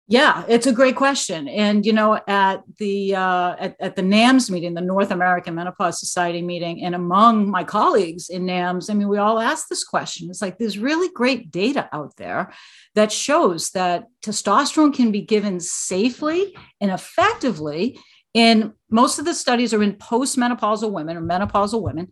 Yeah, 0.09 0.45
it's 0.49 0.67
a 0.67 0.73
great 0.73 0.97
question. 0.97 1.47
And 1.49 1.87
you 1.87 1.93
know, 1.93 2.21
at 2.27 2.63
the 2.79 3.15
uh, 3.15 3.57
at, 3.59 3.77
at 3.79 3.97
the 3.97 4.03
NAMS 4.03 4.51
meeting, 4.51 4.75
the 4.75 4.81
North 4.81 5.13
American 5.13 5.55
Menopause 5.55 6.01
Society 6.01 6.43
meeting, 6.43 6.85
and 6.85 6.95
among 6.95 7.49
my 7.49 7.63
colleagues 7.63 8.29
in 8.29 8.45
NAMS, 8.45 8.91
I 8.91 8.95
mean, 8.95 9.09
we 9.09 9.19
all 9.19 9.39
asked 9.39 9.69
this 9.69 9.85
question. 9.85 10.29
It's 10.29 10.43
like 10.43 10.59
there's 10.59 10.77
really 10.77 11.09
great 11.15 11.51
data 11.51 11.89
out 11.93 12.17
there 12.17 12.53
that 12.95 13.13
shows 13.13 13.71
that 13.71 14.07
testosterone 14.23 14.93
can 14.93 15.13
be 15.13 15.23
given 15.23 15.61
safely 15.61 16.57
and 16.81 16.91
effectively. 16.91 17.99
And 18.35 18.73
most 18.91 19.19
of 19.19 19.25
the 19.25 19.35
studies 19.35 19.73
are 19.73 19.83
in 19.83 19.95
postmenopausal 19.95 20.91
women 20.91 21.17
or 21.17 21.23
menopausal 21.23 21.81
women. 21.83 22.09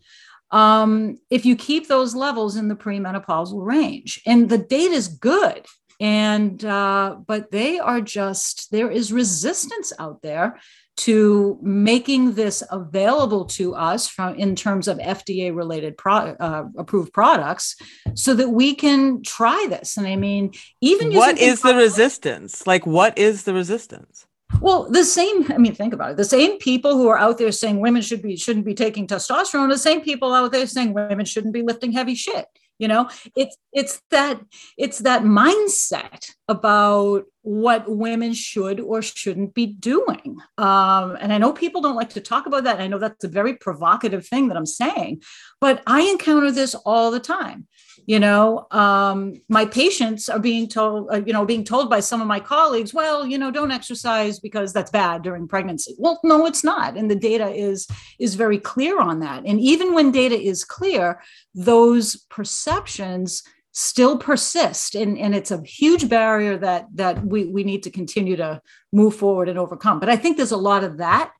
Um, 0.52 1.16
if 1.28 1.44
you 1.44 1.56
keep 1.56 1.88
those 1.88 2.14
levels 2.14 2.56
in 2.56 2.68
the 2.68 2.76
premenopausal 2.76 3.64
range, 3.64 4.20
and 4.26 4.48
the 4.48 4.58
data 4.58 4.94
is 4.94 5.08
good 5.08 5.66
and 6.00 6.64
uh, 6.64 7.16
but 7.26 7.50
they 7.50 7.78
are 7.78 8.00
just 8.00 8.70
there 8.70 8.90
is 8.90 9.12
resistance 9.12 9.92
out 9.98 10.22
there 10.22 10.58
to 10.96 11.58
making 11.62 12.34
this 12.34 12.62
available 12.70 13.46
to 13.46 13.74
us 13.74 14.08
from 14.08 14.34
in 14.34 14.54
terms 14.54 14.88
of 14.88 14.98
FDA 14.98 15.54
related 15.54 15.96
pro, 15.96 16.14
uh, 16.14 16.64
approved 16.76 17.12
products 17.12 17.76
so 18.14 18.34
that 18.34 18.50
we 18.50 18.74
can 18.74 19.22
try 19.22 19.66
this. 19.70 19.96
And 19.96 20.06
I 20.06 20.16
mean, 20.16 20.52
even 20.82 21.14
what 21.14 21.38
is 21.38 21.62
the 21.62 21.74
resistance? 21.74 22.66
Like, 22.66 22.86
what 22.86 23.16
is 23.16 23.44
the 23.44 23.54
resistance? 23.54 24.26
Well, 24.60 24.90
the 24.90 25.04
same, 25.04 25.50
I 25.50 25.56
mean, 25.58 25.74
think 25.74 25.94
about 25.94 26.10
it. 26.10 26.16
The 26.18 26.24
same 26.24 26.58
people 26.58 26.96
who 26.96 27.08
are 27.08 27.16
out 27.16 27.38
there 27.38 27.52
saying 27.52 27.80
women 27.80 28.02
should 28.02 28.20
be 28.20 28.36
shouldn't 28.36 28.66
be 28.66 28.74
taking 28.74 29.06
testosterone, 29.06 29.70
the 29.70 29.78
same 29.78 30.02
people 30.02 30.34
out 30.34 30.52
there 30.52 30.66
saying 30.66 30.92
women 30.92 31.24
shouldn't 31.24 31.54
be 31.54 31.62
lifting 31.62 31.92
heavy 31.92 32.14
shit 32.14 32.46
you 32.80 32.88
know? 32.88 33.08
It's 33.36 33.56
it's 33.72 34.02
that 34.10 34.40
it's 34.76 34.98
that 35.00 35.22
mindset 35.22 36.30
about 36.50 37.24
what 37.42 37.88
women 37.88 38.34
should 38.34 38.80
or 38.80 39.00
shouldn't 39.00 39.54
be 39.54 39.66
doing. 39.66 40.36
Um, 40.58 41.16
and 41.20 41.32
i 41.32 41.38
know 41.38 41.52
people 41.52 41.80
don't 41.80 41.96
like 41.96 42.10
to 42.10 42.20
talk 42.20 42.46
about 42.46 42.64
that. 42.64 42.80
I 42.80 42.88
know 42.88 42.98
that's 42.98 43.24
a 43.24 43.28
very 43.28 43.54
provocative 43.54 44.26
thing 44.26 44.48
that 44.48 44.56
i'm 44.56 44.66
saying 44.66 45.22
but 45.60 45.82
i 45.86 46.02
encounter 46.02 46.50
this 46.50 46.74
all 46.74 47.10
the 47.10 47.20
time 47.20 47.66
you 48.06 48.18
know? 48.18 48.66
Um, 48.70 49.40
my 49.48 49.66
patients 49.66 50.28
are 50.28 50.38
being 50.38 50.68
told 50.68 51.08
uh, 51.12 51.22
you 51.24 51.32
know 51.32 51.44
being 51.44 51.64
told 51.64 51.90
by 51.90 52.00
some 52.00 52.20
of 52.20 52.26
my 52.26 52.40
colleagues 52.40 52.94
well 52.94 53.26
you 53.26 53.38
know 53.38 53.50
don't 53.50 53.70
exercise 53.70 54.40
because 54.40 54.72
that's 54.72 54.90
bad 54.90 55.22
during 55.22 55.48
pregnancy. 55.48 55.94
Well 55.98 56.20
no 56.24 56.46
it's 56.46 56.64
not. 56.64 56.96
And 56.96 57.10
the 57.10 57.16
data 57.16 57.48
is 57.48 57.86
is 58.18 58.34
very 58.34 58.58
clear 58.58 59.00
on 59.00 59.20
that. 59.20 59.44
And 59.44 59.60
even 59.60 59.94
when 59.94 60.10
data 60.10 60.38
is 60.40 60.64
clear 60.64 61.22
those 61.54 62.16
perceptions 62.30 63.42
still 63.72 64.18
persist 64.18 64.94
and, 64.94 65.16
and 65.18 65.34
it's 65.34 65.50
a 65.50 65.62
huge 65.62 66.08
barrier 66.08 66.56
that 66.58 66.86
that 66.94 67.24
we, 67.24 67.44
we 67.44 67.62
need 67.62 67.82
to 67.84 67.90
continue 67.90 68.36
to 68.36 68.60
move 68.92 69.14
forward 69.14 69.48
and 69.48 69.58
overcome 69.58 70.00
but 70.00 70.08
i 70.08 70.16
think 70.16 70.36
there's 70.36 70.50
a 70.50 70.56
lot 70.56 70.84
of 70.84 70.98
that 70.98 71.32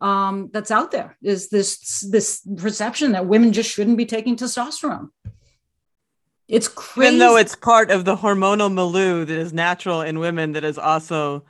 um, 0.00 0.48
that's 0.52 0.70
out 0.70 0.92
there 0.92 1.16
is 1.22 1.48
this 1.48 2.00
this 2.08 2.46
perception 2.56 3.12
that 3.12 3.26
women 3.26 3.52
just 3.52 3.70
shouldn't 3.70 3.96
be 3.96 4.06
taking 4.06 4.36
testosterone 4.36 5.08
it's 6.48 6.66
crazy. 6.66 7.16
Even 7.16 7.18
though 7.18 7.36
it's 7.36 7.54
part 7.54 7.90
of 7.90 8.06
the 8.06 8.16
hormonal 8.16 8.72
milieu 8.72 9.24
that 9.24 9.38
is 9.38 9.52
natural 9.52 10.00
in 10.00 10.18
women, 10.18 10.52
that 10.52 10.64
is 10.64 10.78
also 10.78 11.44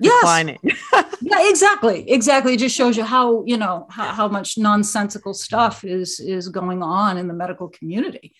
yes. 0.00 0.18
declining. 0.20 0.58
yeah, 1.20 1.50
exactly, 1.50 2.10
exactly. 2.10 2.54
It 2.54 2.60
just 2.60 2.74
shows 2.74 2.96
you 2.96 3.04
how 3.04 3.44
you 3.44 3.58
know 3.58 3.86
how, 3.90 4.06
how 4.12 4.28
much 4.28 4.56
nonsensical 4.56 5.34
stuff 5.34 5.84
is 5.84 6.18
is 6.18 6.48
going 6.48 6.82
on 6.82 7.18
in 7.18 7.28
the 7.28 7.34
medical 7.34 7.68
community. 7.68 8.34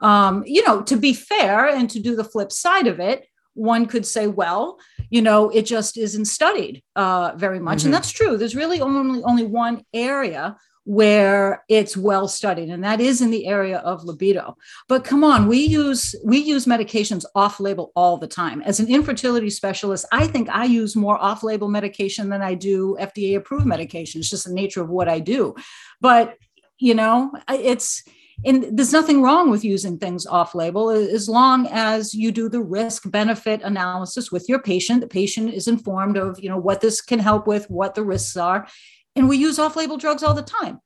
Um, 0.00 0.42
you 0.46 0.64
know, 0.66 0.82
to 0.82 0.96
be 0.96 1.12
fair 1.12 1.68
and 1.68 1.88
to 1.90 2.00
do 2.00 2.16
the 2.16 2.24
flip 2.24 2.52
side 2.52 2.86
of 2.86 3.00
it, 3.00 3.26
one 3.54 3.86
could 3.86 4.06
say, 4.06 4.26
well, 4.26 4.78
you 5.10 5.20
know, 5.20 5.50
it 5.50 5.62
just 5.62 5.98
isn't 5.98 6.26
studied 6.26 6.82
uh, 6.96 7.32
very 7.36 7.58
much, 7.58 7.78
mm-hmm. 7.78 7.88
and 7.88 7.94
that's 7.94 8.10
true. 8.10 8.36
There's 8.36 8.56
really 8.56 8.80
only 8.80 9.22
only 9.24 9.44
one 9.44 9.84
area 9.92 10.56
where 10.84 11.62
it's 11.68 11.96
well 11.96 12.26
studied 12.26 12.70
and 12.70 12.82
that 12.82 13.00
is 13.00 13.20
in 13.20 13.30
the 13.30 13.46
area 13.46 13.78
of 13.78 14.02
libido. 14.02 14.56
But 14.88 15.04
come 15.04 15.22
on 15.22 15.46
we 15.46 15.58
use 15.58 16.14
we 16.24 16.38
use 16.38 16.64
medications 16.66 17.24
off 17.34 17.60
label 17.60 17.92
all 17.94 18.16
the 18.16 18.26
time. 18.26 18.62
As 18.62 18.80
an 18.80 18.88
infertility 18.88 19.50
specialist 19.50 20.06
i 20.10 20.26
think 20.26 20.48
i 20.48 20.64
use 20.64 20.96
more 20.96 21.18
off 21.18 21.42
label 21.42 21.68
medication 21.68 22.28
than 22.28 22.42
i 22.42 22.54
do 22.54 22.96
fda 22.98 23.36
approved 23.36 23.66
medication. 23.66 24.20
It's 24.20 24.30
just 24.30 24.46
the 24.46 24.54
nature 24.54 24.80
of 24.80 24.88
what 24.88 25.08
i 25.08 25.20
do. 25.20 25.54
But 26.00 26.36
you 26.78 26.94
know 26.94 27.30
it's 27.48 28.02
and 28.44 28.78
there's 28.78 28.92
nothing 28.92 29.22
wrong 29.22 29.50
with 29.50 29.64
using 29.64 29.98
things 29.98 30.26
off 30.26 30.54
label 30.54 30.90
as 30.90 31.28
long 31.28 31.66
as 31.70 32.14
you 32.14 32.32
do 32.32 32.48
the 32.48 32.62
risk 32.62 33.10
benefit 33.10 33.60
analysis 33.62 34.32
with 34.32 34.48
your 34.48 34.60
patient 34.60 35.00
the 35.00 35.06
patient 35.06 35.52
is 35.52 35.68
informed 35.68 36.16
of 36.16 36.38
you 36.40 36.48
know 36.48 36.58
what 36.58 36.80
this 36.80 37.00
can 37.00 37.18
help 37.18 37.46
with 37.46 37.68
what 37.70 37.94
the 37.94 38.02
risks 38.02 38.36
are 38.36 38.66
and 39.16 39.28
we 39.28 39.36
use 39.36 39.58
off 39.58 39.76
label 39.76 39.96
drugs 39.96 40.22
all 40.22 40.34
the 40.34 40.42
time. 40.42 40.80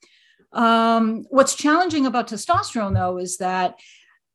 Um, 0.53 1.25
what's 1.31 1.55
challenging 1.55 2.07
about 2.07 2.29
testosterone, 2.29 2.95
though, 2.95 3.19
is 3.19 3.39
that 3.39 3.79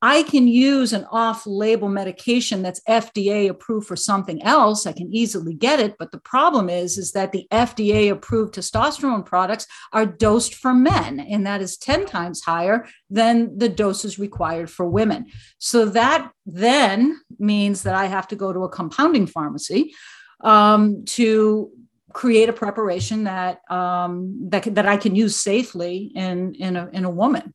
I 0.01 0.23
can 0.23 0.47
use 0.47 0.93
an 0.93 1.05
off 1.12 1.45
label 1.45 1.89
medication 1.89 2.62
that's 2.62 2.79
FDA 2.88 3.49
approved 3.49 3.85
for 3.85 3.97
something 3.97 4.41
else. 4.43 4.85
I 4.85 4.93
can 4.93 5.13
easily 5.13 5.53
get 5.53 5.81
it. 5.81 5.95
But 5.99 6.12
the 6.12 6.19
problem 6.19 6.69
is, 6.69 6.97
is 6.97 7.12
that 7.12 7.33
the 7.33 7.45
FDA 7.51 8.09
approved 8.09 8.55
testosterone 8.55 9.25
products 9.25 9.67
are 9.91 10.05
dosed 10.05 10.55
for 10.55 10.73
men, 10.73 11.19
and 11.19 11.45
that 11.45 11.62
is 11.62 11.77
10 11.77 12.05
times 12.05 12.41
higher 12.41 12.88
than 13.09 13.57
the 13.57 13.67
doses 13.67 14.17
required 14.17 14.69
for 14.71 14.85
women. 14.85 15.25
So 15.57 15.85
that 15.85 16.31
then 16.45 17.19
means 17.38 17.83
that 17.83 17.95
I 17.95 18.05
have 18.05 18.27
to 18.29 18.38
go 18.38 18.53
to 18.53 18.63
a 18.63 18.69
compounding 18.69 19.27
pharmacy 19.27 19.93
um, 20.41 21.03
to 21.05 21.71
create 22.13 22.49
a 22.49 22.53
preparation 22.53 23.25
that 23.25 23.59
um, 23.69 24.49
that, 24.49 24.63
that 24.75 24.88
I 24.88 24.97
can 24.97 25.15
use 25.15 25.35
safely 25.35 26.12
in, 26.15 26.55
in, 26.55 26.75
a, 26.75 26.89
in 26.91 27.05
a 27.05 27.09
woman. 27.09 27.53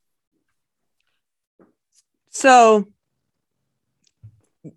So 2.34 2.88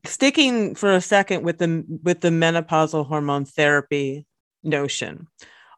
sticking 0.05 0.75
for 0.75 0.93
a 0.93 1.01
second 1.01 1.43
with 1.43 1.57
the 1.57 1.83
with 2.03 2.21
the 2.21 2.29
menopausal 2.29 3.07
hormone 3.07 3.45
therapy 3.45 4.25
notion 4.63 5.27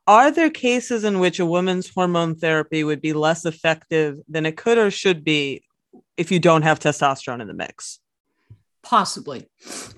are 0.08 0.32
there 0.32 0.50
cases 0.50 1.04
in 1.04 1.20
which 1.20 1.40
a 1.40 1.46
woman's 1.46 1.88
hormone 1.88 2.36
therapy 2.36 2.84
would 2.84 3.00
be 3.00 3.14
less 3.14 3.46
effective 3.46 4.18
than 4.28 4.46
it 4.46 4.58
could 4.58 4.80
or 4.80 4.90
should 4.90 5.24
be 5.24 5.64
if 6.18 6.32
you 6.32 6.40
don't 6.40 6.64
have 6.64 6.80
testosterone 6.80 7.42
in 7.42 7.48
the 7.48 7.54
mix? 7.54 8.00
Possibly. 8.82 9.48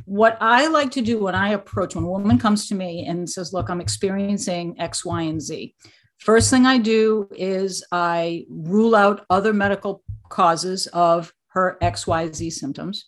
What 0.06 0.38
i 0.41 0.67
like 0.67 0.91
to 0.91 1.02
do 1.02 1.20
when 1.20 1.36
i 1.36 1.50
approach 1.50 1.96
when 1.96 2.04
a 2.04 2.08
woman 2.08 2.38
comes 2.38 2.67
to 2.67 2.76
me 2.76 3.06
and 3.08 3.30
says 3.30 3.54
look 3.54 3.70
i'm 3.70 3.82
experiencing 3.82 4.76
x 4.80 5.04
y 5.06 5.24
and 5.24 5.41
z 5.41 5.74
first 6.17 6.50
thing 6.50 6.65
i 6.65 6.78
do 6.78 7.28
is 7.32 7.84
i 7.91 8.46
rule 8.50 8.96
out 8.96 9.26
other 9.30 9.54
medical 9.54 10.04
causes 10.30 10.88
of 10.88 11.34
her 11.54 11.78
XYZ 11.82 12.52
symptoms. 12.52 13.06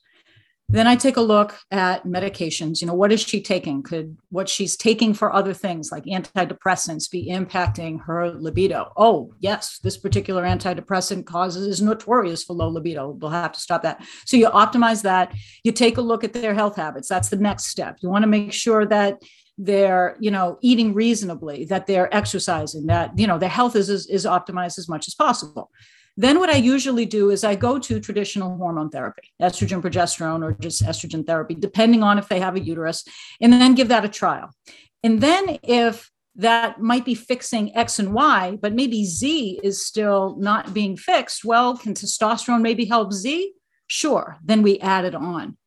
Then 0.69 0.88
I 0.88 0.95
take 0.95 1.17
a 1.17 1.21
look 1.21 1.56
at 1.69 2.06
medications. 2.06 2.82
You 2.82 2.88
know, 2.88 2.95
what 2.95 3.12
is 3.12 3.21
she 3.21 3.41
taking? 3.41 3.84
Could 3.84 4.17
what 4.29 4.49
she's 4.49 4.75
taking 4.75 5.13
for 5.13 5.32
other 5.32 5.53
things 5.53 5.91
like 5.91 6.06
antidepressants 6.06 7.12
be 7.12 7.29
impacting 7.29 8.03
her 8.06 8.32
libido? 8.32 8.91
Oh, 8.97 9.36
yes, 9.39 9.79
this 9.84 9.97
particular 9.97 10.43
antidepressant 10.43 11.25
causes 11.25 11.67
is 11.67 11.82
notorious 11.82 12.43
for 12.43 12.53
low 12.53 12.69
libido. 12.69 13.10
We'll 13.10 13.32
have 13.32 13.51
to 13.51 13.60
stop 13.60 13.84
that. 13.84 14.03
So 14.25 14.38
you 14.38 14.47
optimize 14.47 15.03
that. 15.03 15.36
You 15.63 15.73
take 15.73 15.97
a 15.97 16.01
look 16.01 16.23
at 16.23 16.34
their 16.34 16.56
health 16.56 16.77
habits. 16.77 17.08
That's 17.08 17.29
the 17.29 17.38
next 17.38 17.65
step. 17.65 17.97
You 18.01 18.10
want 18.10 18.23
to 18.23 18.29
make 18.29 18.53
sure 18.53 18.86
that 18.86 19.21
they're 19.60 20.17
you 20.19 20.32
know 20.32 20.58
eating 20.62 20.95
reasonably 20.95 21.63
that 21.65 21.86
they're 21.86 22.12
exercising 22.12 22.88
that 22.88 23.12
you 23.19 23.27
know 23.27 23.38
their 23.38 23.47
health 23.47 23.75
is, 23.75 23.88
is, 23.88 24.08
is 24.08 24.25
optimized 24.25 24.79
as 24.79 24.89
much 24.89 25.08
as 25.08 25.13
possible 25.13 25.69
then 26.15 26.39
what 26.39 26.49
I 26.49 26.58
usually 26.58 27.06
do 27.06 27.32
is 27.32 27.43
I 27.43 27.56
go 27.56 27.80
to 27.80 27.99
traditional 27.99 28.56
hormone 28.58 28.89
therapy, 28.89 29.32
estrogen, 29.41 29.82
progesterone, 29.82 30.43
or 30.43 30.54
just 30.54 30.84
estrogen 30.84 31.26
therapy, 31.26 31.56
depending 31.56 32.04
on 32.04 32.19
if 32.19 32.30
they 32.30 32.39
have 32.39 32.56
a 32.56 32.60
uterus, 32.60 33.04
and 33.41 33.52
then 33.52 33.73
give 33.73 33.88
that 33.88 34.06
a 34.06 34.10
trial. 34.10 34.52
And 35.04 35.21
then 35.21 35.60
if 35.63 36.12
that 36.36 36.80
might 36.80 37.06
be 37.06 37.15
fixing 37.15 37.76
X 37.76 37.99
and 37.99 38.13
Y, 38.13 38.58
but 38.62 38.73
maybe 38.73 39.06
Z 39.06 39.60
is 39.63 39.86
still 39.86 40.36
not 40.39 40.73
being 40.73 40.97
fixed, 40.97 41.43
well, 41.43 41.78
can 41.78 41.93
testosterone 41.93 42.62
maybe 42.62 42.86
help 42.86 43.12
Z? 43.13 43.54
Sure. 43.88 44.38
Then 44.43 44.62
we 44.62 44.80
add 44.80 45.06
it 45.06 45.15
on. 45.15 45.58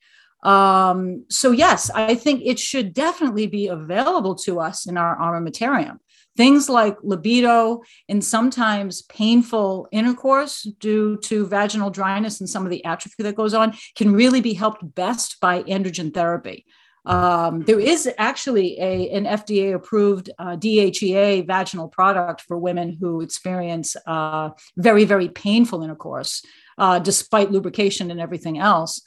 Um, 0.42 1.24
so, 1.28 1.50
yes, 1.50 1.90
I 1.90 2.14
think 2.14 2.42
it 2.44 2.58
should 2.58 2.94
definitely 2.94 3.46
be 3.46 3.66
available 3.66 4.36
to 4.36 4.60
us 4.60 4.86
in 4.86 4.96
our 4.96 5.16
armamentarium. 5.16 5.98
Things 6.36 6.68
like 6.68 6.96
libido 7.02 7.82
and 8.08 8.22
sometimes 8.22 9.02
painful 9.02 9.88
intercourse 9.90 10.62
due 10.62 11.16
to 11.18 11.46
vaginal 11.46 11.90
dryness 11.90 12.40
and 12.40 12.48
some 12.48 12.64
of 12.64 12.70
the 12.70 12.84
atrophy 12.84 13.22
that 13.22 13.36
goes 13.36 13.54
on 13.54 13.74
can 13.94 14.12
really 14.12 14.40
be 14.40 14.54
helped 14.54 14.94
best 14.94 15.40
by 15.40 15.62
androgen 15.64 16.12
therapy. 16.12 16.66
Um, 17.06 17.62
there 17.62 17.78
is 17.78 18.08
actually 18.18 18.78
a, 18.80 19.10
an 19.10 19.24
FDA 19.24 19.74
approved 19.74 20.28
uh, 20.40 20.56
DHEA 20.56 21.46
vaginal 21.46 21.88
product 21.88 22.40
for 22.42 22.58
women 22.58 22.96
who 23.00 23.20
experience 23.20 23.96
uh, 24.06 24.50
very, 24.76 25.04
very 25.04 25.28
painful 25.28 25.84
intercourse 25.84 26.44
uh, 26.78 26.98
despite 26.98 27.52
lubrication 27.52 28.10
and 28.10 28.20
everything 28.20 28.58
else. 28.58 29.02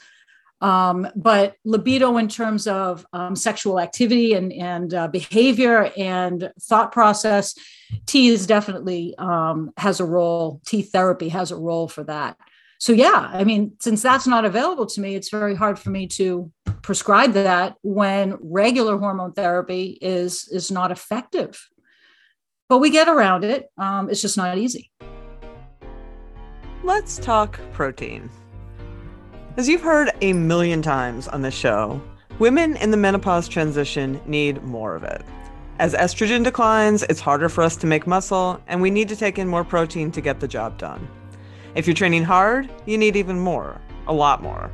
Um, 0.62 1.08
but 1.16 1.56
libido 1.64 2.18
in 2.18 2.28
terms 2.28 2.68
of 2.68 3.06
um, 3.14 3.36
sexual 3.36 3.80
activity 3.80 4.34
and, 4.34 4.52
and 4.52 4.94
uh, 4.94 5.08
behavior 5.08 5.92
and 5.98 6.52
thought 6.62 6.92
process, 6.92 7.56
T 8.06 8.28
is 8.28 8.46
definitely 8.46 9.16
um, 9.18 9.72
has 9.78 10.00
a 10.00 10.06
role. 10.06 10.62
T 10.66 10.82
therapy 10.82 11.30
has 11.30 11.52
a 11.52 11.56
role 11.56 11.88
for 11.88 12.04
that. 12.04 12.38
So 12.80 12.94
yeah, 12.94 13.30
I 13.34 13.44
mean, 13.44 13.74
since 13.80 14.02
that's 14.02 14.28
not 14.28 14.46
available 14.46 14.86
to 14.86 15.02
me, 15.02 15.16
it's 15.16 15.30
very 15.30 15.54
hard 15.54 15.78
for 15.78 15.90
me 15.90 16.08
to 16.08 16.52
prescribe 16.82 17.34
that 17.34 17.76
when 17.82 18.38
regular 18.42 18.98
hormone 18.98 19.34
therapy 19.34 19.98
is 20.02 20.48
is 20.52 20.72
not 20.72 20.92
effective. 20.92 21.62
But 22.70 22.78
we 22.78 22.90
get 22.90 23.10
around 23.10 23.44
it. 23.44 23.68
Um, 23.78 24.10
it's 24.10 24.22
just 24.22 24.38
not 24.38 24.58
easy. 24.58 24.92
Let's 26.84 27.18
talk 27.18 27.60
protein. 27.74 28.30
As 29.60 29.68
you've 29.68 29.82
heard 29.82 30.12
a 30.22 30.32
million 30.32 30.82
times 30.82 31.28
on 31.28 31.42
this 31.42 31.54
show, 31.54 32.02
women 32.40 32.78
in 32.78 32.92
the 32.92 32.96
menopause 32.96 33.50
transition 33.50 34.22
need 34.26 34.64
more 34.64 34.96
of 34.96 35.04
it. 35.04 35.22
As 35.80 35.94
estrogen 35.94 36.46
declines, 36.46 37.04
it's 37.04 37.20
harder 37.20 37.50
for 37.50 37.62
us 37.62 37.76
to 37.76 37.86
make 37.86 38.08
muscle, 38.08 38.64
and 38.68 38.82
we 38.82 38.90
need 38.90 39.10
to 39.10 39.18
take 39.18 39.38
in 39.38 39.50
more 39.50 39.66
protein 39.66 40.12
to 40.12 40.22
get 40.22 40.40
the 40.40 40.48
job 40.48 40.78
done. 40.78 41.06
If 41.76 41.88
you're 41.88 41.94
training 41.94 42.24
hard, 42.24 42.70
you 42.86 42.98
need 42.98 43.18
even 43.18 43.38
more, 43.38 43.82
a 44.08 44.14
lot 44.14 44.42
more. 44.42 44.72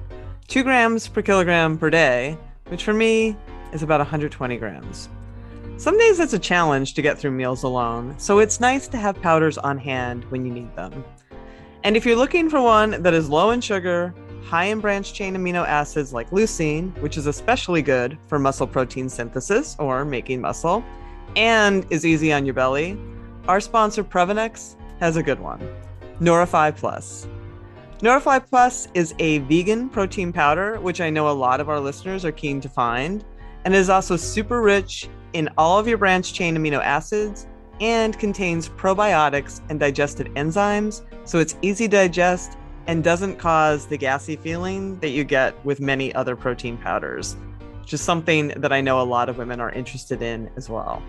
Two 0.47 0.61
grams 0.61 1.07
per 1.07 1.23
kilogram 1.23 1.79
per 1.79 1.89
day, 1.89 2.37
which 2.67 2.83
for 2.83 2.93
me 2.93 3.35
is 3.73 3.81
about 3.81 4.01
120 4.01 4.55
grams. 4.57 5.09
Some 5.77 5.97
days 5.97 6.19
it's 6.19 6.33
a 6.33 6.37
challenge 6.37 6.93
to 6.93 7.01
get 7.01 7.17
through 7.17 7.31
meals 7.31 7.63
alone, 7.63 8.13
so 8.19 8.37
it's 8.37 8.59
nice 8.59 8.87
to 8.89 8.97
have 8.97 9.19
powders 9.19 9.57
on 9.57 9.79
hand 9.79 10.25
when 10.25 10.45
you 10.45 10.53
need 10.53 10.75
them. 10.75 11.03
And 11.83 11.97
if 11.97 12.05
you're 12.05 12.15
looking 12.15 12.51
for 12.51 12.61
one 12.61 13.01
that 13.01 13.15
is 13.15 13.29
low 13.29 13.49
in 13.49 13.61
sugar, 13.61 14.13
high 14.45 14.65
in 14.65 14.79
branched 14.79 15.15
chain 15.15 15.36
amino 15.36 15.65
acids 15.67 16.13
like 16.13 16.29
leucine, 16.29 16.95
which 17.01 17.17
is 17.17 17.25
especially 17.25 17.81
good 17.81 18.17
for 18.27 18.38
muscle 18.38 18.67
protein 18.67 19.10
synthesis 19.10 19.75
or 19.79 20.05
making 20.05 20.39
muscle, 20.39 20.84
and 21.36 21.86
is 21.89 22.05
easy 22.05 22.31
on 22.31 22.45
your 22.45 22.53
belly, 22.53 22.97
our 23.47 23.60
sponsor 23.60 24.03
Previnex 24.03 24.75
has 24.99 25.17
a 25.17 25.23
good 25.23 25.39
one 25.39 25.67
Nourify 26.21 26.75
Plus. 26.75 27.27
Nourify 27.99 28.45
Plus 28.45 28.88
is 28.93 29.15
a 29.19 29.39
vegan 29.39 29.89
protein 29.89 30.31
powder, 30.31 30.79
which 30.79 31.01
I 31.01 31.10
know 31.10 31.29
a 31.29 31.31
lot 31.31 31.60
of 31.60 31.67
our 31.67 31.79
listeners 31.79 32.23
are 32.23 32.31
keen 32.31 32.62
to 32.62 32.69
find, 32.69 33.25
and 33.65 33.73
is 33.73 33.89
also 33.89 34.15
super 34.15 34.62
rich 34.62 35.10
in 35.34 35.49
all 35.58 35.79
of 35.79 35.88
your 35.88 35.97
branched 35.97 36.36
chain 36.36 36.55
amino 36.55 36.81
acids 36.81 37.47
and 37.81 38.17
contains 38.17 38.69
probiotics 38.69 39.62
and 39.69 39.79
digestive 39.79 40.27
enzymes, 40.36 41.01
so 41.25 41.39
it's 41.39 41.58
easy 41.62 41.88
to 41.88 41.97
digest 41.97 42.58
and 42.87 43.03
doesn't 43.03 43.37
cause 43.37 43.87
the 43.87 43.97
gassy 43.97 44.35
feeling 44.35 44.99
that 44.99 45.09
you 45.09 45.23
get 45.23 45.53
with 45.65 45.79
many 45.79 46.13
other 46.15 46.35
protein 46.35 46.77
powders, 46.77 47.35
which 47.81 47.93
is 47.93 48.01
something 48.01 48.49
that 48.57 48.71
I 48.71 48.81
know 48.81 49.01
a 49.01 49.03
lot 49.03 49.29
of 49.29 49.37
women 49.37 49.59
are 49.59 49.71
interested 49.71 50.21
in 50.21 50.49
as 50.55 50.69
well. 50.69 51.01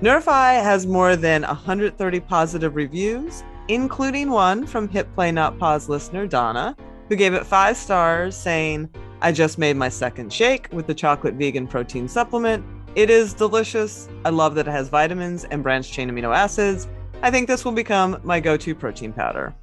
Nourify 0.00 0.62
has 0.62 0.86
more 0.86 1.16
than 1.16 1.42
130 1.42 2.20
positive 2.20 2.76
reviews, 2.76 3.42
including 3.68 4.30
one 4.30 4.66
from 4.66 4.88
Hit 4.88 5.12
Play 5.14 5.32
Not 5.32 5.58
Pause 5.58 5.88
listener 5.88 6.26
Donna, 6.26 6.76
who 7.08 7.16
gave 7.16 7.34
it 7.34 7.46
five 7.46 7.76
stars, 7.76 8.36
saying, 8.36 8.90
I 9.22 9.32
just 9.32 9.56
made 9.58 9.76
my 9.76 9.88
second 9.88 10.32
shake 10.32 10.68
with 10.72 10.86
the 10.86 10.94
chocolate 10.94 11.34
vegan 11.34 11.66
protein 11.66 12.08
supplement. 12.08 12.64
It 12.94 13.08
is 13.10 13.32
delicious. 13.32 14.08
I 14.24 14.30
love 14.30 14.54
that 14.56 14.68
it 14.68 14.70
has 14.70 14.88
vitamins 14.88 15.44
and 15.44 15.62
branched 15.62 15.92
chain 15.92 16.10
amino 16.10 16.34
acids. 16.34 16.88
I 17.22 17.30
think 17.30 17.48
this 17.48 17.64
will 17.64 17.72
become 17.72 18.20
my 18.22 18.40
go 18.40 18.56
to 18.58 18.74
protein 18.74 19.12
powder. 19.12 19.54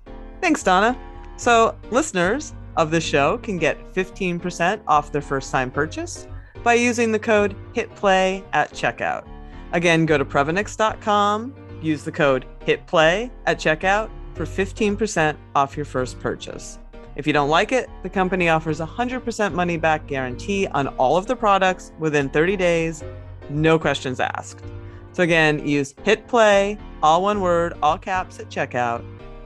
Thanks, 0.41 0.63
Donna. 0.63 0.97
So, 1.35 1.77
listeners 1.91 2.53
of 2.77 2.91
the 2.91 3.01
show 3.01 3.37
can 3.39 3.57
get 3.57 3.93
15% 3.93 4.81
off 4.87 5.11
their 5.11 5.21
first 5.21 5.51
time 5.51 5.71
purchase 5.71 6.27
by 6.63 6.75
using 6.75 7.11
the 7.11 7.19
code 7.19 7.55
HITPLAY 7.73 8.43
at 8.53 8.71
checkout. 8.71 9.27
Again, 9.73 10.05
go 10.05 10.17
to 10.17 10.25
Previnex.com, 10.25 11.53
use 11.81 12.03
the 12.03 12.11
code 12.11 12.45
HITPLAY 12.65 13.31
at 13.45 13.57
checkout 13.57 14.09
for 14.35 14.45
15% 14.45 15.35
off 15.55 15.75
your 15.75 15.85
first 15.85 16.19
purchase. 16.19 16.79
If 17.15 17.27
you 17.27 17.33
don't 17.33 17.49
like 17.49 17.71
it, 17.71 17.89
the 18.01 18.09
company 18.09 18.49
offers 18.49 18.79
a 18.79 18.87
100% 18.87 19.53
money 19.53 19.77
back 19.77 20.07
guarantee 20.07 20.67
on 20.67 20.87
all 20.97 21.17
of 21.17 21.27
the 21.27 21.35
products 21.35 21.91
within 21.99 22.29
30 22.29 22.57
days, 22.57 23.03
no 23.49 23.77
questions 23.77 24.19
asked. 24.19 24.63
So 25.11 25.21
again, 25.21 25.67
use 25.67 25.93
hit 26.03 26.27
play, 26.27 26.77
all 27.03 27.21
one 27.21 27.41
word, 27.41 27.73
all 27.83 27.99
caps 27.99 28.39
at 28.39 28.49
checkout 28.49 29.03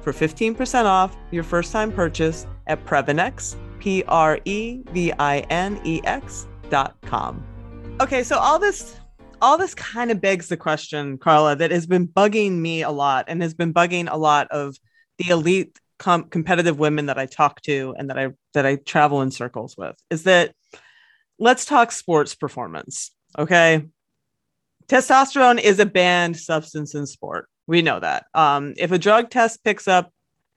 for 0.08 0.28
15% 0.28 0.86
off 0.86 1.17
your 1.32 1.43
first 1.43 1.74
time 1.74 1.91
purchase 1.91 2.48
at 2.67 2.86
Previnex, 2.86 3.58
P 3.80 4.04
R 4.08 4.39
E 4.46 4.82
V 4.91 5.12
I 5.20 5.39
N 5.50 5.82
E 5.84 6.00
X 6.06 6.48
dot 6.70 6.96
com. 7.02 7.43
Okay, 8.00 8.24
so 8.24 8.38
all 8.38 8.58
this 8.58 8.96
all 9.41 9.58
this 9.58 9.76
kind 9.76 10.10
of 10.10 10.22
begs 10.22 10.48
the 10.48 10.56
question, 10.56 11.17
Carla, 11.17 11.58
that 11.58 11.72
has 11.72 11.86
been 11.86 12.08
bugging 12.08 12.54
me 12.54 12.84
a 12.84 12.89
lot 12.89 13.26
and 13.28 13.41
has 13.41 13.54
been 13.54 13.74
bugging 13.74 14.08
a 14.10 14.17
lot 14.17 14.48
of 14.50 14.78
the 15.17 15.30
elite 15.30 15.78
com- 16.00 16.30
competitive 16.30 16.80
women 16.80 17.08
that 17.08 17.20
I 17.20 17.26
talk 17.26 17.62
to 17.63 17.93
and 17.98 18.10
that 18.10 18.17
I 18.17 18.30
that 18.54 18.65
I 18.65 18.78
travel 18.78 19.22
in 19.22 19.30
circles 19.30 19.76
with 19.78 19.98
is 20.10 20.24
that 20.24 20.56
let's 21.38 21.65
talk 21.65 21.91
sports 21.91 22.34
performance. 22.34 23.12
Okay. 23.38 23.86
Testosterone 24.88 25.60
is 25.60 25.80
a 25.80 25.86
banned 25.86 26.38
substance 26.38 26.96
in 26.96 27.06
sport. 27.06 27.50
We 27.67 27.82
know 27.82 27.99
that. 27.99 28.25
Um, 28.34 28.73
if 28.77 28.91
a 28.91 28.97
drug 28.97 29.30
test 29.30 29.63
picks 29.63 29.88
up 29.88 30.12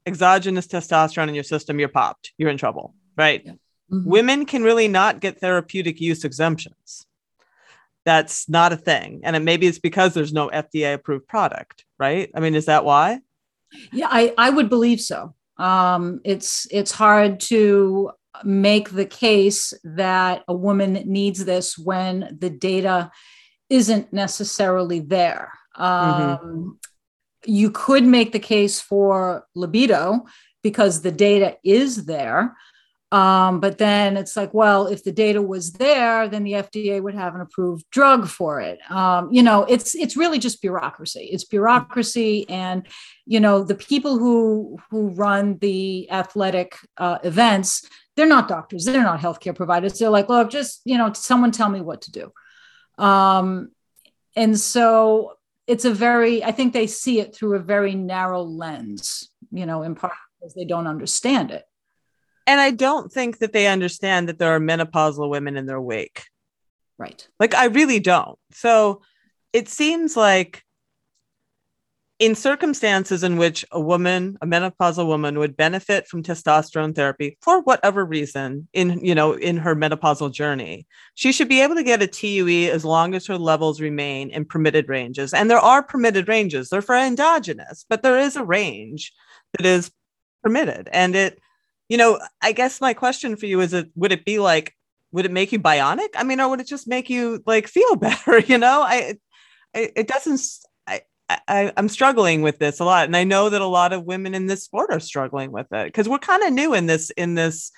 exogenous 0.06 0.66
testosterone 0.66 1.28
in 1.28 1.34
your 1.34 1.44
system, 1.44 1.78
you're 1.78 1.88
popped. 1.88 2.32
You're 2.38 2.50
in 2.50 2.56
trouble, 2.56 2.94
right? 3.16 3.42
Yeah. 3.44 3.52
Mm-hmm. 3.92 4.08
Women 4.08 4.46
can 4.46 4.62
really 4.62 4.88
not 4.88 5.20
get 5.20 5.40
therapeutic 5.40 6.00
use 6.00 6.24
exemptions. 6.24 7.06
That's 8.04 8.48
not 8.48 8.72
a 8.72 8.76
thing. 8.76 9.20
And 9.24 9.36
it, 9.36 9.40
maybe 9.40 9.66
it's 9.66 9.78
because 9.78 10.14
there's 10.14 10.32
no 10.32 10.48
FDA 10.48 10.94
approved 10.94 11.26
product, 11.26 11.84
right? 11.98 12.30
I 12.34 12.40
mean, 12.40 12.54
is 12.54 12.66
that 12.66 12.84
why? 12.84 13.20
Yeah, 13.92 14.08
I, 14.10 14.32
I 14.38 14.50
would 14.50 14.68
believe 14.68 15.00
so. 15.00 15.34
Um, 15.58 16.20
it's 16.24 16.66
it's 16.70 16.92
hard 16.92 17.40
to 17.40 18.12
make 18.44 18.90
the 18.90 19.04
case 19.04 19.74
that 19.84 20.44
a 20.48 20.54
woman 20.54 20.94
needs 21.06 21.44
this 21.44 21.76
when 21.76 22.36
the 22.38 22.48
data 22.48 23.10
isn't 23.68 24.12
necessarily 24.12 25.00
there. 25.00 25.52
Mm-hmm. 25.78 26.22
Um, 26.22 26.38
mm-hmm. 26.38 26.68
You 27.44 27.70
could 27.70 28.04
make 28.04 28.32
the 28.32 28.38
case 28.38 28.80
for 28.80 29.46
libido 29.54 30.26
because 30.62 31.02
the 31.02 31.12
data 31.12 31.56
is 31.64 32.04
there. 32.04 32.56
Um, 33.12 33.58
but 33.58 33.78
then 33.78 34.16
it's 34.16 34.36
like, 34.36 34.54
well, 34.54 34.86
if 34.86 35.02
the 35.02 35.10
data 35.10 35.42
was 35.42 35.72
there, 35.72 36.28
then 36.28 36.44
the 36.44 36.52
FDA 36.52 37.02
would 37.02 37.14
have 37.14 37.34
an 37.34 37.40
approved 37.40 37.84
drug 37.90 38.28
for 38.28 38.60
it. 38.60 38.78
Um, 38.88 39.32
you 39.32 39.42
know, 39.42 39.64
it's 39.64 39.96
it's 39.96 40.16
really 40.16 40.38
just 40.38 40.62
bureaucracy. 40.62 41.28
It's 41.32 41.44
bureaucracy, 41.44 42.48
and 42.48 42.86
you 43.26 43.40
know, 43.40 43.64
the 43.64 43.74
people 43.74 44.16
who 44.18 44.78
who 44.90 45.08
run 45.08 45.58
the 45.58 46.08
athletic 46.08 46.76
uh, 46.98 47.18
events, 47.24 47.84
they're 48.14 48.26
not 48.26 48.46
doctors, 48.46 48.84
they're 48.84 49.02
not 49.02 49.18
healthcare 49.18 49.56
providers. 49.56 49.98
They're 49.98 50.08
like, 50.08 50.28
look, 50.28 50.48
just 50.48 50.80
you 50.84 50.96
know, 50.96 51.12
someone 51.12 51.50
tell 51.50 51.68
me 51.68 51.80
what 51.80 52.02
to 52.02 52.12
do. 52.12 52.32
Um, 53.04 53.72
and 54.36 54.56
so 54.58 55.32
it's 55.70 55.84
a 55.84 55.94
very, 55.94 56.44
I 56.44 56.52
think 56.52 56.72
they 56.72 56.86
see 56.86 57.20
it 57.20 57.34
through 57.34 57.54
a 57.54 57.60
very 57.60 57.94
narrow 57.94 58.42
lens. 58.42 59.30
You 59.52 59.66
know, 59.66 59.82
in 59.82 59.94
part 59.96 60.12
because 60.38 60.54
they 60.54 60.64
don't 60.64 60.86
understand 60.86 61.50
it 61.50 61.64
and 62.50 62.60
I 62.60 62.72
don't 62.72 63.12
think 63.12 63.38
that 63.38 63.52
they 63.52 63.68
understand 63.68 64.28
that 64.28 64.40
there 64.40 64.54
are 64.54 64.58
menopausal 64.58 65.30
women 65.30 65.56
in 65.56 65.66
their 65.66 65.80
wake. 65.80 66.24
Right. 66.98 67.26
Like 67.38 67.54
I 67.54 67.66
really 67.66 68.00
don't. 68.00 68.38
So 68.50 69.02
it 69.52 69.68
seems 69.68 70.16
like 70.16 70.64
in 72.20 72.34
circumstances 72.34 73.24
in 73.24 73.38
which 73.38 73.64
a 73.72 73.80
woman, 73.80 74.36
a 74.42 74.46
menopausal 74.46 75.06
woman 75.06 75.38
would 75.38 75.56
benefit 75.56 76.06
from 76.06 76.22
testosterone 76.22 76.94
therapy 76.94 77.38
for 77.40 77.62
whatever 77.62 78.04
reason 78.04 78.68
in, 78.74 79.02
you 79.04 79.14
know, 79.14 79.32
in 79.32 79.56
her 79.56 79.74
menopausal 79.74 80.30
journey, 80.30 80.86
she 81.14 81.32
should 81.32 81.48
be 81.48 81.62
able 81.62 81.74
to 81.74 81.82
get 81.82 82.02
a 82.02 82.06
TUE 82.06 82.70
as 82.70 82.84
long 82.84 83.14
as 83.14 83.26
her 83.26 83.38
levels 83.38 83.80
remain 83.80 84.28
in 84.30 84.44
permitted 84.44 84.88
ranges. 84.88 85.32
And 85.32 85.50
there 85.50 85.58
are 85.58 85.82
permitted 85.82 86.28
ranges. 86.28 86.68
They're 86.68 86.82
for 86.82 86.94
endogenous, 86.94 87.86
but 87.88 88.02
there 88.02 88.18
is 88.18 88.36
a 88.36 88.44
range 88.44 89.12
that 89.56 89.64
is 89.64 89.90
permitted. 90.42 90.88
And 90.92 91.16
it 91.16 91.40
you 91.88 91.96
know, 91.96 92.20
I 92.40 92.52
guess 92.52 92.80
my 92.80 92.94
question 92.94 93.34
for 93.34 93.46
you 93.46 93.60
is 93.60 93.72
it 93.72 93.90
would 93.96 94.12
it 94.12 94.24
be 94.24 94.38
like 94.38 94.76
would 95.10 95.24
it 95.24 95.32
make 95.32 95.50
you 95.52 95.58
bionic? 95.58 96.10
I 96.14 96.22
mean, 96.22 96.40
or 96.40 96.48
would 96.48 96.60
it 96.60 96.68
just 96.68 96.86
make 96.86 97.10
you 97.10 97.42
like 97.46 97.66
feel 97.66 97.96
better? 97.96 98.38
You 98.38 98.58
know, 98.58 98.82
I, 98.82 99.16
I 99.74 99.90
it 99.96 100.06
doesn't. 100.06 100.40
I, 101.48 101.72
I'm 101.76 101.88
struggling 101.88 102.42
with 102.42 102.58
this 102.58 102.80
a 102.80 102.84
lot, 102.84 103.06
and 103.06 103.16
I 103.16 103.24
know 103.24 103.50
that 103.50 103.60
a 103.60 103.66
lot 103.66 103.92
of 103.92 104.04
women 104.04 104.34
in 104.34 104.46
this 104.46 104.64
sport 104.64 104.90
are 104.92 105.00
struggling 105.00 105.52
with 105.52 105.66
it 105.72 105.86
because 105.86 106.08
we're 106.08 106.18
kind 106.18 106.42
of 106.42 106.52
new 106.52 106.74
in 106.74 106.86
this 106.86 107.10
in 107.10 107.34
this 107.34 107.70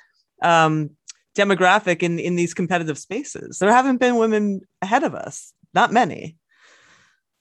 um, 0.43 0.91
demographic 1.37 2.03
in 2.03 2.19
in 2.19 2.37
these 2.37 2.55
competitive 2.55 2.99
spaces. 2.99 3.59
There 3.59 3.73
haven't 3.73 3.99
been 3.99 4.17
women 4.17 4.63
ahead 4.81 5.05
of 5.05 5.15
us, 5.15 5.53
not 5.75 5.93
many. 5.93 6.37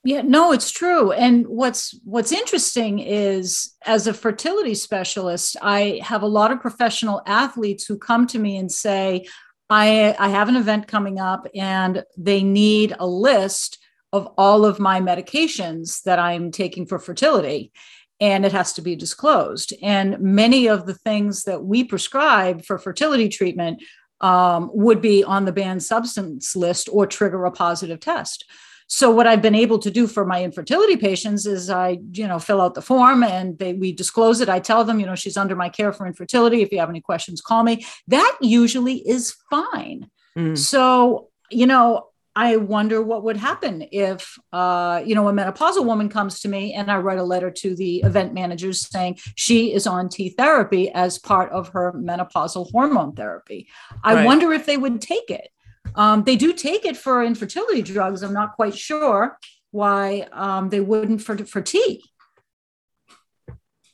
Yeah, 0.03 0.21
no, 0.21 0.51
it's 0.51 0.71
true. 0.71 1.11
And 1.11 1.45
what's 1.47 1.99
what's 2.03 2.31
interesting 2.31 2.99
is 2.99 3.75
as 3.85 4.07
a 4.07 4.13
fertility 4.13 4.73
specialist, 4.73 5.57
I 5.61 5.99
have 6.03 6.23
a 6.23 6.27
lot 6.27 6.51
of 6.51 6.59
professional 6.59 7.21
athletes 7.27 7.85
who 7.85 7.97
come 7.97 8.25
to 8.27 8.39
me 8.39 8.57
and 8.57 8.71
say, 8.71 9.27
I, 9.69 10.15
I 10.17 10.29
have 10.29 10.49
an 10.49 10.55
event 10.55 10.87
coming 10.87 11.19
up 11.19 11.47
and 11.55 12.03
they 12.17 12.41
need 12.41 12.95
a 12.99 13.05
list 13.05 13.77
of 14.13 14.27
all 14.37 14.65
of 14.65 14.79
my 14.79 14.99
medications 14.99 16.03
that 16.03 16.19
I'm 16.19 16.51
taking 16.51 16.85
for 16.85 16.99
fertility. 16.99 17.71
And 18.19 18.45
it 18.45 18.51
has 18.51 18.73
to 18.73 18.81
be 18.81 18.95
disclosed. 18.95 19.73
And 19.81 20.19
many 20.19 20.67
of 20.67 20.85
the 20.85 20.93
things 20.93 21.43
that 21.45 21.63
we 21.63 21.83
prescribe 21.83 22.63
for 22.63 22.77
fertility 22.77 23.29
treatment 23.29 23.81
um, 24.19 24.69
would 24.73 25.01
be 25.01 25.23
on 25.23 25.45
the 25.45 25.51
banned 25.51 25.81
substance 25.81 26.55
list 26.55 26.87
or 26.91 27.07
trigger 27.07 27.45
a 27.45 27.51
positive 27.51 27.99
test. 27.99 28.45
So 28.85 29.09
what 29.09 29.25
I've 29.25 29.41
been 29.41 29.55
able 29.55 29.79
to 29.79 29.89
do 29.89 30.05
for 30.05 30.25
my 30.25 30.43
infertility 30.43 30.97
patients 30.97 31.45
is 31.45 31.69
I, 31.69 31.99
you 32.11 32.27
know, 32.27 32.39
fill 32.39 32.59
out 32.59 32.73
the 32.73 32.81
form 32.81 33.23
and 33.23 33.57
they 33.57 33.71
we 33.71 33.93
disclose 33.93 34.41
it. 34.41 34.49
I 34.49 34.59
tell 34.59 34.83
them, 34.83 34.99
you 34.99 35.05
know, 35.05 35.15
she's 35.15 35.37
under 35.37 35.55
my 35.55 35.69
care 35.69 35.93
for 35.93 36.05
infertility. 36.05 36.61
If 36.61 36.73
you 36.73 36.79
have 36.79 36.89
any 36.89 36.99
questions, 36.99 37.39
call 37.39 37.63
me. 37.63 37.85
That 38.07 38.37
usually 38.41 38.97
is 39.07 39.33
fine. 39.49 40.11
Mm. 40.37 40.57
So, 40.57 41.29
you 41.49 41.67
know, 41.67 42.09
I 42.35 42.55
wonder 42.57 43.01
what 43.01 43.23
would 43.23 43.35
happen 43.35 43.85
if, 43.91 44.37
uh, 44.53 45.01
you 45.05 45.15
know, 45.15 45.27
a 45.27 45.33
menopausal 45.33 45.85
woman 45.85 46.07
comes 46.07 46.39
to 46.41 46.47
me 46.47 46.73
and 46.73 46.89
I 46.89 46.97
write 46.97 47.17
a 47.17 47.23
letter 47.23 47.51
to 47.51 47.75
the 47.75 47.97
event 48.01 48.33
managers 48.33 48.87
saying 48.89 49.19
she 49.35 49.73
is 49.73 49.85
on 49.85 50.07
T 50.07 50.29
therapy 50.29 50.89
as 50.91 51.19
part 51.19 51.51
of 51.51 51.69
her 51.69 51.91
menopausal 51.93 52.71
hormone 52.71 53.13
therapy. 53.15 53.67
I 54.03 54.15
right. 54.15 54.25
wonder 54.25 54.53
if 54.53 54.65
they 54.65 54.77
would 54.77 55.01
take 55.01 55.29
it. 55.29 55.49
Um, 55.95 56.23
they 56.23 56.37
do 56.37 56.53
take 56.53 56.85
it 56.85 56.95
for 56.95 57.21
infertility 57.21 57.81
drugs. 57.81 58.23
I'm 58.23 58.33
not 58.33 58.53
quite 58.53 58.77
sure 58.77 59.37
why 59.71 60.27
um, 60.31 60.69
they 60.69 60.79
wouldn't 60.79 61.21
for, 61.21 61.37
for 61.45 61.61
T. 61.61 62.01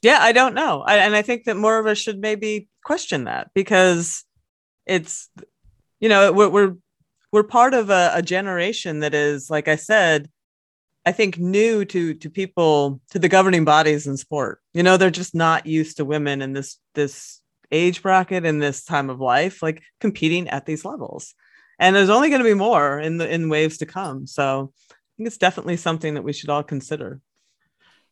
Yeah, 0.04 0.19
I 0.21 0.32
don't 0.32 0.54
know. 0.54 0.82
I, 0.82 0.97
and 0.97 1.15
I 1.15 1.23
think 1.23 1.45
that 1.45 1.58
more 1.58 1.80
of 1.80 1.88
us 1.88 1.97
should 1.97 2.19
maybe 2.19 2.69
question 2.84 3.23
that 3.23 3.50
because 3.56 4.23
it's, 4.86 5.30
you 6.00 6.08
know, 6.08 6.32
we're, 6.32 6.50
we're, 6.50 6.76
we're 7.31 7.43
part 7.43 7.73
of 7.73 7.89
a, 7.89 8.11
a 8.13 8.21
generation 8.21 8.99
that 8.99 9.13
is, 9.13 9.49
like 9.49 9.67
I 9.67 9.75
said, 9.75 10.29
I 11.05 11.13
think 11.13 11.37
new 11.37 11.85
to 11.85 12.13
to 12.15 12.29
people 12.29 12.99
to 13.11 13.19
the 13.19 13.29
governing 13.29 13.63
bodies 13.63 14.07
in 14.07 14.17
sport. 14.17 14.61
You 14.73 14.83
know, 14.83 14.97
they're 14.97 15.09
just 15.09 15.33
not 15.33 15.65
used 15.65 15.97
to 15.97 16.05
women 16.05 16.41
in 16.41 16.51
this 16.51 16.79
this 16.95 17.41
age 17.71 18.01
bracket 18.01 18.45
in 18.45 18.59
this 18.59 18.83
time 18.83 19.09
of 19.09 19.21
life, 19.21 19.61
like 19.61 19.81
competing 20.01 20.49
at 20.49 20.65
these 20.65 20.83
levels. 20.83 21.33
And 21.79 21.95
there's 21.95 22.09
only 22.09 22.29
going 22.29 22.41
to 22.41 22.47
be 22.47 22.53
more 22.53 22.99
in 22.99 23.17
the 23.17 23.33
in 23.33 23.47
waves 23.47 23.77
to 23.77 23.85
come. 23.85 24.27
So 24.27 24.73
i 24.89 24.93
think 25.17 25.27
it's 25.27 25.37
definitely 25.37 25.77
something 25.77 26.15
that 26.15 26.23
we 26.23 26.33
should 26.33 26.49
all 26.49 26.63
consider. 26.63 27.21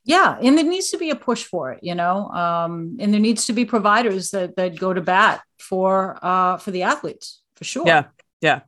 Yeah 0.05 0.37
and 0.41 0.57
there 0.57 0.63
needs 0.63 0.91
to 0.91 0.97
be 0.97 1.09
a 1.09 1.15
push 1.15 1.43
for 1.43 1.71
it 1.71 1.79
you 1.83 1.95
know? 1.95 2.29
Um, 2.29 2.95
and 2.99 3.13
there 3.13 3.19
needs 3.19 3.45
to 3.47 3.53
be 3.53 3.65
providers 3.65 4.31
that 4.31 4.55
that 4.55 4.79
go 4.79 4.93
to 4.93 5.01
bat 5.01 5.41
for 5.59 6.17
uh, 6.21 6.57
for 6.57 6.71
the 6.71 6.83
athletes 6.83 7.41
for 7.57 7.65
sure. 7.65 7.85
Yeah 7.85 8.05
yeah 8.39 8.61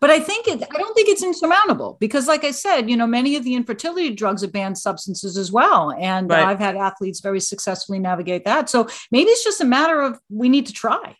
but 0.00 0.10
i 0.10 0.20
think 0.20 0.46
it 0.46 0.62
i 0.62 0.78
don't 0.78 0.94
think 0.94 1.08
it's 1.08 1.22
insurmountable 1.22 1.96
because 2.00 2.26
like 2.26 2.44
i 2.44 2.50
said 2.50 2.90
you 2.90 2.96
know 2.96 3.06
many 3.06 3.36
of 3.36 3.44
the 3.44 3.54
infertility 3.54 4.14
drugs 4.14 4.44
are 4.44 4.48
banned 4.48 4.76
substances 4.76 5.36
as 5.36 5.50
well 5.50 5.92
and 5.98 6.30
right. 6.30 6.44
i've 6.44 6.58
had 6.58 6.76
athletes 6.76 7.20
very 7.20 7.40
successfully 7.40 7.98
navigate 7.98 8.44
that 8.44 8.68
so 8.68 8.86
maybe 9.10 9.30
it's 9.30 9.44
just 9.44 9.60
a 9.60 9.64
matter 9.64 10.00
of 10.00 10.18
we 10.28 10.48
need 10.48 10.66
to 10.66 10.72
try 10.72 11.16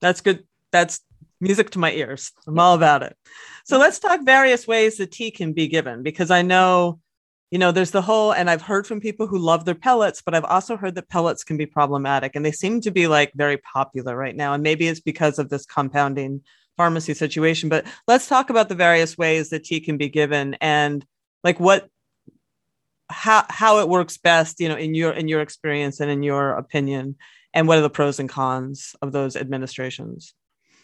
that's 0.00 0.20
good 0.20 0.44
that's 0.72 1.00
music 1.40 1.70
to 1.70 1.78
my 1.78 1.92
ears. 1.92 2.32
I'm 2.46 2.58
all 2.58 2.74
about 2.74 3.02
it. 3.02 3.16
So 3.64 3.78
let's 3.78 3.98
talk 3.98 4.20
various 4.24 4.66
ways 4.66 4.96
that 4.98 5.12
T 5.12 5.30
can 5.30 5.52
be 5.52 5.68
given 5.68 6.02
because 6.02 6.30
I 6.30 6.42
know, 6.42 7.00
you 7.50 7.58
know, 7.58 7.72
there's 7.72 7.90
the 7.90 8.02
whole, 8.02 8.32
and 8.32 8.48
I've 8.48 8.62
heard 8.62 8.86
from 8.86 9.00
people 9.00 9.26
who 9.26 9.38
love 9.38 9.64
their 9.64 9.74
pellets, 9.74 10.22
but 10.24 10.34
I've 10.34 10.44
also 10.44 10.76
heard 10.76 10.94
that 10.94 11.08
pellets 11.08 11.44
can 11.44 11.56
be 11.56 11.66
problematic 11.66 12.34
and 12.34 12.44
they 12.44 12.52
seem 12.52 12.80
to 12.82 12.90
be 12.90 13.06
like 13.06 13.32
very 13.34 13.58
popular 13.58 14.16
right 14.16 14.36
now. 14.36 14.54
And 14.54 14.62
maybe 14.62 14.88
it's 14.88 15.00
because 15.00 15.38
of 15.38 15.48
this 15.48 15.66
compounding 15.66 16.42
pharmacy 16.76 17.14
situation. 17.14 17.68
But 17.68 17.86
let's 18.06 18.28
talk 18.28 18.50
about 18.50 18.68
the 18.68 18.74
various 18.74 19.16
ways 19.16 19.50
that 19.50 19.64
T 19.64 19.80
can 19.80 19.96
be 19.96 20.08
given 20.08 20.56
and 20.60 21.04
like 21.42 21.60
what 21.60 21.88
how 23.08 23.44
how 23.48 23.78
it 23.78 23.88
works 23.88 24.18
best 24.18 24.58
you 24.58 24.68
know 24.68 24.76
in 24.76 24.94
your 24.94 25.12
in 25.12 25.28
your 25.28 25.40
experience 25.40 26.00
and 26.00 26.10
in 26.10 26.22
your 26.22 26.52
opinion 26.52 27.16
and 27.54 27.68
what 27.68 27.78
are 27.78 27.82
the 27.82 27.90
pros 27.90 28.18
and 28.18 28.28
cons 28.28 28.96
of 29.00 29.12
those 29.12 29.36
administrations 29.36 30.34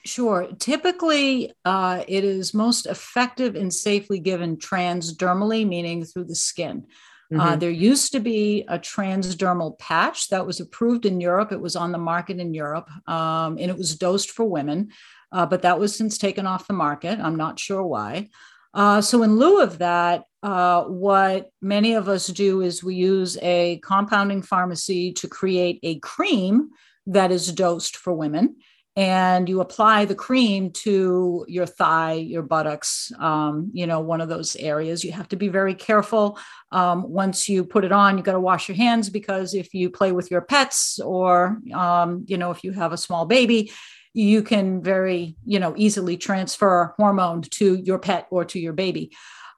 Sure. 0.05 0.49
Typically, 0.59 1.53
uh, 1.65 2.03
it 2.09 2.25
is 2.25 2.55
most 2.55 2.87
effective 2.87 3.55
and 3.55 3.73
safely 3.73 4.19
given 4.19 4.57
transdermally, 4.57 5.67
meaning 5.67 6.05
through 6.05 6.25
the 6.25 6.35
skin. 6.35 6.87
Uh, 7.33 7.37
mm-hmm. 7.37 7.41
Uh, 7.41 7.57
there 7.57 7.71
used 7.71 8.11
to 8.13 8.21
be 8.21 8.65
a 8.69 8.79
transdermal 8.79 9.79
patch 9.79 10.29
that 10.31 10.45
was 10.45 10.59
approved 10.59 11.07
in 11.07 11.21
Europe. 11.21 11.53
It 11.53 11.61
was 11.61 11.77
on 11.77 11.93
the 11.93 11.99
market 11.99 12.41
in 12.41 12.53
Europe, 12.53 12.91
um, 13.09 13.59
and 13.59 13.71
it 13.71 13.79
was 13.79 13.97
dosed 13.97 14.33
for 14.33 14.45
women, 14.45 14.91
uh, 15.33 15.47
but 15.47 15.63
that 15.63 15.79
was 15.79 15.97
since 15.97 16.19
taken 16.19 16.47
off 16.47 16.67
the 16.67 16.75
market. 16.75 17.19
I'm 17.19 17.37
not 17.37 17.59
sure 17.59 17.83
why. 17.83 18.29
Uh, 18.75 19.01
so, 19.01 19.23
in 19.23 19.37
lieu 19.37 19.61
of 19.61 19.79
that, 19.79 20.25
uh, 20.43 20.85
what 20.85 21.51
many 21.61 21.95
of 21.95 22.09
us 22.09 22.27
do 22.29 22.63
is 22.63 22.83
we 22.83 22.95
use 22.95 23.39
a 23.43 23.79
compounding 23.83 24.43
pharmacy 24.43 25.13
to 25.13 25.29
create 25.29 25.79
a 25.83 25.99
cream 26.01 26.71
that 27.07 27.31
is 27.31 27.53
dosed 27.53 27.97
for 27.97 28.13
women 28.13 28.57
and 28.95 29.49
you 29.49 29.61
apply 29.61 30.05
the 30.05 30.15
cream 30.15 30.71
to 30.71 31.47
your 31.49 31.65
thigh, 31.65 32.13
your 32.13 32.43
buttocks, 32.43 33.11
um, 33.19 33.71
you 33.73 33.87
know, 33.87 34.01
one 34.01 34.21
of 34.21 34.29
those 34.29 34.55
areas. 34.57 35.03
You 35.03 35.13
have 35.13 35.29
to 35.29 35.37
be 35.37 35.49
very 35.49 35.75
careful. 35.75 36.39
Um, 36.73 37.09
once 37.09 37.49
you 37.49 37.65
put 37.65 37.85
it 37.85 37.93
on, 37.93 38.19
you 38.19 38.25
got 38.25 38.33
to 38.33 38.41
wash 38.41 38.69
your 38.69 38.77
hands 38.77 39.09
because 39.09 39.55
if 39.55 39.73
you 39.73 39.89
play 39.89 40.13
with 40.13 40.31
your 40.31 40.43
pets 40.43 41.01
or, 41.01 41.59
um, 41.73 42.25
you 42.29 42.37
know, 42.37 42.51
if 42.51 42.65
you 42.65 42.73
have 42.73 42.93
a 42.93 42.99
small 42.99 43.25
baby, 43.25 43.73
you 44.15 44.43
can 44.43 44.83
very, 44.83 45.37
you 45.45 45.59
know, 45.59 45.75
easily 45.77 46.17
transfer 46.17 46.95
hormone 46.97 47.43
to 47.43 47.77
your 47.77 47.99
pet 47.99 48.27
or 48.31 48.45
to 48.45 48.59
your 48.59 48.73
baby. 48.73 49.11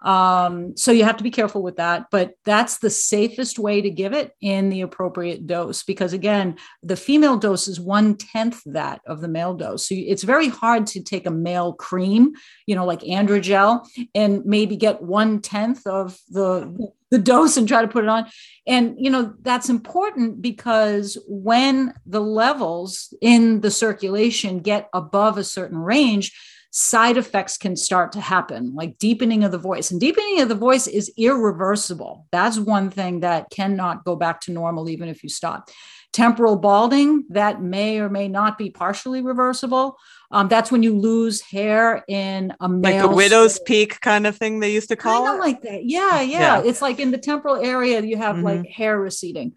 Um, 0.05 0.77
so 0.77 0.93
you 0.93 1.05
have 1.05 1.17
to 1.17 1.25
be 1.25 1.31
careful 1.31 1.63
with 1.63 1.77
that, 1.77 2.07
but 2.11 2.35
that's 2.45 2.79
the 2.79 2.91
safest 2.91 3.59
way 3.59 3.81
to 3.81 3.91
give 3.91 4.13
it 4.13 4.33
in 4.43 4.69
the 4.69 4.83
appropriate 4.83 5.47
dose 5.47 5.83
because 5.83 6.13
again, 6.13 6.57
the 6.83 6.97
female 6.97 7.39
dose 7.39 7.69
is 7.69 7.81
one 7.81 8.17
tenth 8.17 8.63
that 8.67 9.01
of 9.07 9.23
the 9.23 9.29
male 9.29 9.55
dose. 9.55 9.89
So 9.89 9.95
it's 9.97 10.23
very 10.23 10.49
hard 10.49 10.87
to 10.89 11.03
take 11.03 11.27
a 11.27 11.31
male 11.31 11.73
cream, 11.73 12.35
you 12.67 12.75
know, 12.75 12.85
like 12.85 13.01
androgel, 13.01 13.87
and 14.15 14.45
maybe 14.45 14.77
get 14.77 15.03
one 15.03 15.41
tenth 15.41 15.87
of 15.87 16.19
the 16.29 16.93
the 17.11 17.19
dose 17.19 17.57
and 17.57 17.69
try 17.69 17.81
to 17.81 17.89
put 17.89 18.05
it 18.05 18.11
on. 18.11 18.27
And 18.67 18.97
you 18.99 19.09
know 19.09 19.35
that's 19.43 19.69
important 19.69 20.43
because 20.43 21.17
when 21.29 21.95
the 22.05 22.21
levels 22.21 23.15
in 23.21 23.61
the 23.61 23.71
circulation 23.71 24.59
get 24.59 24.89
above 24.93 25.39
a 25.39 25.45
certain 25.45 25.79
range 25.79 26.33
side 26.77 27.17
effects 27.17 27.57
can 27.57 27.77
start 27.77 28.11
to 28.11 28.21
happen, 28.21 28.75
like 28.75 28.99
deepening 28.99 29.45
of 29.45 29.53
the 29.53 29.59
voice. 29.59 29.93
And 29.93 30.01
deepening 30.01 30.41
of 30.41 30.49
the 30.49 30.57
voice 30.57 30.89
is 30.89 31.09
irreversible. 31.17 32.27
That's 32.33 32.59
one 32.59 32.91
thing 32.91 33.21
that 33.21 33.49
cannot 33.51 34.03
go 34.03 34.17
back 34.17 34.41
to 34.43 34.53
normal, 34.53 34.89
even 34.89 35.09
if 35.09 35.23
you 35.23 35.29
stop. 35.29 35.71
Temporal 36.13 36.57
balding, 36.57 37.27
that 37.31 37.63
may 37.63 38.01
or 38.01 38.09
may 38.09 38.27
not 38.27 38.59
be 38.59 38.71
partially 38.71 39.23
reversible. 39.23 39.97
Um, 40.33 40.49
that's 40.49 40.73
when 40.73 40.83
you 40.83 40.99
lose 40.99 41.41
hair 41.41 42.03
in 42.09 42.53
a 42.59 42.69
male. 42.69 43.05
Like 43.07 43.13
a 43.13 43.15
widow's 43.15 43.61
peak 43.61 44.01
kind 44.01 44.27
of 44.27 44.37
thing 44.37 44.59
they 44.59 44.73
used 44.73 44.89
to 44.89 44.97
call 44.97 45.27
kind 45.27 45.37
it? 45.37 45.41
like 45.41 45.63
that. 45.63 45.85
Yeah, 45.85 46.23
yeah, 46.23 46.59
yeah. 46.59 46.63
It's 46.65 46.83
like 46.83 46.99
in 46.99 47.13
the 47.13 47.19
temporal 47.19 47.55
area, 47.55 48.03
you 48.03 48.17
have 48.17 48.35
mm-hmm. 48.35 48.47
like 48.47 48.67
hair 48.67 48.99
receding. 48.99 49.53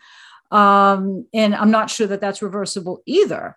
Um, 0.52 1.26
and 1.34 1.56
I'm 1.56 1.72
not 1.72 1.90
sure 1.90 2.06
that 2.06 2.22
that's 2.22 2.44
reversible 2.44 3.02
either. 3.08 3.56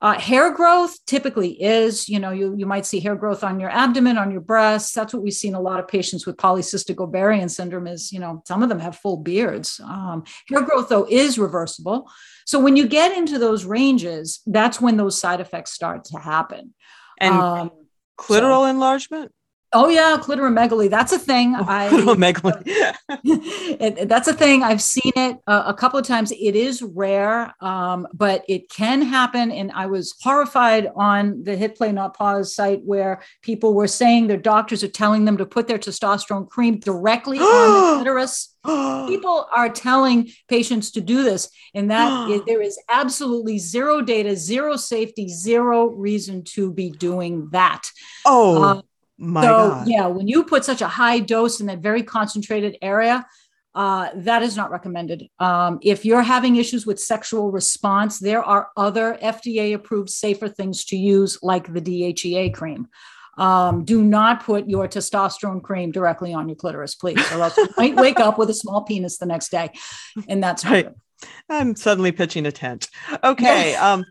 Uh, 0.00 0.16
hair 0.16 0.52
growth 0.52 0.96
typically 1.06 1.60
is, 1.60 2.08
you 2.08 2.20
know, 2.20 2.30
you, 2.30 2.54
you 2.56 2.66
might 2.66 2.86
see 2.86 3.00
hair 3.00 3.16
growth 3.16 3.42
on 3.42 3.58
your 3.58 3.70
abdomen, 3.70 4.16
on 4.16 4.30
your 4.30 4.40
breasts. 4.40 4.92
That's 4.92 5.12
what 5.12 5.24
we've 5.24 5.32
seen 5.32 5.54
a 5.54 5.60
lot 5.60 5.80
of 5.80 5.88
patients 5.88 6.24
with 6.24 6.36
polycystic 6.36 7.02
ovarian 7.02 7.48
syndrome 7.48 7.88
is, 7.88 8.12
you 8.12 8.20
know, 8.20 8.42
some 8.46 8.62
of 8.62 8.68
them 8.68 8.78
have 8.78 8.96
full 8.96 9.16
beards. 9.16 9.80
Um, 9.82 10.22
hair 10.48 10.62
growth, 10.62 10.88
though, 10.88 11.06
is 11.10 11.36
reversible. 11.36 12.08
So 12.46 12.60
when 12.60 12.76
you 12.76 12.86
get 12.86 13.16
into 13.16 13.40
those 13.40 13.64
ranges, 13.64 14.40
that's 14.46 14.80
when 14.80 14.96
those 14.96 15.18
side 15.18 15.40
effects 15.40 15.72
start 15.72 16.04
to 16.06 16.18
happen. 16.18 16.74
And 17.20 17.34
um, 17.34 17.70
clitoral 18.18 18.62
so. 18.62 18.66
enlargement? 18.66 19.32
Oh 19.74 19.88
yeah, 19.88 20.16
clitoromegaly. 20.18 20.88
That's 20.88 21.12
a 21.12 21.18
thing. 21.18 21.54
Oh, 21.54 21.64
I 21.68 21.88
clitoromegaly. 21.88 22.94
that's 24.08 24.26
a 24.26 24.32
thing. 24.32 24.62
I've 24.62 24.80
seen 24.80 25.12
it 25.14 25.36
uh, 25.46 25.64
a 25.66 25.74
couple 25.74 25.98
of 25.98 26.06
times. 26.06 26.32
It 26.32 26.56
is 26.56 26.80
rare, 26.80 27.52
um, 27.60 28.08
but 28.14 28.44
it 28.48 28.70
can 28.70 29.02
happen. 29.02 29.50
And 29.50 29.70
I 29.72 29.84
was 29.84 30.14
horrified 30.22 30.90
on 30.96 31.44
the 31.44 31.54
Hit 31.54 31.76
Play 31.76 31.92
Not 31.92 32.16
Pause 32.16 32.54
site 32.54 32.80
where 32.82 33.22
people 33.42 33.74
were 33.74 33.88
saying 33.88 34.26
their 34.26 34.38
doctors 34.38 34.82
are 34.82 34.88
telling 34.88 35.26
them 35.26 35.36
to 35.36 35.44
put 35.44 35.68
their 35.68 35.78
testosterone 35.78 36.48
cream 36.48 36.78
directly 36.78 37.38
on 37.40 37.90
the 37.90 37.96
clitoris. 37.96 38.54
people 39.08 39.46
are 39.54 39.68
telling 39.68 40.30
patients 40.48 40.90
to 40.92 41.00
do 41.00 41.22
this, 41.22 41.50
and 41.74 41.90
that 41.90 42.30
is, 42.30 42.40
there 42.46 42.62
is 42.62 42.78
absolutely 42.88 43.58
zero 43.58 44.00
data, 44.00 44.34
zero 44.34 44.76
safety, 44.76 45.28
zero 45.28 45.88
reason 45.88 46.42
to 46.42 46.72
be 46.72 46.90
doing 46.90 47.48
that. 47.50 47.82
Oh. 48.24 48.62
Uh, 48.62 48.82
my 49.18 49.42
so, 49.42 49.68
God. 49.70 49.88
yeah, 49.88 50.06
when 50.06 50.28
you 50.28 50.44
put 50.44 50.64
such 50.64 50.80
a 50.80 50.88
high 50.88 51.18
dose 51.18 51.60
in 51.60 51.66
that 51.66 51.80
very 51.80 52.02
concentrated 52.02 52.76
area, 52.80 53.26
uh, 53.74 54.10
that 54.14 54.42
is 54.42 54.56
not 54.56 54.70
recommended. 54.70 55.28
Um, 55.38 55.78
if 55.82 56.04
you're 56.04 56.22
having 56.22 56.56
issues 56.56 56.86
with 56.86 56.98
sexual 56.98 57.50
response, 57.50 58.18
there 58.18 58.42
are 58.42 58.70
other 58.76 59.18
FDA 59.22 59.74
approved 59.74 60.10
safer 60.10 60.48
things 60.48 60.84
to 60.86 60.96
use, 60.96 61.38
like 61.42 61.72
the 61.72 61.80
DHEA 61.80 62.54
cream. 62.54 62.88
Um, 63.36 63.84
do 63.84 64.02
not 64.02 64.42
put 64.42 64.68
your 64.68 64.88
testosterone 64.88 65.62
cream 65.62 65.92
directly 65.92 66.34
on 66.34 66.48
your 66.48 66.56
clitoris, 66.56 66.96
please, 66.96 67.20
or 67.32 67.42
else 67.42 67.56
you 67.56 67.68
might 67.78 67.94
wake 67.94 68.18
up 68.18 68.36
with 68.36 68.50
a 68.50 68.54
small 68.54 68.82
penis 68.82 69.18
the 69.18 69.26
next 69.26 69.50
day. 69.50 69.70
And 70.28 70.42
that's 70.42 70.64
right. 70.64 70.88
I'm 71.48 71.76
suddenly 71.76 72.10
pitching 72.10 72.46
a 72.46 72.52
tent. 72.52 72.88
Okay. 73.22 73.74
um, 73.76 74.04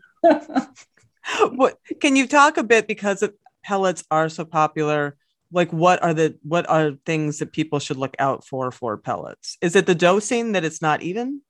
what 1.50 1.78
can 2.00 2.16
you 2.16 2.26
talk 2.26 2.56
a 2.56 2.62
bit 2.62 2.88
because 2.88 3.22
pellets 3.62 4.04
are 4.10 4.28
so 4.28 4.44
popular 4.44 5.16
like 5.52 5.72
what 5.72 6.02
are 6.02 6.14
the 6.14 6.38
what 6.42 6.68
are 6.68 6.92
things 7.06 7.38
that 7.38 7.52
people 7.52 7.78
should 7.78 7.96
look 7.96 8.14
out 8.18 8.44
for 8.46 8.70
for 8.70 8.96
pellets? 8.96 9.56
Is 9.60 9.76
it 9.76 9.86
the 9.86 9.94
dosing 9.94 10.52
that 10.52 10.64
it's 10.64 10.82
not 10.82 11.02
even? 11.02 11.42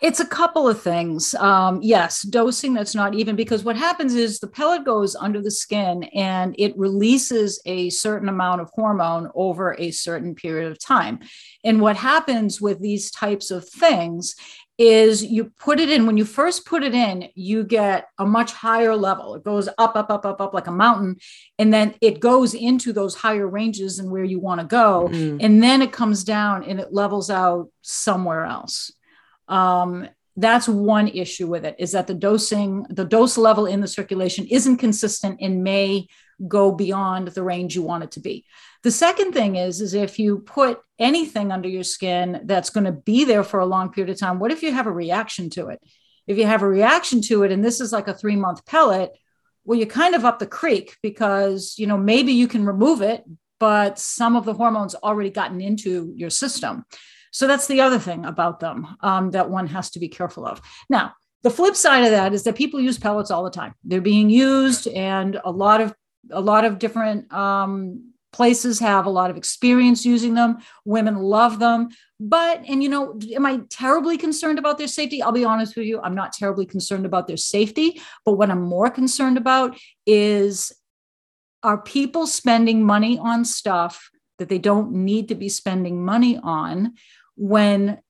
It's 0.00 0.18
a 0.18 0.26
couple 0.26 0.68
of 0.68 0.82
things. 0.82 1.32
Um, 1.34 1.78
yes 1.80 2.22
dosing 2.22 2.74
that's 2.74 2.94
not 2.94 3.14
even 3.14 3.36
because 3.36 3.62
what 3.62 3.76
happens 3.76 4.14
is 4.14 4.40
the 4.40 4.48
pellet 4.48 4.84
goes 4.84 5.14
under 5.14 5.40
the 5.40 5.50
skin 5.50 6.04
and 6.14 6.56
it 6.58 6.76
releases 6.76 7.60
a 7.66 7.88
certain 7.90 8.28
amount 8.28 8.62
of 8.62 8.70
hormone 8.72 9.30
over 9.34 9.76
a 9.78 9.90
certain 9.92 10.34
period 10.34 10.72
of 10.72 10.78
time. 10.80 11.20
And 11.62 11.80
what 11.80 11.96
happens 11.96 12.60
with 12.60 12.80
these 12.80 13.10
types 13.12 13.50
of 13.52 13.68
things 13.68 14.34
is 14.82 15.24
you 15.24 15.52
put 15.60 15.78
it 15.78 15.88
in 15.88 16.06
when 16.06 16.16
you 16.16 16.24
first 16.24 16.66
put 16.66 16.82
it 16.82 16.94
in 16.94 17.28
you 17.36 17.62
get 17.62 18.08
a 18.18 18.26
much 18.26 18.52
higher 18.52 18.96
level 18.96 19.36
it 19.36 19.44
goes 19.44 19.68
up 19.78 19.94
up 19.94 20.10
up 20.10 20.26
up 20.26 20.40
up 20.40 20.52
like 20.52 20.66
a 20.66 20.72
mountain 20.72 21.16
and 21.58 21.72
then 21.72 21.94
it 22.00 22.18
goes 22.18 22.52
into 22.52 22.92
those 22.92 23.14
higher 23.14 23.46
ranges 23.46 24.00
and 24.00 24.10
where 24.10 24.24
you 24.24 24.40
want 24.40 24.60
to 24.60 24.66
go 24.66 25.08
mm. 25.12 25.38
and 25.40 25.62
then 25.62 25.80
it 25.82 25.92
comes 25.92 26.24
down 26.24 26.64
and 26.64 26.80
it 26.80 26.92
levels 26.92 27.30
out 27.30 27.68
somewhere 27.82 28.44
else 28.44 28.92
um, 29.46 30.08
that's 30.36 30.68
one 30.68 31.08
issue 31.08 31.46
with 31.46 31.64
it 31.64 31.76
is 31.78 31.92
that 31.92 32.08
the 32.08 32.14
dosing 32.14 32.84
the 32.90 33.04
dose 33.04 33.38
level 33.38 33.66
in 33.66 33.80
the 33.80 33.88
circulation 33.88 34.46
isn't 34.50 34.78
consistent 34.78 35.38
and 35.40 35.62
may 35.62 36.08
go 36.48 36.72
beyond 36.72 37.28
the 37.28 37.42
range 37.42 37.74
you 37.74 37.82
want 37.82 38.04
it 38.04 38.10
to 38.12 38.20
be 38.20 38.44
the 38.82 38.90
second 38.90 39.32
thing 39.32 39.56
is, 39.56 39.80
is 39.80 39.94
if 39.94 40.18
you 40.18 40.40
put 40.40 40.80
anything 40.98 41.52
under 41.52 41.68
your 41.68 41.84
skin 41.84 42.40
that's 42.44 42.70
going 42.70 42.84
to 42.84 42.92
be 42.92 43.24
there 43.24 43.44
for 43.44 43.60
a 43.60 43.66
long 43.66 43.92
period 43.92 44.12
of 44.12 44.18
time, 44.18 44.38
what 44.38 44.50
if 44.50 44.62
you 44.62 44.72
have 44.72 44.86
a 44.86 44.92
reaction 44.92 45.50
to 45.50 45.68
it? 45.68 45.80
If 46.26 46.36
you 46.36 46.46
have 46.46 46.62
a 46.62 46.68
reaction 46.68 47.22
to 47.22 47.44
it, 47.44 47.52
and 47.52 47.64
this 47.64 47.80
is 47.80 47.92
like 47.92 48.08
a 48.08 48.14
three 48.14 48.36
month 48.36 48.66
pellet, 48.66 49.12
well, 49.64 49.78
you're 49.78 49.86
kind 49.86 50.16
of 50.16 50.24
up 50.24 50.40
the 50.40 50.46
creek 50.46 50.96
because, 51.02 51.74
you 51.78 51.86
know, 51.86 51.96
maybe 51.96 52.32
you 52.32 52.48
can 52.48 52.66
remove 52.66 53.02
it, 53.02 53.22
but 53.60 53.98
some 53.98 54.34
of 54.34 54.44
the 54.44 54.54
hormones 54.54 54.96
already 54.96 55.30
gotten 55.30 55.60
into 55.60 56.12
your 56.16 56.30
system. 56.30 56.84
So 57.30 57.46
that's 57.46 57.68
the 57.68 57.80
other 57.80 58.00
thing 58.00 58.24
about 58.24 58.58
them 58.58 58.96
um, 59.00 59.30
that 59.30 59.48
one 59.48 59.68
has 59.68 59.90
to 59.92 60.00
be 60.00 60.08
careful 60.08 60.44
of. 60.44 60.60
Now, 60.90 61.12
the 61.42 61.50
flip 61.50 61.76
side 61.76 62.04
of 62.04 62.10
that 62.10 62.34
is 62.34 62.42
that 62.44 62.56
people 62.56 62.80
use 62.80 62.98
pellets 62.98 63.30
all 63.30 63.44
the 63.44 63.50
time. 63.50 63.74
They're 63.84 64.00
being 64.00 64.30
used, 64.30 64.86
and 64.88 65.40
a 65.44 65.50
lot 65.50 65.80
of 65.80 65.94
a 66.30 66.40
lot 66.40 66.64
of 66.64 66.78
different 66.78 67.32
um, 67.32 68.12
places 68.32 68.78
have 68.80 69.06
a 69.06 69.10
lot 69.10 69.30
of 69.30 69.36
experience 69.36 70.04
using 70.04 70.34
them. 70.34 70.58
Women 70.84 71.16
love 71.16 71.58
them. 71.58 71.90
But 72.18 72.62
and 72.68 72.82
you 72.82 72.88
know 72.88 73.18
am 73.34 73.46
i 73.46 73.60
terribly 73.68 74.16
concerned 74.16 74.58
about 74.58 74.78
their 74.78 74.88
safety? 74.88 75.20
I'll 75.20 75.32
be 75.32 75.44
honest 75.44 75.76
with 75.76 75.86
you 75.86 76.00
i'm 76.00 76.14
not 76.14 76.32
terribly 76.32 76.66
concerned 76.66 77.04
about 77.04 77.26
their 77.26 77.36
safety. 77.36 78.00
But 78.24 78.34
what 78.34 78.50
i'm 78.50 78.62
more 78.62 78.90
concerned 78.90 79.36
about 79.36 79.76
is 80.06 80.72
are 81.62 81.80
people 81.80 82.26
spending 82.26 82.84
money 82.84 83.18
on 83.18 83.44
stuff 83.44 84.10
that 84.38 84.48
they 84.48 84.58
don't 84.58 84.92
need 84.92 85.28
to 85.28 85.34
be 85.34 85.48
spending 85.48 86.04
money 86.04 86.38
on 86.42 86.94
when 87.36 88.00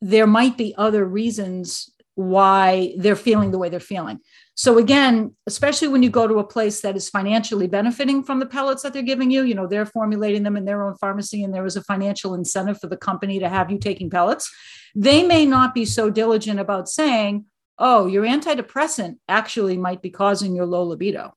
there 0.00 0.26
might 0.26 0.56
be 0.56 0.74
other 0.76 1.04
reasons 1.04 1.90
why 2.14 2.94
they're 2.98 3.16
feeling 3.16 3.50
the 3.50 3.58
way 3.58 3.68
they're 3.68 3.80
feeling 3.80 4.20
so 4.60 4.76
again, 4.76 5.34
especially 5.46 5.88
when 5.88 6.02
you 6.02 6.10
go 6.10 6.28
to 6.28 6.38
a 6.38 6.44
place 6.44 6.82
that 6.82 6.94
is 6.94 7.08
financially 7.08 7.66
benefiting 7.66 8.22
from 8.22 8.40
the 8.40 8.44
pellets 8.44 8.82
that 8.82 8.92
they're 8.92 9.00
giving 9.00 9.30
you, 9.30 9.42
you 9.42 9.54
know, 9.54 9.66
they're 9.66 9.86
formulating 9.86 10.42
them 10.42 10.54
in 10.54 10.66
their 10.66 10.86
own 10.86 10.96
pharmacy 10.96 11.42
and 11.42 11.54
there 11.54 11.64
is 11.64 11.76
a 11.76 11.82
financial 11.84 12.34
incentive 12.34 12.78
for 12.78 12.86
the 12.86 12.96
company 12.98 13.38
to 13.38 13.48
have 13.48 13.70
you 13.70 13.78
taking 13.78 14.10
pellets. 14.10 14.54
They 14.94 15.22
may 15.26 15.46
not 15.46 15.72
be 15.74 15.86
so 15.86 16.10
diligent 16.10 16.60
about 16.60 16.90
saying, 16.90 17.46
"Oh, 17.78 18.06
your 18.06 18.22
antidepressant 18.22 19.16
actually 19.30 19.78
might 19.78 20.02
be 20.02 20.10
causing 20.10 20.54
your 20.54 20.66
low 20.66 20.82
libido." 20.82 21.32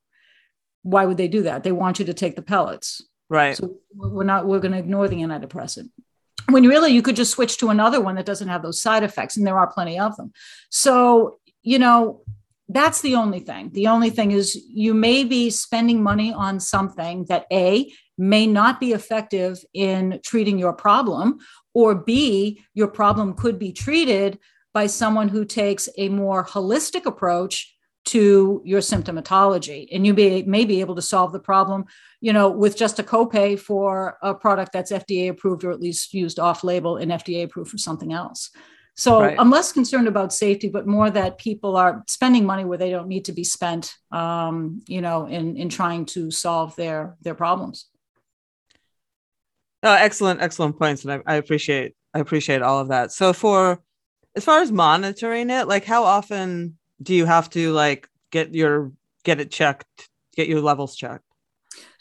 Why 0.82 1.06
would 1.06 1.16
they 1.16 1.30
do 1.30 1.44
that? 1.44 1.64
They 1.64 1.72
want 1.72 2.00
you 2.00 2.06
to 2.08 2.14
take 2.14 2.36
the 2.36 2.42
pellets. 2.42 3.02
Right. 3.30 3.56
So 3.56 3.78
we're 3.96 4.26
not 4.26 4.48
we're 4.48 4.60
going 4.60 4.74
to 4.74 4.80
ignore 4.80 5.08
the 5.08 5.22
antidepressant 5.22 5.92
when 6.50 6.68
really 6.68 6.92
you 6.92 7.02
could 7.02 7.16
just 7.16 7.32
switch 7.32 7.58
to 7.60 7.70
another 7.70 8.02
one 8.02 8.16
that 8.16 8.26
doesn't 8.26 8.50
have 8.50 8.64
those 8.64 8.82
side 8.82 9.02
effects 9.02 9.38
and 9.38 9.48
there 9.48 9.58
are 9.58 9.72
plenty 9.72 9.98
of 9.98 10.14
them 10.18 10.34
so 10.70 11.40
you 11.62 11.80
know 11.80 12.22
that's 12.74 13.02
the 13.02 13.16
only 13.16 13.40
thing. 13.40 13.72
The 13.74 13.88
only 13.88 14.10
thing 14.10 14.32
is 14.32 14.62
you 14.68 14.94
may 14.94 15.24
be 15.24 15.50
spending 15.50 16.02
money 16.02 16.34
on 16.34 16.60
something 16.60 17.26
that 17.26 17.46
A 17.52 17.92
may 18.18 18.48
not 18.48 18.80
be 18.80 18.92
effective 18.94 19.58
in 19.74 20.20
treating 20.24 20.60
your 20.60 20.74
problem, 20.74 21.40
or 21.74 21.96
B, 21.96 22.64
your 22.74 22.88
problem 22.88 23.34
could 23.34 23.58
be 23.58 23.72
treated 23.72 24.40
by 24.74 24.88
someone 24.88 25.30
who 25.30 25.46
takes 25.46 25.88
a 25.98 26.10
more 26.10 26.44
holistic 26.46 27.06
approach 27.06 27.74
to 28.06 28.62
your 28.66 28.82
symptomatology 28.82 29.88
and 29.92 30.06
you 30.06 30.14
be, 30.14 30.44
may 30.44 30.66
be 30.66 30.82
able 30.82 30.96
to 30.96 31.02
solve 31.02 31.32
the 31.32 31.40
problem 31.40 31.86
you 32.20 32.34
know 32.34 32.50
with 32.50 32.76
just 32.76 33.00
a 33.00 33.04
copay 33.04 33.58
for 33.58 34.18
a 34.22 34.34
product 34.34 34.74
that's 34.74 34.92
fda 34.92 35.30
approved 35.30 35.64
or 35.64 35.72
at 35.72 35.80
least 35.80 36.14
used 36.14 36.38
off 36.38 36.66
label 36.66 36.98
and 36.98 37.12
fda 37.12 37.46
approved 37.46 37.72
for 37.72 37.78
something 37.78 38.12
else 38.12 38.50
so 38.96 39.22
right. 39.22 39.36
i'm 39.40 39.50
less 39.50 39.72
concerned 39.72 40.08
about 40.08 40.34
safety 40.34 40.70
but 40.70 40.88
more 40.88 41.10
that 41.10 41.38
people 41.38 41.76
are 41.76 42.04
spending 42.08 42.46
money 42.46 42.66
where 42.66 42.78
they 42.78 42.92
don't 42.92 43.08
need 43.08 43.26
to 43.26 43.32
be 43.32 43.44
spent 43.44 43.96
um, 44.12 44.82
you 44.88 45.02
know 45.02 45.26
in 45.26 45.58
in 45.58 45.70
trying 45.70 46.06
to 46.06 46.32
solve 46.32 46.76
their 46.76 47.16
their 47.22 47.36
problems 47.36 47.88
oh, 49.84 49.94
excellent 49.94 50.42
excellent 50.42 50.78
points 50.78 51.04
and 51.04 51.14
I, 51.14 51.34
I 51.34 51.36
appreciate 51.36 51.96
i 52.14 52.20
appreciate 52.20 52.62
all 52.62 52.80
of 52.80 52.90
that 52.90 53.12
so 53.12 53.34
for 53.34 53.82
as 54.36 54.44
far 54.44 54.62
as 54.62 54.72
monitoring 54.72 55.50
it 55.50 55.68
like 55.68 55.86
how 55.86 56.04
often 56.04 56.78
do 57.02 57.14
you 57.14 57.26
have 57.26 57.50
to 57.52 57.72
like 57.72 58.08
get 58.32 58.54
your 58.54 58.92
get 59.24 59.40
it 59.40 59.52
checked, 59.52 60.10
get 60.36 60.48
your 60.48 60.62
levels 60.62 60.96
checked? 60.96 61.24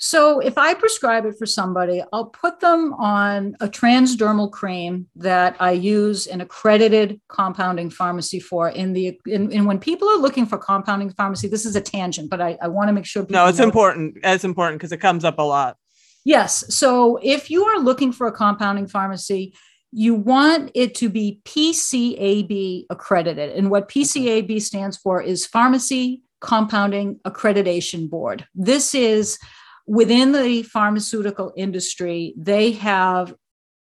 So 0.05 0.41
if 0.41 0.59
I 0.59 0.75
prescribe 0.75 1.27
it 1.27 1.37
for 1.39 1.47
somebody, 1.47 2.03
I'll 2.13 2.27
put 2.27 2.59
them 2.59 2.93
on 2.95 3.55
a 3.61 3.69
transdermal 3.69 4.51
cream 4.51 5.07
that 5.15 5.55
I 5.61 5.71
use 5.71 6.27
an 6.27 6.41
accredited 6.41 7.21
compounding 7.29 7.89
pharmacy 7.89 8.41
for. 8.41 8.69
In 8.69 8.95
the 8.95 9.17
in, 9.27 9.53
in 9.53 9.65
when 9.65 9.79
people 9.79 10.09
are 10.09 10.19
looking 10.19 10.45
for 10.45 10.59
compounding 10.59 11.11
pharmacy, 11.11 11.47
this 11.47 11.65
is 11.65 11.77
a 11.77 11.81
tangent, 11.81 12.31
but 12.31 12.41
I, 12.41 12.59
I 12.61 12.67
want 12.67 12.89
to 12.89 12.93
make 12.93 13.07
sure. 13.07 13.25
No, 13.31 13.47
it's 13.47 13.61
important. 13.61 14.19
It's 14.25 14.43
important 14.43 14.81
because 14.81 14.91
it 14.91 14.97
comes 14.97 15.25
up 15.25 15.39
a 15.39 15.43
lot. 15.43 15.77
Yes. 16.25 16.65
So 16.75 17.21
if 17.23 17.49
you 17.49 17.63
are 17.63 17.79
looking 17.79 18.11
for 18.11 18.27
a 18.27 18.33
compounding 18.33 18.89
pharmacy, 18.89 19.55
you 19.93 20.17
want 20.17 20.73
it 20.75 20.97
to 20.97 21.11
be 21.11 21.41
PCAB 21.45 22.87
accredited. 22.91 23.51
And 23.53 23.71
what 23.71 23.89
PCAB 23.89 24.61
stands 24.63 24.97
for 24.97 25.23
is 25.23 25.47
Pharmacy 25.47 26.23
Compounding 26.41 27.21
Accreditation 27.25 28.11
Board. 28.11 28.49
This 28.53 28.97
is 28.97 29.39
within 29.87 30.33
the 30.33 30.63
pharmaceutical 30.63 31.53
industry, 31.57 32.35
they 32.37 32.73
have 32.73 33.35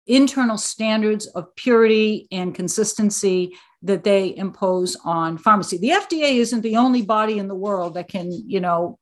internal 0.08 0.58
standards 0.58 1.28
of 1.28 1.56
purity 1.56 2.28
and 2.32 2.56
consistency 2.56 3.56
that 3.84 4.04
they 4.04 4.36
impose 4.36 4.96
on 5.04 5.38
pharmacy. 5.38 5.78
The 5.78 5.90
FDA 5.90 6.36
isn't 6.36 6.62
the 6.62 6.78
only 6.78 7.02
body 7.02 7.40
in 7.40 7.48
the 7.48 7.56
world 7.56 7.96
that 7.96 8.08
can, 8.08 8.32
you 8.32 8.60
know, 8.60 9.00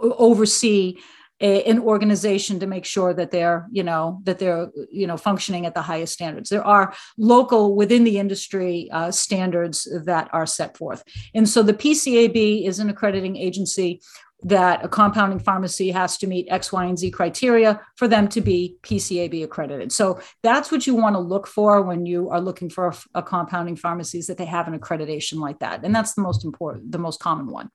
oversee 0.00 0.98
a, 1.42 1.64
an 1.64 1.80
organization 1.80 2.60
to 2.60 2.66
make 2.66 2.84
sure 2.84 3.12
that 3.12 3.30
they're 3.32 3.66
you 3.72 3.82
know 3.82 4.20
that 4.22 4.38
they're 4.38 4.70
you 4.90 5.06
know 5.06 5.16
functioning 5.16 5.66
at 5.66 5.74
the 5.74 5.82
highest 5.82 6.14
standards. 6.14 6.48
There 6.48 6.64
are 6.64 6.94
local 7.18 7.74
within 7.74 8.04
the 8.04 8.18
industry 8.18 8.88
uh, 8.92 9.10
standards 9.10 9.88
that 10.04 10.30
are 10.32 10.46
set 10.46 10.76
forth. 10.78 11.02
And 11.34 11.48
so 11.48 11.62
the 11.62 11.74
pcab 11.74 12.66
is 12.66 12.78
an 12.78 12.88
accrediting 12.88 13.36
agency 13.36 14.00
that 14.44 14.84
a 14.84 14.88
compounding 14.88 15.38
pharmacy 15.38 15.90
has 15.90 16.18
to 16.18 16.26
meet 16.26 16.48
X, 16.50 16.72
Y, 16.72 16.84
and 16.84 16.98
Z 16.98 17.10
criteria 17.12 17.80
for 17.96 18.08
them 18.08 18.28
to 18.28 18.40
be 18.40 18.76
PCAB 18.82 19.44
accredited. 19.44 19.92
So 19.92 20.20
that's 20.42 20.72
what 20.72 20.86
you 20.86 20.94
want 20.94 21.14
to 21.14 21.20
look 21.20 21.46
for 21.46 21.82
when 21.82 22.06
you 22.06 22.30
are 22.30 22.40
looking 22.40 22.68
for 22.68 22.88
a, 22.88 22.96
a 23.14 23.22
compounding 23.22 23.76
pharmacy 23.76 24.18
is 24.18 24.26
that 24.26 24.38
they 24.38 24.44
have 24.44 24.66
an 24.66 24.78
accreditation 24.78 25.38
like 25.38 25.60
that. 25.60 25.84
And 25.84 25.94
that's 25.94 26.14
the 26.14 26.22
most 26.22 26.44
important, 26.44 26.90
the 26.90 26.98
most 26.98 27.20
common 27.20 27.46
one. 27.46 27.70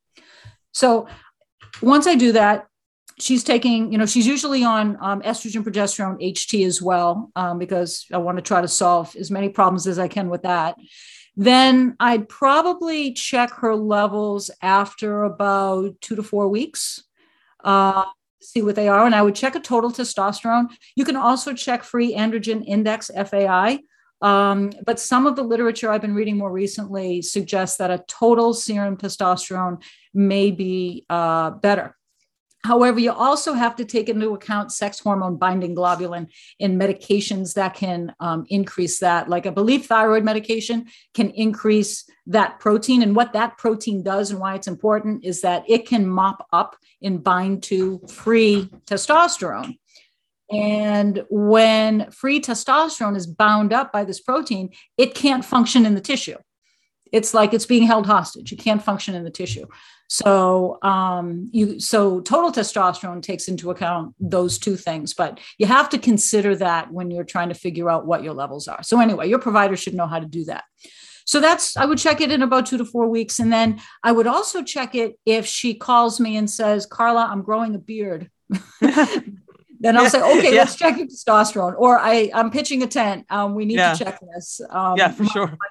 So 0.74 1.07
once 1.82 2.05
I 2.05 2.15
do 2.15 2.34
that, 2.34 2.68
she's 3.20 3.43
taking, 3.43 3.91
you 3.91 3.97
know, 3.97 4.05
she's 4.05 4.28
usually 4.28 4.63
on 4.63 4.97
um, 5.01 5.22
estrogen, 5.22 5.63
progesterone, 5.63 6.22
HT 6.22 6.65
as 6.65 6.82
well, 6.82 7.32
um, 7.36 7.57
because 7.57 8.05
I 8.13 8.18
want 8.18 8.38
to 8.38 8.43
try 8.43 8.61
to 8.61 8.68
solve 8.68 9.15
as 9.15 9.32
many 9.32 9.49
problems 9.49 9.88
as 9.88 9.97
I 9.99 10.07
can 10.07 10.30
with 10.30 10.43
that. 10.43 10.76
Then 11.40 11.96
I'd 12.00 12.28
probably 12.28 13.14
check 13.14 13.52
her 13.54 13.76
levels 13.76 14.50
after 14.64 15.24
about 15.24 16.02
two 16.02 16.16
to 16.16 16.24
four 16.24 16.48
weeks, 16.48 17.04
uh, 17.64 18.06
see 18.42 18.64
what 18.64 18.76
they 18.76 18.88
are. 18.88 19.06
And 19.06 19.14
I 19.14 19.22
would 19.22 19.36
check 19.36 19.56
a 19.56 19.60
total 19.60 19.92
testosterone. 19.92 20.70
You 20.96 21.06
can 21.06 21.16
also 21.16 21.54
check 21.54 21.84
free 21.84 22.16
androgen 22.16 22.66
index, 22.66 23.12
FAI. 23.16 23.80
Um, 24.20 24.72
but 24.84 25.00
some 25.00 25.28
of 25.28 25.36
the 25.36 25.44
literature 25.44 25.92
I've 25.92 26.02
been 26.02 26.16
reading 26.16 26.40
more 26.40 26.52
recently 26.52 27.22
suggests 27.22 27.78
that 27.78 27.92
a 27.92 28.04
total 28.08 28.56
serum 28.56 28.98
testosterone 28.98 29.84
may 30.16 30.50
be 30.50 31.06
uh, 31.08 31.52
better. 31.52 31.96
However, 32.64 32.99
you 32.99 33.12
also 33.12 33.53
have 33.53 33.76
to 33.78 33.86
take 33.86 34.10
into 34.10 34.34
account 34.34 34.72
sex 34.72 34.99
hormone 34.99 35.38
binding 35.38 35.76
globulin 35.76 36.28
in 36.60 36.78
medications 36.78 37.53
that 37.53 37.76
can 37.76 38.14
um, 38.20 38.45
increase 38.49 38.99
that. 38.99 39.30
Like 39.30 39.45
I 39.45 39.51
believe 39.51 39.86
thyroid 39.86 40.24
medication 40.24 40.88
can 41.14 41.30
increase 41.30 42.10
that 42.26 42.60
protein. 42.60 43.03
And 43.03 43.16
what 43.16 43.34
that 43.34 43.58
protein 43.58 44.03
does 44.03 44.32
and 44.32 44.39
why 44.39 44.55
it's 44.55 44.68
important 44.68 45.24
is 45.24 45.41
that 45.41 45.64
it 45.68 45.88
can 45.88 46.08
mop 46.08 46.47
up 46.51 46.76
and 47.01 47.24
bind 47.24 47.64
to 47.64 48.01
free 48.10 48.70
testosterone. 48.86 49.78
And 50.49 51.26
when 51.30 52.10
free 52.12 52.41
testosterone 52.41 53.18
is 53.18 53.28
bound 53.28 53.72
up 53.72 53.91
by 53.91 54.03
this 54.03 54.20
protein, 54.20 54.72
it 54.97 55.14
can't 55.14 55.45
function 55.45 55.86
in 55.86 55.93
the 55.93 56.01
tissue 56.01 56.38
it's 57.12 57.34
like 57.34 57.53
it's 57.53 57.66
being 57.66 57.84
held 57.84 58.05
hostage 58.05 58.51
you 58.51 58.58
can't 58.58 58.84
function 58.84 59.16
in 59.16 59.24
the 59.24 59.30
tissue 59.30 59.66
so 60.08 60.80
um, 60.84 61.49
you 61.51 61.80
so 61.80 62.22
total 62.22 62.51
testosterone 62.51 63.22
takes 63.22 63.47
into 63.47 63.72
account 63.72 64.16
those 64.20 64.58
two 64.58 64.76
things 64.76 65.14
but 65.14 65.39
you 65.58 65.66
have 65.66 65.89
to 65.89 65.97
consider 65.97 66.55
that 66.55 66.91
when 66.91 67.12
you're 67.12 67.24
trying 67.24 67.49
to 67.49 67.55
figure 67.55 67.89
out 67.89 68.05
what 68.05 68.24
your 68.24 68.34
levels 68.34 68.68
are 68.68 68.82
so 68.84 68.99
anyway 68.99 69.28
your 69.28 69.39
provider 69.39 69.76
should 69.76 69.93
know 69.93 70.08
how 70.08 70.20
to 70.20 70.26
do 70.26 70.45
that 70.45 70.64
so 71.26 71.39
that's 71.39 71.76
i 71.76 71.86
would 71.86 71.97
check 71.97 72.22
it 72.22 72.32
in 72.32 72.41
about 72.41 72.66
two 72.66 72.78
to 72.78 72.86
four 72.86 73.08
weeks 73.08 73.39
and 73.39 73.51
then 73.51 73.80
i 74.03 74.12
would 74.12 74.28
also 74.28 74.64
check 74.64 74.95
it 74.95 75.20
if 75.26 75.45
she 75.45 75.74
calls 75.74 76.20
me 76.20 76.38
and 76.38 76.49
says 76.49 76.86
carla 76.86 77.28
i'm 77.30 77.41
growing 77.41 77.76
a 77.76 77.80
beard 77.80 78.30
then 79.80 79.97
I'll 79.97 80.10
say, 80.10 80.22
okay, 80.22 80.53
yeah. 80.53 80.62
let's 80.62 80.76
check 80.76 80.97
your 80.97 81.08
testosterone. 81.08 81.76
Or 81.78 81.99
I, 81.99 82.32
I'm 82.34 82.51
pitching 82.51 82.84
a 82.84 82.88
tent. 82.88 83.26
Um, 83.30 83.55
we 83.55 83.66
need 83.66 83.76
yeah. 83.76 83.93
to 83.93 84.03
check 84.03 84.20
this. 84.34 84.62
Um, 84.70 84.97
yeah, 84.97 85.12
for 85.12 85.26
sure. 85.26 85.47
My, 85.47 85.68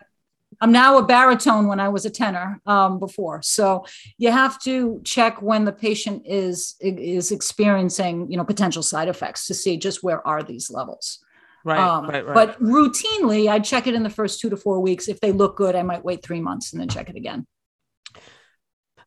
I'm 0.61 0.73
now 0.73 0.99
a 0.99 1.05
baritone 1.05 1.67
when 1.67 1.81
I 1.81 1.89
was 1.89 2.07
a 2.07 2.11
tenor 2.11 2.61
um, 2.67 2.99
before. 2.99 3.43
So 3.43 3.87
you 4.19 4.31
have 4.31 4.61
to 4.63 5.01
check 5.05 5.43
when 5.43 5.65
the 5.65 5.73
patient 5.73 6.23
is 6.27 6.77
is 6.81 7.31
experiencing, 7.31 8.31
you 8.31 8.37
know, 8.37 8.45
potential 8.45 8.83
side 8.83 9.09
effects 9.09 9.47
to 9.47 9.55
see 9.55 9.77
just 9.77 10.03
where 10.03 10.27
are 10.27 10.43
these 10.43 10.71
levels. 10.71 11.21
Right, 11.65 11.81
um, 11.81 12.09
right, 12.09 12.25
right. 12.25 12.35
But 12.35 12.63
routinely, 12.63 13.49
I'd 13.49 13.65
check 13.65 13.89
it 13.89 13.95
in 13.95 14.05
the 14.05 14.11
first 14.11 14.41
two 14.41 14.49
to 14.51 14.57
four 14.57 14.81
weeks. 14.81 15.09
If 15.09 15.21
they 15.21 15.33
look 15.33 15.57
good, 15.57 15.75
I 15.75 15.83
might 15.83 16.05
wait 16.05 16.23
three 16.23 16.41
months 16.41 16.73
and 16.73 16.81
then 16.81 16.89
check 16.89 17.11
it 17.11 17.17
again. 17.17 17.45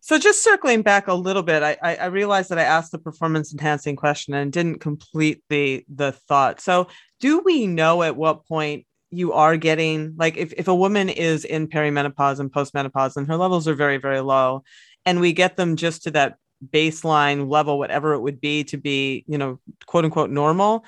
So 0.01 0.17
just 0.17 0.43
circling 0.43 0.81
back 0.81 1.07
a 1.07 1.13
little 1.13 1.43
bit, 1.43 1.61
I, 1.61 1.77
I, 1.81 1.95
I 1.95 2.05
realized 2.05 2.49
that 2.49 2.57
I 2.57 2.63
asked 2.63 2.91
the 2.91 2.99
performance 2.99 3.53
enhancing 3.53 3.95
question 3.95 4.33
and 4.33 4.51
didn't 4.51 4.79
complete 4.79 5.43
the 5.49 5.85
the 5.93 6.11
thought. 6.11 6.61
So 6.61 6.87
do 7.19 7.39
we 7.39 7.67
know 7.67 8.03
at 8.03 8.15
what 8.15 8.45
point 8.45 8.85
you 9.11 9.33
are 9.33 9.57
getting 9.57 10.13
like 10.17 10.37
if, 10.37 10.53
if 10.53 10.67
a 10.67 10.75
woman 10.75 11.09
is 11.09 11.45
in 11.45 11.67
perimenopause 11.67 12.39
and 12.39 12.51
postmenopause 12.51 13.17
and 13.17 13.27
her 13.27 13.37
levels 13.37 13.67
are 13.67 13.73
very 13.73 13.97
very 13.97 14.19
low 14.19 14.63
and 15.05 15.19
we 15.19 15.33
get 15.33 15.57
them 15.57 15.75
just 15.75 16.03
to 16.03 16.11
that 16.11 16.35
baseline 16.71 17.49
level 17.49 17.79
whatever 17.79 18.13
it 18.13 18.19
would 18.19 18.39
be 18.39 18.63
to 18.63 18.77
be 18.77 19.23
you 19.27 19.37
know 19.37 19.59
quote 19.85 20.05
unquote 20.05 20.29
normal 20.29 20.85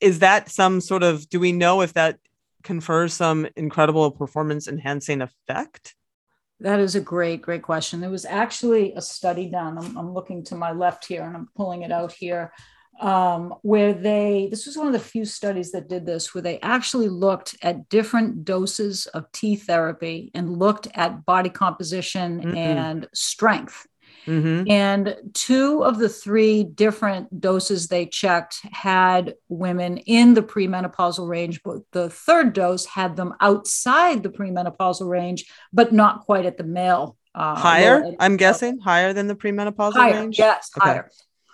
is 0.00 0.18
that 0.20 0.50
some 0.50 0.80
sort 0.80 1.02
of 1.02 1.28
do 1.28 1.40
we 1.40 1.52
know 1.52 1.80
if 1.80 1.94
that 1.94 2.18
confers 2.62 3.14
some 3.14 3.46
incredible 3.56 4.10
performance 4.10 4.66
enhancing 4.68 5.22
effect? 5.22 5.94
That 6.60 6.80
is 6.80 6.94
a 6.94 7.00
great 7.00 7.42
great 7.42 7.62
question. 7.62 8.00
There 8.00 8.10
was 8.10 8.24
actually 8.24 8.92
a 8.94 9.02
study 9.02 9.46
done 9.46 9.78
I'm, 9.78 9.96
I'm 9.96 10.12
looking 10.12 10.44
to 10.44 10.56
my 10.56 10.72
left 10.72 11.06
here 11.06 11.22
and 11.22 11.36
i'm 11.36 11.48
pulling 11.56 11.82
it 11.82 11.92
out 11.92 12.12
here 12.12 12.52
um, 13.00 13.54
where 13.62 13.92
they, 13.92 14.48
this 14.50 14.66
was 14.66 14.76
one 14.76 14.86
of 14.86 14.92
the 14.92 14.98
few 14.98 15.24
studies 15.24 15.72
that 15.72 15.88
did 15.88 16.06
this, 16.06 16.34
where 16.34 16.42
they 16.42 16.60
actually 16.60 17.08
looked 17.08 17.56
at 17.62 17.88
different 17.88 18.44
doses 18.44 19.06
of 19.06 19.30
T 19.32 19.56
therapy 19.56 20.30
and 20.34 20.58
looked 20.58 20.88
at 20.94 21.24
body 21.24 21.50
composition 21.50 22.40
mm-hmm. 22.40 22.56
and 22.56 23.08
strength. 23.12 23.86
Mm-hmm. 24.26 24.70
And 24.70 25.16
two 25.34 25.84
of 25.84 25.98
the 25.98 26.08
three 26.08 26.64
different 26.64 27.40
doses 27.40 27.88
they 27.88 28.06
checked 28.06 28.60
had 28.72 29.34
women 29.48 29.98
in 29.98 30.32
the 30.32 30.42
premenopausal 30.42 31.28
range, 31.28 31.62
but 31.62 31.80
the 31.92 32.08
third 32.08 32.54
dose 32.54 32.86
had 32.86 33.16
them 33.16 33.34
outside 33.40 34.22
the 34.22 34.30
premenopausal 34.30 35.08
range, 35.08 35.44
but 35.72 35.92
not 35.92 36.20
quite 36.20 36.46
at 36.46 36.56
the 36.56 36.64
male. 36.64 37.18
Uh, 37.34 37.54
higher, 37.56 38.14
I'm 38.20 38.36
guessing, 38.36 38.78
higher 38.78 39.12
than 39.12 39.26
the 39.26 39.34
premenopausal 39.34 39.94
higher, 39.94 40.20
range? 40.20 40.38
Yes, 40.38 40.70
okay. 40.78 40.88
higher 40.88 41.10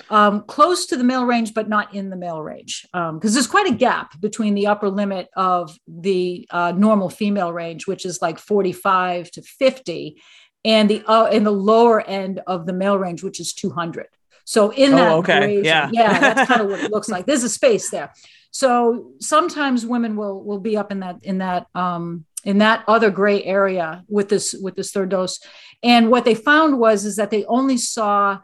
um, 0.09 0.43
close 0.43 0.87
to 0.87 0.97
the 0.97 1.05
male 1.05 1.25
range, 1.25 1.55
but 1.55 1.69
not 1.69 1.95
in 1.95 2.11
the 2.11 2.17
male 2.17 2.43
range, 2.43 2.87
because 2.93 3.09
um, 3.09 3.21
there's 3.21 3.47
quite 3.47 3.69
a 3.69 3.75
gap 3.75 4.19
between 4.21 4.55
the 4.55 4.67
upper 4.67 4.89
limit 4.89 5.29
of 5.37 5.77
the 5.87 6.47
uh, 6.51 6.73
normal 6.77 7.11
female 7.11 7.53
range, 7.53 7.87
which 7.87 8.07
is 8.07 8.23
like 8.23 8.39
45 8.39 9.31
to 9.33 9.43
50, 9.43 10.21
and 10.65 10.91
the 10.91 11.05
uh, 11.07 11.27
in 11.27 11.45
the 11.45 11.53
lower 11.53 12.01
end 12.01 12.41
of 12.47 12.67
the 12.67 12.73
male 12.73 12.99
range, 12.99 13.23
which 13.23 13.41
is 13.41 13.53
200. 13.53 14.07
So 14.45 14.71
in 14.71 14.93
that, 14.93 15.13
oh, 15.13 15.19
okay, 15.19 15.63
yeah, 15.63 15.91
yeah, 15.93 16.19
that's 16.19 16.49
kind 16.49 16.61
of 16.61 16.69
what 16.69 16.81
it 16.81 16.91
looks 16.91 17.09
like. 17.09 17.27
There's 17.27 17.45
a 17.45 17.49
space 17.49 17.91
there. 17.91 18.13
So 18.51 19.13
sometimes 19.21 19.87
women 19.87 20.17
will 20.17 20.43
will 20.43 20.59
be 20.59 20.77
up 20.77 20.91
in 20.91 21.01
that 21.01 21.19
in 21.23 21.39
that 21.39 21.67
um, 21.75 22.25
in 22.45 22.59
that 22.59 22.85
other 22.89 23.11
gray 23.11 23.45
area 23.45 24.05
with 24.09 24.29
this 24.29 24.55
with 24.61 24.75
this 24.75 24.91
third 24.91 25.11
dose, 25.11 25.41
and 25.83 26.11
what 26.11 26.25
they 26.25 26.35
found 26.35 26.79
was 26.79 27.05
is 27.05 27.17
that 27.17 27.31
they 27.31 27.45
only 27.45 27.77
saw 27.77 28.41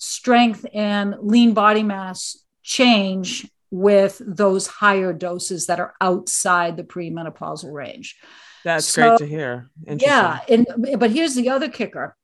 strength 0.00 0.64
and 0.72 1.14
lean 1.20 1.52
body 1.52 1.82
mass 1.82 2.42
change 2.62 3.46
with 3.70 4.20
those 4.26 4.66
higher 4.66 5.12
doses 5.12 5.66
that 5.66 5.78
are 5.78 5.94
outside 6.00 6.76
the 6.76 6.82
premenopausal 6.82 7.72
range. 7.72 8.18
That's 8.64 8.86
So, 8.86 9.10
great 9.10 9.18
to 9.18 9.26
hear. 9.26 9.70
Yeah, 9.86 10.40
and 10.48 10.66
but 10.98 11.10
here's 11.10 11.34
the 11.34 11.50
other 11.50 11.68
kicker. 11.68 12.16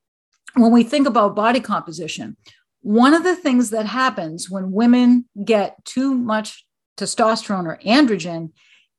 When 0.55 0.73
we 0.73 0.85
think 0.85 1.07
about 1.07 1.37
body 1.37 1.61
composition, 1.61 2.37
one 2.81 3.15
of 3.15 3.25
the 3.25 3.37
things 3.37 3.71
that 3.71 3.87
happens 3.87 4.51
when 4.51 4.73
women 4.73 5.27
get 5.45 5.85
too 5.85 6.15
much 6.15 6.67
testosterone 6.97 7.67
or 7.67 7.79
androgen 7.85 8.53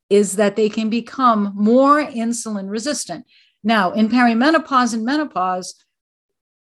is 0.10 0.36
that 0.36 0.56
they 0.56 0.70
can 0.70 0.90
become 0.90 1.52
more 1.56 2.06
insulin 2.06 2.70
resistant. 2.70 3.26
Now, 3.64 3.92
in 3.92 4.08
perimenopause 4.08 4.94
and 4.94 5.04
menopause, 5.04 5.74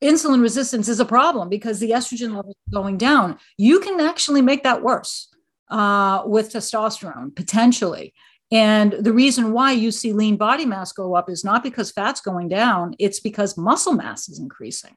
insulin 0.01 0.41
resistance 0.41 0.87
is 0.87 0.99
a 0.99 1.05
problem 1.05 1.49
because 1.49 1.79
the 1.79 1.91
estrogen 1.91 2.35
levels 2.35 2.55
are 2.67 2.81
going 2.81 2.97
down. 2.97 3.37
You 3.57 3.79
can 3.79 3.99
actually 3.99 4.41
make 4.41 4.63
that 4.63 4.83
worse 4.83 5.29
uh, 5.69 6.23
with 6.25 6.51
testosterone 6.51 7.35
potentially. 7.35 8.13
And 8.51 8.93
the 8.93 9.11
reason 9.11 9.51
why 9.51 9.73
you 9.73 9.91
see 9.91 10.13
lean 10.13 10.37
body 10.37 10.65
mass 10.65 10.93
go 10.93 11.15
up 11.15 11.29
is 11.29 11.43
not 11.43 11.63
because 11.63 11.91
fat's 11.91 12.21
going 12.21 12.47
down, 12.47 12.95
it's 12.97 13.19
because 13.19 13.57
muscle 13.57 13.93
mass 13.93 14.29
is 14.29 14.39
increasing. 14.39 14.95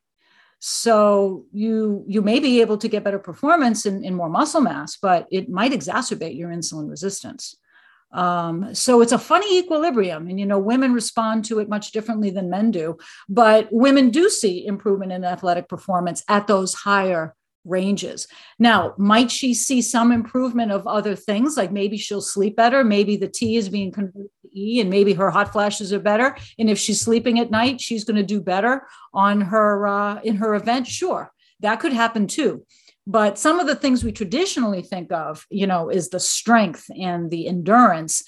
So 0.60 1.46
you 1.52 2.04
you 2.06 2.20
may 2.20 2.38
be 2.38 2.60
able 2.60 2.76
to 2.78 2.88
get 2.88 3.02
better 3.02 3.18
performance 3.18 3.86
in, 3.86 4.04
in 4.04 4.14
more 4.14 4.28
muscle 4.28 4.60
mass, 4.60 4.98
but 5.00 5.26
it 5.30 5.48
might 5.48 5.72
exacerbate 5.72 6.36
your 6.36 6.50
insulin 6.50 6.88
resistance. 6.88 7.56
Um, 8.12 8.74
so 8.74 9.00
it's 9.00 9.12
a 9.12 9.18
funny 9.18 9.58
equilibrium, 9.58 10.28
and 10.28 10.38
you 10.38 10.46
know 10.46 10.58
women 10.58 10.92
respond 10.92 11.44
to 11.46 11.60
it 11.60 11.68
much 11.68 11.92
differently 11.92 12.30
than 12.30 12.50
men 12.50 12.70
do. 12.70 12.98
But 13.28 13.68
women 13.70 14.10
do 14.10 14.28
see 14.28 14.66
improvement 14.66 15.12
in 15.12 15.24
athletic 15.24 15.68
performance 15.68 16.24
at 16.28 16.46
those 16.46 16.74
higher 16.74 17.36
ranges. 17.64 18.26
Now, 18.58 18.94
might 18.96 19.30
she 19.30 19.54
see 19.54 19.82
some 19.82 20.12
improvement 20.12 20.72
of 20.72 20.86
other 20.86 21.14
things, 21.14 21.56
like 21.56 21.70
maybe 21.70 21.96
she'll 21.96 22.22
sleep 22.22 22.56
better, 22.56 22.82
maybe 22.82 23.16
the 23.16 23.28
T 23.28 23.56
is 23.56 23.68
being 23.68 23.92
converted 23.92 24.30
to 24.42 24.58
E, 24.58 24.80
and 24.80 24.88
maybe 24.88 25.12
her 25.12 25.30
hot 25.30 25.52
flashes 25.52 25.92
are 25.92 26.00
better. 26.00 26.36
And 26.58 26.70
if 26.70 26.78
she's 26.78 27.00
sleeping 27.00 27.38
at 27.38 27.50
night, 27.50 27.80
she's 27.80 28.04
going 28.04 28.16
to 28.16 28.22
do 28.22 28.40
better 28.40 28.86
on 29.12 29.40
her 29.42 29.86
uh, 29.86 30.20
in 30.22 30.36
her 30.36 30.54
event. 30.54 30.86
Sure, 30.86 31.30
that 31.60 31.80
could 31.80 31.92
happen 31.92 32.26
too. 32.26 32.64
But 33.10 33.40
some 33.40 33.58
of 33.58 33.66
the 33.66 33.74
things 33.74 34.04
we 34.04 34.12
traditionally 34.12 34.82
think 34.82 35.10
of, 35.10 35.44
you 35.50 35.66
know, 35.66 35.88
is 35.88 36.10
the 36.10 36.20
strength 36.20 36.88
and 36.96 37.28
the 37.28 37.48
endurance. 37.48 38.22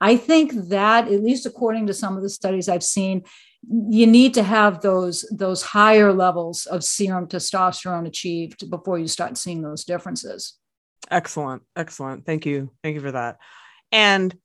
I 0.00 0.16
think 0.16 0.52
that, 0.68 1.08
at 1.08 1.24
least 1.24 1.44
according 1.44 1.88
to 1.88 1.92
some 1.92 2.16
of 2.16 2.22
the 2.22 2.30
studies 2.30 2.68
I've 2.68 2.84
seen, 2.84 3.24
you 3.68 4.06
need 4.06 4.34
to 4.34 4.44
have 4.44 4.80
those 4.80 5.28
those 5.32 5.62
higher 5.62 6.12
levels 6.12 6.66
of 6.66 6.84
serum 6.84 7.26
testosterone 7.26 8.06
achieved 8.06 8.70
before 8.70 8.96
you 9.00 9.08
start 9.08 9.36
seeing 9.36 9.62
those 9.62 9.84
differences. 9.84 10.56
Excellent. 11.10 11.62
Excellent. 11.74 12.24
Thank 12.24 12.46
you. 12.46 12.70
Thank 12.84 12.94
you 12.94 13.00
for 13.00 13.10
that. 13.10 13.38
And 13.90 14.38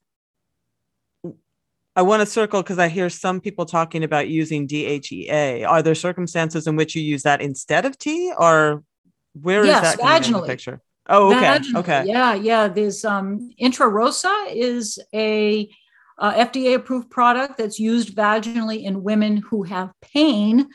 I 1.96 2.02
want 2.02 2.22
to 2.22 2.26
circle 2.26 2.64
because 2.64 2.80
I 2.80 2.88
hear 2.88 3.12
some 3.12 3.40
people 3.40 3.68
talking 3.68 4.04
about 4.04 4.28
using 4.28 4.68
DHEA. 4.68 5.68
Are 5.68 5.84
there 5.84 5.94
circumstances 5.94 6.66
in 6.66 6.76
which 6.76 6.96
you 6.96 7.04
use 7.04 7.22
that 7.22 7.44
instead 7.44 7.86
of 7.86 8.00
T 8.00 8.34
or 8.36 8.84
where 9.34 9.62
is 9.62 9.68
Yes, 9.68 9.82
that 9.82 10.00
coming 10.00 10.16
in 10.16 10.22
the 10.22 10.40
vaginally. 10.40 10.48
picture? 10.48 10.82
Oh, 11.10 11.34
okay. 11.36 11.46
Vaginally, 11.46 11.76
Okay. 11.80 12.04
Yeah, 12.08 12.34
yeah. 12.34 12.68
There's 12.68 13.04
um 13.04 13.52
Intrarosa 13.62 14.34
is 14.54 15.00
a 15.14 15.70
uh, 16.20 16.34
FDA 16.34 16.76
approved 16.76 17.10
product 17.10 17.58
that's 17.58 17.80
used 17.80 18.16
vaginally 18.16 18.84
in 18.84 19.04
women 19.04 19.38
who 19.38 19.64
have 19.64 19.92
pain 20.02 20.70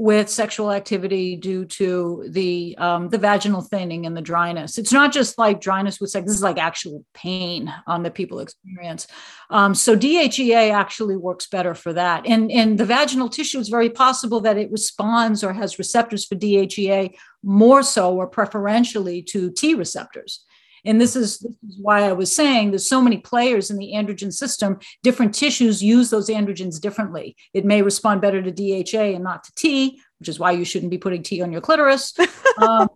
with 0.00 0.30
sexual 0.30 0.72
activity 0.72 1.36
due 1.36 1.62
to 1.66 2.24
the 2.30 2.74
um, 2.78 3.10
the 3.10 3.18
vaginal 3.18 3.60
thinning 3.60 4.06
and 4.06 4.16
the 4.16 4.22
dryness. 4.22 4.78
It's 4.78 4.94
not 4.94 5.12
just 5.12 5.36
like 5.36 5.60
dryness 5.60 6.00
with 6.00 6.08
sex. 6.08 6.24
This 6.24 6.36
is 6.36 6.42
like 6.42 6.56
actual 6.56 7.04
pain 7.12 7.70
um, 7.86 8.02
that 8.04 8.14
people 8.14 8.40
experience. 8.40 9.06
Um, 9.50 9.74
so 9.74 9.94
DHEA 9.94 10.72
actually 10.72 11.18
works 11.18 11.48
better 11.48 11.74
for 11.74 11.92
that. 11.92 12.26
And 12.26 12.50
and 12.50 12.78
the 12.78 12.86
vaginal 12.86 13.28
tissue 13.28 13.58
is 13.58 13.68
very 13.68 13.90
possible 13.90 14.40
that 14.40 14.56
it 14.56 14.72
responds 14.72 15.44
or 15.44 15.52
has 15.52 15.78
receptors 15.78 16.24
for 16.24 16.34
DHEA 16.34 17.14
more 17.42 17.82
so 17.82 18.14
or 18.14 18.26
preferentially 18.26 19.20
to 19.24 19.50
T 19.50 19.74
receptors. 19.74 20.46
And 20.84 21.00
this 21.00 21.16
is, 21.16 21.38
this 21.38 21.52
is 21.68 21.78
why 21.80 22.08
I 22.08 22.12
was 22.12 22.34
saying 22.34 22.70
there's 22.70 22.88
so 22.88 23.02
many 23.02 23.18
players 23.18 23.70
in 23.70 23.78
the 23.78 23.92
androgen 23.94 24.32
system. 24.32 24.78
Different 25.02 25.34
tissues 25.34 25.82
use 25.82 26.10
those 26.10 26.28
androgens 26.28 26.80
differently. 26.80 27.36
It 27.54 27.64
may 27.64 27.82
respond 27.82 28.20
better 28.20 28.42
to 28.42 28.50
DHA 28.50 29.14
and 29.14 29.24
not 29.24 29.44
to 29.44 29.54
T, 29.54 30.00
which 30.18 30.28
is 30.28 30.38
why 30.38 30.52
you 30.52 30.64
shouldn't 30.64 30.90
be 30.90 30.98
putting 30.98 31.22
T 31.22 31.42
on 31.42 31.52
your 31.52 31.60
clitoris. 31.60 32.14
um, 32.58 32.88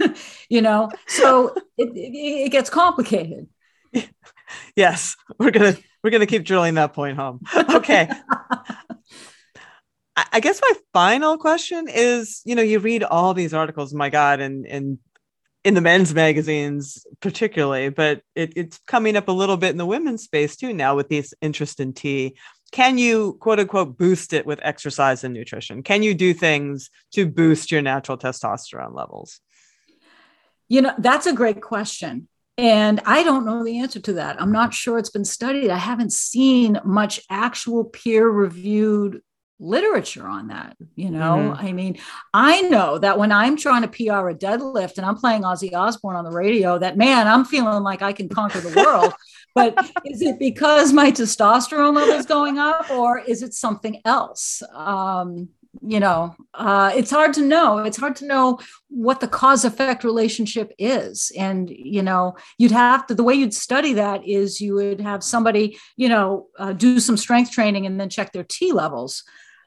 you 0.48 0.62
know, 0.62 0.90
so 1.06 1.54
it, 1.78 1.88
it, 1.96 2.46
it 2.46 2.52
gets 2.52 2.70
complicated. 2.70 3.48
Yes. 4.76 5.16
We're 5.38 5.50
gonna 5.50 5.76
we're 6.02 6.10
gonna 6.10 6.26
keep 6.26 6.44
drilling 6.44 6.74
that 6.74 6.92
point 6.92 7.16
home. 7.16 7.40
Okay. 7.54 8.08
I 10.16 10.26
I 10.32 10.40
guess 10.40 10.60
my 10.60 10.72
final 10.92 11.38
question 11.38 11.86
is, 11.88 12.42
you 12.44 12.54
know, 12.54 12.62
you 12.62 12.78
read 12.78 13.02
all 13.02 13.34
these 13.34 13.54
articles, 13.54 13.94
my 13.94 14.10
God, 14.10 14.40
and 14.40 14.66
and 14.66 14.98
in 15.64 15.74
the 15.74 15.80
men's 15.80 16.12
magazines 16.12 17.06
particularly, 17.20 17.88
but 17.88 18.22
it, 18.34 18.52
it's 18.56 18.78
coming 18.86 19.16
up 19.16 19.28
a 19.28 19.32
little 19.32 19.56
bit 19.56 19.70
in 19.70 19.76
the 19.76 19.86
women's 19.86 20.24
space 20.24 20.56
too 20.56 20.72
now 20.72 20.96
with 20.96 21.08
this 21.08 21.34
interest 21.40 21.80
in 21.80 21.92
T. 21.92 22.36
Can 22.72 22.98
you 22.98 23.36
quote 23.40 23.60
unquote 23.60 23.96
boost 23.96 24.32
it 24.32 24.46
with 24.46 24.58
exercise 24.62 25.24
and 25.24 25.34
nutrition? 25.34 25.82
Can 25.82 26.02
you 26.02 26.14
do 26.14 26.34
things 26.34 26.90
to 27.12 27.26
boost 27.26 27.70
your 27.70 27.82
natural 27.82 28.18
testosterone 28.18 28.94
levels? 28.94 29.40
You 30.68 30.82
know, 30.82 30.94
that's 30.98 31.26
a 31.26 31.34
great 31.34 31.60
question. 31.60 32.28
And 32.58 33.00
I 33.06 33.22
don't 33.22 33.46
know 33.46 33.64
the 33.64 33.78
answer 33.78 34.00
to 34.00 34.14
that. 34.14 34.40
I'm 34.40 34.52
not 34.52 34.74
sure 34.74 34.98
it's 34.98 35.10
been 35.10 35.24
studied. 35.24 35.70
I 35.70 35.78
haven't 35.78 36.12
seen 36.12 36.80
much 36.84 37.20
actual 37.30 37.84
peer 37.84 38.28
reviewed 38.28 39.20
literature 39.62 40.26
on 40.26 40.48
that. 40.48 40.76
You 40.96 41.10
know, 41.10 41.54
I 41.56 41.72
mean, 41.72 41.98
I 42.34 42.62
know 42.62 42.98
that 42.98 43.18
when 43.18 43.32
I'm 43.32 43.56
trying 43.56 43.82
to 43.82 43.88
PR 43.88 44.28
a 44.28 44.34
deadlift 44.34 44.96
and 44.96 45.06
I'm 45.06 45.16
playing 45.16 45.42
Ozzy 45.42 45.72
Osbourne 45.74 46.16
on 46.16 46.24
the 46.24 46.32
radio, 46.32 46.78
that 46.78 46.96
man, 46.96 47.28
I'm 47.28 47.44
feeling 47.44 47.82
like 47.82 48.02
I 48.02 48.12
can 48.12 48.28
conquer 48.28 48.60
the 48.60 48.76
world. 48.82 49.14
but 49.54 49.74
is 50.04 50.20
it 50.20 50.38
because 50.38 50.92
my 50.92 51.10
testosterone 51.10 51.94
level 51.94 52.14
is 52.14 52.26
going 52.26 52.58
up 52.58 52.90
or 52.90 53.18
is 53.20 53.42
it 53.42 53.54
something 53.54 54.00
else? 54.04 54.62
Um, 54.74 55.48
you 55.80 56.00
know, 56.00 56.34
uh, 56.52 56.92
it's 56.94 57.10
hard 57.10 57.32
to 57.34 57.42
know. 57.42 57.78
It's 57.78 57.96
hard 57.96 58.16
to 58.16 58.26
know 58.26 58.58
what 58.88 59.20
the 59.20 59.28
cause 59.28 59.64
effect 59.64 60.04
relationship 60.04 60.72
is. 60.78 61.32
And, 61.38 61.70
you 61.70 62.02
know, 62.02 62.36
you'd 62.58 62.72
have 62.72 63.06
to, 63.06 63.14
the 63.14 63.22
way 63.22 63.34
you'd 63.34 63.54
study 63.54 63.94
that 63.94 64.26
is 64.26 64.60
you 64.60 64.74
would 64.74 65.00
have 65.00 65.24
somebody, 65.24 65.78
you 65.96 66.10
know, 66.10 66.48
uh, 66.58 66.74
do 66.74 67.00
some 67.00 67.16
strength 67.16 67.52
training 67.52 67.86
and 67.86 67.98
then 67.98 68.10
check 68.10 68.32
their 68.32 68.44
T 68.44 68.72
levels. 68.72 69.24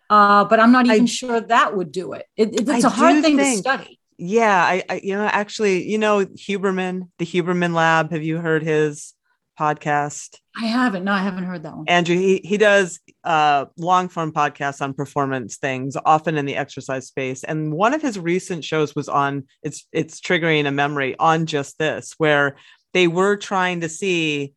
Uh, 0.10 0.46
but 0.46 0.60
I'm 0.60 0.72
not 0.72 0.86
even 0.86 1.04
I- 1.04 1.06
sure 1.06 1.42
that 1.42 1.76
would 1.76 1.92
do 1.92 2.14
it. 2.14 2.26
it 2.38 2.54
it- 2.54 2.70
it's 2.70 2.86
I 2.86 2.88
a 2.88 2.92
hard 2.92 3.24
thing 3.24 3.38
to 3.38 3.46
study. 3.58 4.00
Yeah, 4.18 4.56
I, 4.64 4.84
I 4.90 5.02
you 5.04 5.16
know 5.16 5.26
actually, 5.26 5.90
you 5.90 5.98
know 5.98 6.26
Huberman, 6.26 7.10
the 7.20 7.26
Huberman 7.26 7.74
Lab. 7.74 8.12
Have 8.12 8.24
you 8.24 8.38
heard 8.38 8.64
his 8.64 9.14
podcast? 9.60 10.38
I 10.62 10.66
haven't. 10.68 11.04
No, 11.04 11.12
I 11.12 11.20
haven't 11.20 11.44
heard 11.44 11.64
that 11.64 11.76
one. 11.76 11.86
Andrew, 11.88 12.16
he, 12.16 12.40
he 12.44 12.58
does 12.58 13.00
uh, 13.24 13.66
long 13.78 14.08
form 14.08 14.32
podcasts 14.32 14.82
on 14.82 14.94
performance 14.94 15.58
things, 15.58 15.98
often 16.06 16.38
in 16.38 16.46
the 16.46 16.56
exercise 16.56 17.08
space. 17.08 17.44
And 17.44 17.74
one 17.74 17.94
of 17.94 18.02
his 18.02 18.18
recent 18.18 18.64
shows 18.64 18.96
was 18.96 19.10
on 19.10 19.48
it's 19.64 19.86
it's 19.92 20.22
triggering 20.22 20.66
a 20.66 20.72
memory 20.72 21.16
on 21.20 21.46
just 21.46 21.78
this, 21.78 22.14
where 22.18 22.56
they 22.94 23.08
were 23.08 23.36
trying 23.36 23.82
to 23.82 23.90
see 23.90 24.54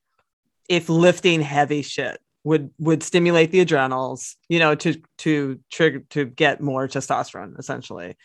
if 0.69 0.89
lifting 0.89 1.41
heavy 1.41 1.83
shit 1.83 2.21
would 2.45 2.71
would 2.79 3.03
stimulate 3.03 3.51
the 3.51 3.61
adrenals, 3.61 4.37
you 4.49 4.59
know, 4.59 4.75
to 4.75 5.01
to 5.19 5.61
trigger 5.71 6.01
to 6.11 6.25
get 6.25 6.61
more 6.61 6.89
testosterone, 6.89 7.59
essentially. 7.59 8.17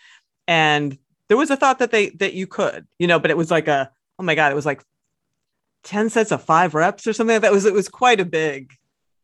And 0.48 0.98
there 1.28 1.38
was 1.38 1.50
a 1.50 1.58
thought 1.58 1.80
that 1.80 1.92
they 1.92 2.10
that 2.12 2.34
you 2.34 2.48
could, 2.48 2.88
you 3.00 3.08
know, 3.08 3.20
but 3.20 3.32
it 3.32 3.38
was 3.38 3.52
like 3.52 3.68
a 3.68 3.92
oh 4.20 4.24
my 4.24 4.36
god, 4.36 4.52
it 4.52 4.56
was 4.56 4.66
like 4.66 4.84
10 5.86 6.10
sets 6.10 6.32
of 6.32 6.44
five 6.44 6.74
reps 6.74 7.08
or 7.08 7.14
something 7.14 7.36
like 7.36 7.42
that. 7.42 7.52
It 7.52 7.54
was 7.54 7.66
it 7.66 7.74
was 7.74 7.90
quite 7.90 8.20
a 8.20 8.26
big 8.26 8.74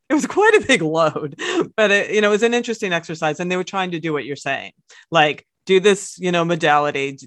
it 0.08 0.14
was 0.14 0.26
quite 0.38 0.54
a 0.54 0.66
big 0.66 0.82
load. 0.82 1.40
But 1.76 1.90
it, 1.90 2.10
you 2.14 2.20
know 2.20 2.28
it 2.28 2.32
was 2.32 2.42
an 2.42 2.54
interesting 2.54 2.92
exercise 2.92 3.40
and 3.40 3.50
they 3.50 3.56
were 3.56 3.64
trying 3.64 3.92
to 3.92 4.00
do 4.00 4.12
what 4.12 4.24
you're 4.24 4.36
saying. 4.36 4.72
Like 5.10 5.46
do 5.66 5.80
this 5.80 6.18
you 6.18 6.32
know 6.32 6.44
modality 6.44 7.18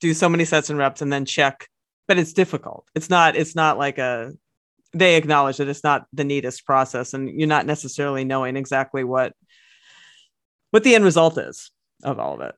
do 0.00 0.14
so 0.14 0.28
many 0.28 0.44
sets 0.44 0.70
and 0.70 0.78
reps 0.78 1.02
and 1.02 1.12
then 1.12 1.24
check. 1.24 1.68
But 2.08 2.18
it's 2.18 2.32
difficult. 2.32 2.88
It's 2.94 3.10
not 3.10 3.36
it's 3.36 3.54
not 3.54 3.78
like 3.78 3.98
a 3.98 4.32
they 4.92 5.16
acknowledge 5.16 5.58
that 5.58 5.68
it's 5.68 5.84
not 5.84 6.06
the 6.12 6.24
neatest 6.24 6.66
process 6.66 7.14
and 7.14 7.28
you're 7.38 7.48
not 7.48 7.66
necessarily 7.66 8.24
knowing 8.24 8.56
exactly 8.56 9.04
what 9.04 9.32
what 10.70 10.84
the 10.84 10.94
end 10.94 11.04
result 11.04 11.38
is 11.38 11.70
of 12.04 12.18
all 12.18 12.34
of 12.34 12.40
it. 12.40 12.54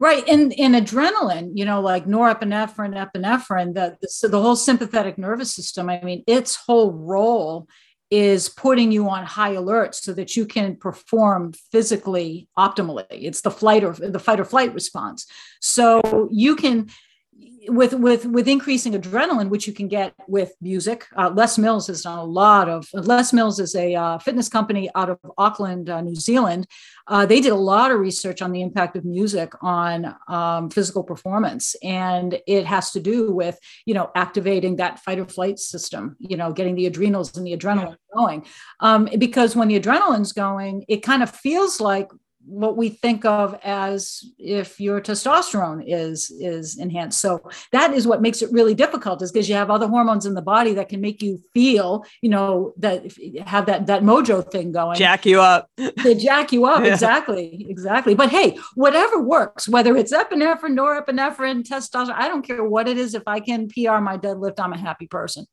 Right. 0.00 0.26
And 0.28 0.52
in 0.52 0.72
adrenaline, 0.72 1.52
you 1.54 1.64
know, 1.64 1.80
like 1.80 2.06
norepinephrine, 2.06 2.94
epinephrine, 2.94 3.74
the, 3.74 3.96
the, 4.00 4.28
the 4.28 4.40
whole 4.40 4.54
sympathetic 4.54 5.18
nervous 5.18 5.52
system, 5.52 5.90
I 5.90 6.00
mean, 6.02 6.22
its 6.28 6.54
whole 6.54 6.92
role 6.92 7.66
is 8.10 8.48
putting 8.48 8.92
you 8.92 9.08
on 9.08 9.24
high 9.24 9.52
alert 9.52 9.94
so 9.94 10.12
that 10.14 10.36
you 10.36 10.46
can 10.46 10.76
perform 10.76 11.52
physically 11.72 12.48
optimally. 12.56 13.04
It's 13.10 13.40
the 13.40 13.50
flight 13.50 13.82
or 13.82 13.92
the 13.92 14.20
fight 14.20 14.40
or 14.40 14.44
flight 14.44 14.72
response. 14.72 15.26
So 15.60 16.28
you 16.30 16.54
can 16.56 16.88
with 17.68 17.92
with 17.94 18.26
with 18.26 18.48
increasing 18.48 18.94
adrenaline, 18.94 19.48
which 19.48 19.66
you 19.66 19.72
can 19.72 19.88
get 19.88 20.14
with 20.26 20.52
music. 20.60 21.06
Uh, 21.16 21.30
Les 21.34 21.58
Mills 21.58 21.86
has 21.86 22.02
done 22.02 22.18
a 22.18 22.24
lot 22.24 22.68
of. 22.68 22.88
Les 22.92 23.32
Mills 23.32 23.60
is 23.60 23.74
a 23.74 23.94
uh, 23.94 24.18
fitness 24.18 24.48
company 24.48 24.90
out 24.94 25.10
of 25.10 25.18
Auckland, 25.36 25.90
uh, 25.90 26.00
New 26.00 26.14
Zealand. 26.14 26.66
Uh, 27.06 27.26
they 27.26 27.40
did 27.40 27.52
a 27.52 27.56
lot 27.56 27.90
of 27.90 28.00
research 28.00 28.42
on 28.42 28.52
the 28.52 28.62
impact 28.62 28.96
of 28.96 29.04
music 29.04 29.52
on 29.62 30.14
um, 30.28 30.70
physical 30.70 31.02
performance, 31.02 31.76
and 31.82 32.40
it 32.46 32.66
has 32.66 32.90
to 32.92 33.00
do 33.00 33.32
with 33.32 33.58
you 33.86 33.94
know 33.94 34.10
activating 34.14 34.76
that 34.76 34.98
fight 35.00 35.18
or 35.18 35.26
flight 35.26 35.58
system. 35.58 36.16
You 36.18 36.36
know, 36.36 36.52
getting 36.52 36.74
the 36.74 36.86
adrenals 36.86 37.36
and 37.36 37.46
the 37.46 37.56
adrenaline 37.56 37.96
going. 38.14 38.46
Um, 38.80 39.08
because 39.18 39.54
when 39.54 39.68
the 39.68 39.78
adrenaline's 39.78 40.32
going, 40.32 40.84
it 40.88 41.02
kind 41.02 41.22
of 41.22 41.30
feels 41.30 41.80
like 41.80 42.08
what 42.48 42.76
we 42.76 42.88
think 42.88 43.24
of 43.24 43.58
as 43.62 44.24
if 44.38 44.80
your 44.80 45.00
testosterone 45.00 45.84
is 45.86 46.30
is 46.40 46.78
enhanced. 46.78 47.20
So 47.20 47.50
that 47.72 47.92
is 47.92 48.06
what 48.06 48.22
makes 48.22 48.42
it 48.42 48.50
really 48.52 48.74
difficult 48.74 49.22
is 49.22 49.30
because 49.30 49.48
you 49.48 49.54
have 49.54 49.70
other 49.70 49.86
hormones 49.86 50.24
in 50.24 50.34
the 50.34 50.42
body 50.42 50.74
that 50.74 50.88
can 50.88 51.00
make 51.00 51.22
you 51.22 51.40
feel 51.52 52.04
you 52.22 52.30
know 52.30 52.72
that 52.78 53.12
have 53.46 53.66
that 53.66 53.86
that 53.86 54.02
mojo 54.02 54.50
thing 54.50 54.72
going. 54.72 54.96
Jack 54.96 55.26
you 55.26 55.40
up. 55.40 55.70
They 56.08 56.14
jack 56.14 56.52
you 56.52 56.64
up 56.64 56.84
yeah. 56.84 56.92
exactly 56.92 57.66
exactly. 57.68 58.14
But 58.14 58.30
hey 58.30 58.58
whatever 58.74 59.20
works 59.20 59.68
whether 59.68 59.96
it's 59.96 60.12
epinephrine 60.12 60.76
norepinephrine 60.78 61.66
testosterone 61.68 62.14
i 62.14 62.28
don't 62.28 62.42
care 62.42 62.64
what 62.64 62.88
it 62.88 62.96
is 62.96 63.14
if 63.14 63.24
i 63.26 63.40
can 63.40 63.68
pr 63.68 63.98
my 63.98 64.16
deadlift 64.16 64.58
i'm 64.58 64.72
a 64.72 64.78
happy 64.78 65.06
person. 65.06 65.46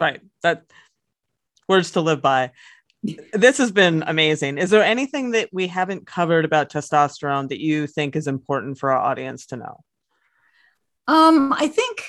Right. 0.00 0.20
That 0.42 0.64
words 1.68 1.92
to 1.92 2.00
live 2.00 2.22
by 2.22 2.52
this 3.32 3.58
has 3.58 3.70
been 3.70 4.04
amazing. 4.06 4.58
Is 4.58 4.70
there 4.70 4.82
anything 4.82 5.32
that 5.32 5.48
we 5.52 5.66
haven't 5.66 6.06
covered 6.06 6.44
about 6.44 6.70
testosterone 6.70 7.48
that 7.48 7.60
you 7.60 7.86
think 7.86 8.16
is 8.16 8.26
important 8.26 8.78
for 8.78 8.92
our 8.92 8.98
audience 8.98 9.46
to 9.46 9.56
know? 9.56 9.80
Um, 11.08 11.52
I 11.52 11.68
think 11.68 12.04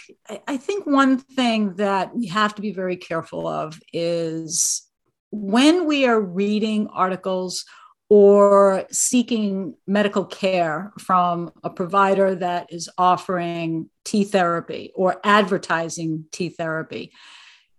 I 0.48 0.58
think 0.58 0.88
one 0.88 1.20
thing 1.20 1.76
that 1.76 2.16
we 2.16 2.28
have 2.28 2.56
to 2.56 2.62
be 2.62 2.74
very 2.74 2.98
careful 2.98 3.48
of 3.48 3.80
is 3.94 4.84
when 5.32 5.86
we 5.86 6.06
are 6.08 6.20
reading 6.20 6.88
articles 6.88 7.66
or 8.10 8.86
seeking 8.90 9.76
medical 9.86 10.26
care 10.26 10.94
from 10.98 11.52
a 11.64 11.70
provider 11.70 12.36
that 12.36 12.72
is 12.72 12.90
offering 12.98 13.90
T 14.06 14.24
therapy 14.24 14.92
or 14.96 15.20
advertising 15.24 16.26
T 16.32 16.50
therapy 16.50 17.12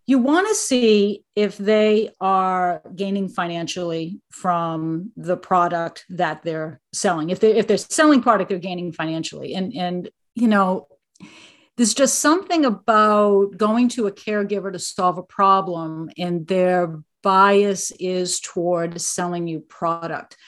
you 0.09 0.19
want 0.19 0.49
to 0.49 0.55
see 0.55 1.23
if 1.37 1.59
they 1.59 2.09
are 2.19 2.81
gaining 2.97 3.29
financially 3.29 4.23
from 4.31 5.13
the 5.19 5.37
product 5.37 6.07
that 6.09 6.43
they're 6.43 6.81
selling. 6.95 7.29
If 7.29 7.41
they 7.41 7.55
if 7.55 7.67
they're 7.67 7.77
selling 7.77 8.23
product 8.23 8.49
they're 8.49 8.59
gaining 8.59 8.91
financially. 8.91 9.55
And 9.55 9.77
and 9.77 10.09
you 10.35 10.49
know 10.49 10.89
there's 11.77 11.93
just 11.93 12.21
something 12.21 12.65
about 12.65 13.59
going 13.59 13.91
to 13.91 14.07
a 14.07 14.13
caregiver 14.13 14.73
to 14.73 14.79
solve 14.79 15.19
a 15.19 15.23
problem 15.23 16.09
and 16.17 16.47
their 16.47 17.01
bias 17.23 17.93
is 18.01 18.41
toward 18.41 18.99
selling 19.01 19.47
you 19.47 19.61
product. 19.61 20.39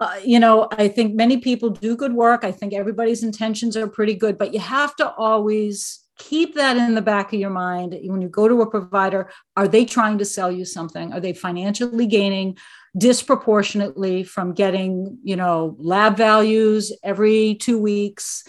Uh, 0.00 0.14
you 0.24 0.38
know 0.38 0.68
i 0.78 0.86
think 0.86 1.16
many 1.16 1.38
people 1.38 1.68
do 1.70 1.94
good 1.94 2.14
work. 2.14 2.42
I 2.42 2.52
think 2.52 2.72
everybody's 2.72 3.22
intentions 3.22 3.76
are 3.76 3.86
pretty 3.86 4.14
good 4.14 4.38
but 4.38 4.54
you 4.54 4.60
have 4.60 4.96
to 4.96 5.12
always 5.12 6.07
keep 6.18 6.54
that 6.54 6.76
in 6.76 6.94
the 6.94 7.02
back 7.02 7.32
of 7.32 7.40
your 7.40 7.50
mind. 7.50 7.96
When 8.04 8.20
you 8.20 8.28
go 8.28 8.48
to 8.48 8.60
a 8.60 8.70
provider 8.70 9.30
are 9.56 9.68
they 9.68 9.84
trying 9.84 10.18
to 10.18 10.24
sell 10.24 10.52
you 10.52 10.64
something? 10.64 11.12
Are 11.12 11.20
they 11.20 11.32
financially 11.32 12.06
gaining 12.06 12.58
disproportionately 12.96 14.24
from 14.24 14.52
getting 14.54 15.18
you 15.22 15.36
know 15.36 15.76
lab 15.78 16.16
values 16.16 16.92
every 17.02 17.54
2 17.56 17.78
weeks 17.78 18.44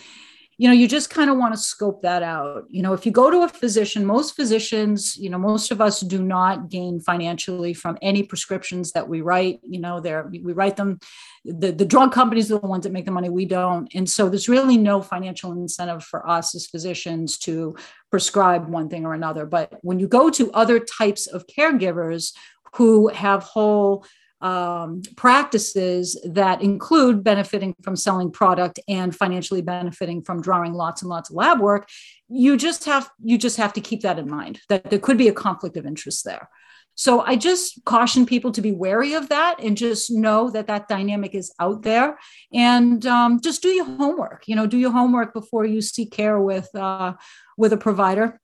you 0.60 0.68
know 0.68 0.74
you 0.74 0.90
just 0.90 1.10
kind 1.10 1.30
of 1.30 1.38
want 1.38 1.54
to 1.54 1.60
scope 1.60 2.02
that 2.02 2.22
out. 2.22 2.66
You 2.70 2.84
know 2.84 2.94
if 2.94 3.06
you 3.06 3.12
go 3.14 3.32
to 3.32 3.44
a 3.44 3.48
physician 3.48 4.06
most 4.06 4.36
physicians 4.36 5.18
you 5.18 5.30
know 5.30 5.40
most 5.40 5.72
of 5.72 5.80
us 5.80 6.02
do 6.02 6.22
not 6.22 6.70
gain 6.70 7.00
financially 7.00 7.74
from 7.74 7.98
any 8.02 8.24
prescriptions 8.24 8.92
that 8.92 9.08
we 9.08 9.22
write. 9.22 9.62
You 9.64 9.80
know 9.80 10.02
there 10.02 10.30
we 10.30 10.54
write 10.54 10.76
them 10.76 11.00
the, 11.46 11.72
the 11.72 11.86
drug 11.86 12.12
companies 12.12 12.52
are 12.52 12.60
the 12.60 12.68
ones 12.68 12.84
that 12.84 12.92
make 12.92 13.06
the 13.06 13.12
money 13.12 13.30
we 13.30 13.46
don't. 13.46 13.90
And 13.96 14.10
so 14.10 14.28
there's 14.28 14.50
really 14.50 14.78
no 14.78 15.02
financial 15.02 15.54
incentive 15.54 16.04
for 16.04 16.30
us 16.30 16.54
as 16.54 16.68
physicians 16.68 17.38
to 17.40 17.76
prescribe 18.12 18.68
one 18.68 18.90
thing 18.90 19.06
or 19.06 19.14
another. 19.14 19.46
But 19.46 19.74
when 19.82 20.00
you 20.00 20.08
go 20.08 20.30
to 20.32 20.52
other 20.52 20.80
types 20.80 21.28
of 21.28 21.48
caregivers 21.48 22.34
who 22.76 23.08
have 23.08 23.44
whole 23.44 24.06
um, 24.42 25.02
practices 25.18 26.20
that 26.24 26.62
include 26.62 27.24
benefiting 27.24 27.76
from 27.84 27.96
selling 27.96 28.32
product 28.32 28.80
and 28.88 29.16
financially 29.16 29.62
benefiting 29.62 30.22
from 30.22 30.42
drawing 30.42 30.74
lots 30.74 31.02
and 31.02 31.10
lots 31.10 31.30
of 31.30 31.36
lab 31.36 31.60
work 31.60 31.90
you 32.30 32.56
just 32.56 32.86
have 32.86 33.10
you 33.22 33.38
just 33.38 33.58
have 33.58 33.74
to 33.74 33.82
keep 33.82 34.02
that 34.02 34.20
in 34.20 34.30
mind 34.30 34.62
that 34.70 34.90
there 34.90 35.00
could 35.00 35.18
be 35.18 35.28
a 35.28 35.34
conflict 35.34 35.76
of 35.76 35.86
interest 35.86 36.24
there. 36.24 36.50
So 36.96 37.22
i 37.22 37.36
just 37.36 37.84
caution 37.86 38.26
people 38.26 38.52
to 38.52 38.62
be 38.62 38.72
wary 38.72 39.14
of 39.14 39.30
that 39.30 39.60
and 39.60 39.76
just 39.76 40.12
know 40.12 40.50
that 40.52 40.68
that 40.68 40.88
dynamic 40.88 41.34
is 41.34 41.52
out 41.60 41.82
there. 41.82 42.18
And 42.54 43.06
um, 43.06 43.42
just 43.42 43.62
do 43.62 43.70
your 43.70 43.86
homework 43.86 44.44
you 44.48 44.56
know 44.56 44.68
do 44.68 44.78
your 44.78 44.92
homework 44.92 45.34
before 45.34 45.66
you 45.66 45.82
seek 45.82 46.12
care 46.12 46.40
with 46.40 46.74
uh, 46.76 47.14
with 47.58 47.74
a 47.74 47.78
provider. 47.78 48.40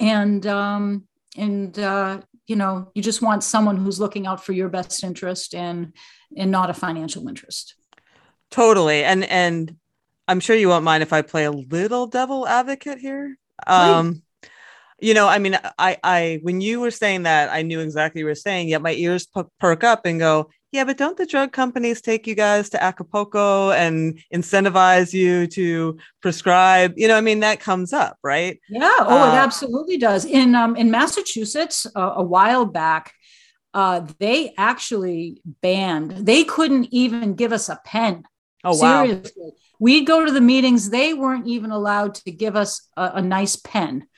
And 0.00 0.44
um, 0.46 1.06
and 1.36 1.78
uh, 1.78 2.20
you 2.46 2.56
know 2.56 2.90
you 2.94 3.02
just 3.02 3.22
want 3.22 3.42
someone 3.42 3.76
who's 3.76 4.00
looking 4.00 4.26
out 4.26 4.44
for 4.44 4.52
your 4.52 4.68
best 4.68 5.02
interest 5.02 5.54
and 5.54 5.92
and 6.36 6.50
not 6.50 6.70
a 6.70 6.74
financial 6.74 7.28
interest. 7.28 7.74
Totally. 8.50 9.04
And 9.04 9.24
and 9.24 9.76
i'm 10.26 10.40
sure 10.40 10.56
you 10.56 10.68
won't 10.68 10.84
mind 10.84 11.02
if 11.02 11.12
i 11.12 11.22
play 11.22 11.44
a 11.44 11.50
little 11.50 12.06
devil 12.06 12.46
advocate 12.46 12.98
here. 12.98 13.36
Um 13.66 14.22
you 15.00 15.12
know 15.12 15.26
i 15.26 15.38
mean 15.38 15.58
i 15.78 15.98
i 16.04 16.38
when 16.42 16.60
you 16.60 16.80
were 16.80 16.90
saying 16.90 17.24
that 17.24 17.50
i 17.50 17.62
knew 17.62 17.80
exactly 17.80 18.20
what 18.22 18.26
you 18.26 18.30
were 18.30 18.34
saying 18.34 18.68
yet 18.68 18.80
my 18.80 18.92
ears 18.92 19.26
perk 19.58 19.82
up 19.82 20.06
and 20.06 20.20
go 20.20 20.48
yeah, 20.74 20.82
but 20.82 20.96
don't 20.96 21.16
the 21.16 21.24
drug 21.24 21.52
companies 21.52 22.00
take 22.00 22.26
you 22.26 22.34
guys 22.34 22.68
to 22.70 22.82
Acapulco 22.82 23.70
and 23.70 24.18
incentivize 24.34 25.12
you 25.12 25.46
to 25.46 25.96
prescribe? 26.20 26.94
You 26.96 27.06
know, 27.06 27.16
I 27.16 27.20
mean, 27.20 27.40
that 27.40 27.60
comes 27.60 27.92
up, 27.92 28.18
right? 28.24 28.60
Yeah. 28.68 28.90
Oh, 28.98 29.22
uh, 29.22 29.32
it 29.32 29.36
absolutely 29.36 29.98
does. 29.98 30.24
In 30.24 30.56
um, 30.56 30.74
in 30.74 30.90
Massachusetts, 30.90 31.86
uh, 31.94 32.14
a 32.16 32.22
while 32.24 32.64
back, 32.64 33.12
uh, 33.72 34.04
they 34.18 34.52
actually 34.58 35.40
banned. 35.62 36.10
They 36.26 36.42
couldn't 36.42 36.88
even 36.90 37.34
give 37.34 37.52
us 37.52 37.68
a 37.68 37.78
pen. 37.84 38.24
Oh 38.64 38.76
wow! 38.76 39.04
Seriously, 39.04 39.52
we'd 39.78 40.08
go 40.08 40.24
to 40.26 40.32
the 40.32 40.40
meetings. 40.40 40.90
They 40.90 41.14
weren't 41.14 41.46
even 41.46 41.70
allowed 41.70 42.16
to 42.16 42.32
give 42.32 42.56
us 42.56 42.88
a, 42.96 43.12
a 43.14 43.22
nice 43.22 43.54
pen 43.54 44.08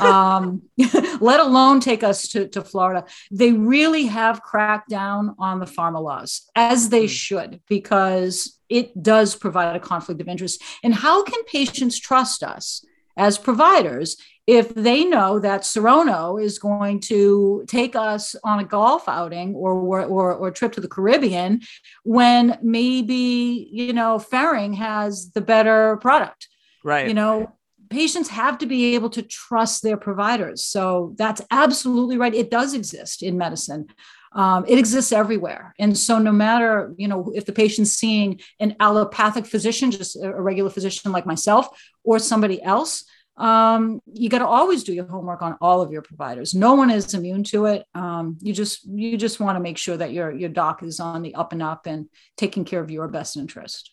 um, 0.00 0.62
let 1.20 1.40
alone 1.40 1.80
take 1.80 2.02
us 2.02 2.28
to, 2.28 2.48
to 2.48 2.62
Florida. 2.62 3.04
They 3.30 3.52
really 3.52 4.06
have 4.06 4.42
cracked 4.42 4.88
down 4.88 5.34
on 5.38 5.60
the 5.60 5.66
pharma 5.66 6.02
laws, 6.02 6.48
as 6.54 6.88
they 6.88 7.04
mm. 7.04 7.10
should, 7.10 7.60
because 7.68 8.58
it 8.68 9.02
does 9.02 9.34
provide 9.34 9.76
a 9.76 9.80
conflict 9.80 10.20
of 10.20 10.28
interest. 10.28 10.62
And 10.82 10.94
how 10.94 11.22
can 11.22 11.42
patients 11.44 11.98
trust 11.98 12.42
us 12.42 12.84
as 13.16 13.38
providers 13.38 14.16
if 14.46 14.74
they 14.74 15.04
know 15.04 15.38
that 15.38 15.60
Serono 15.60 16.42
is 16.42 16.58
going 16.58 17.00
to 17.00 17.64
take 17.68 17.94
us 17.94 18.34
on 18.44 18.60
a 18.60 18.64
golf 18.64 19.06
outing 19.06 19.54
or, 19.54 19.72
or, 19.74 20.32
or, 20.32 20.50
trip 20.50 20.72
to 20.72 20.80
the 20.80 20.88
Caribbean 20.88 21.60
when 22.02 22.58
maybe, 22.62 23.68
you 23.70 23.92
know, 23.92 24.18
Ferring 24.18 24.72
has 24.72 25.32
the 25.32 25.42
better 25.42 25.98
product? 25.98 26.48
Right. 26.82 27.08
You 27.08 27.12
know, 27.12 27.52
patients 27.90 28.28
have 28.28 28.58
to 28.58 28.66
be 28.66 28.94
able 28.94 29.10
to 29.10 29.22
trust 29.22 29.82
their 29.82 29.96
providers. 29.96 30.64
So 30.64 31.14
that's 31.16 31.42
absolutely 31.50 32.16
right. 32.16 32.34
It 32.34 32.50
does 32.50 32.74
exist 32.74 33.22
in 33.22 33.38
medicine. 33.38 33.86
Um, 34.32 34.64
it 34.68 34.78
exists 34.78 35.12
everywhere. 35.12 35.74
And 35.78 35.96
so 35.96 36.18
no 36.18 36.32
matter, 36.32 36.94
you 36.96 37.08
know, 37.08 37.32
if 37.34 37.46
the 37.46 37.52
patient's 37.52 37.92
seeing 37.92 38.40
an 38.60 38.76
allopathic 38.78 39.46
physician, 39.46 39.90
just 39.90 40.16
a 40.22 40.32
regular 40.40 40.70
physician 40.70 41.12
like 41.12 41.26
myself, 41.26 41.68
or 42.04 42.18
somebody 42.18 42.62
else, 42.62 43.04
um, 43.38 44.00
you 44.12 44.28
got 44.28 44.40
to 44.40 44.46
always 44.46 44.84
do 44.84 44.92
your 44.92 45.06
homework 45.06 45.42
on 45.42 45.56
all 45.60 45.80
of 45.80 45.92
your 45.92 46.02
providers. 46.02 46.54
No 46.54 46.74
one 46.74 46.90
is 46.90 47.14
immune 47.14 47.44
to 47.44 47.66
it. 47.66 47.86
Um, 47.94 48.36
you 48.40 48.52
just 48.52 48.84
you 48.84 49.16
just 49.16 49.38
want 49.38 49.56
to 49.56 49.60
make 49.60 49.78
sure 49.78 49.96
that 49.96 50.12
your 50.12 50.32
your 50.32 50.48
doc 50.48 50.82
is 50.82 50.98
on 50.98 51.22
the 51.22 51.34
up 51.36 51.52
and 51.52 51.62
up 51.62 51.86
and 51.86 52.08
taking 52.36 52.64
care 52.64 52.80
of 52.80 52.90
your 52.90 53.06
best 53.06 53.36
interest 53.36 53.92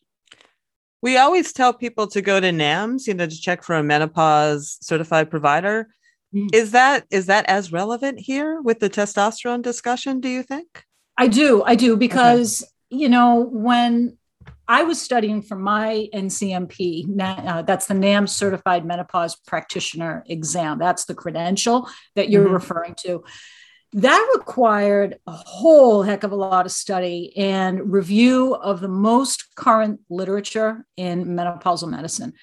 we 1.06 1.18
always 1.18 1.54
tell 1.54 1.72
people 1.72 2.08
to 2.08 2.20
go 2.20 2.40
to 2.40 2.52
NAMS, 2.52 3.06
you 3.06 3.14
know, 3.14 3.28
to 3.28 3.40
check 3.40 3.62
for 3.62 3.76
a 3.76 3.84
menopause 3.84 4.80
certified 4.82 5.30
provider. 5.30 5.88
Mm. 6.34 6.50
Is 6.52 6.72
that 6.72 7.06
is 7.12 7.28
that 7.28 7.46
as 7.46 7.72
relevant 7.72 8.20
here 8.20 8.60
with 8.60 8.80
the 8.80 8.90
testosterone 8.90 9.62
discussion? 9.62 10.20
Do 10.20 10.30
you 10.30 10.42
think? 10.42 10.84
I 11.16 11.28
do, 11.28 11.62
I 11.64 11.76
do, 11.76 11.96
because 11.96 12.64
okay. 12.64 13.02
you 13.04 13.08
know, 13.08 13.48
when 13.52 14.18
I 14.68 14.82
was 14.82 15.00
studying 15.00 15.44
for 15.44 15.56
my 15.56 16.10
NCMP, 16.12 17.06
uh, 17.22 17.62
that's 17.62 17.86
the 17.86 17.94
NAM 17.94 18.26
Certified 18.26 18.84
Menopause 18.84 19.36
Practitioner 19.36 20.24
exam. 20.28 20.80
That's 20.80 21.06
the 21.06 21.14
credential 21.14 21.88
that 22.16 22.32
you're 22.32 22.46
mm-hmm. 22.46 22.54
referring 22.56 22.96
to. 23.02 23.24
That 23.96 24.30
required 24.36 25.20
a 25.26 25.32
whole 25.32 26.04
heck 26.04 26.24
of 26.24 26.34
a 26.34 26.36
lot 26.36 26.66
of 26.66 26.74
study 26.74 27.32
and 27.38 27.94
review 27.94 28.54
of 28.54 28.82
the 28.82 28.90
most 28.90 29.56
current 29.56 30.02
literature 30.10 30.86
in 30.98 31.24
menopausal 31.28 31.90
medicine. 31.90 32.34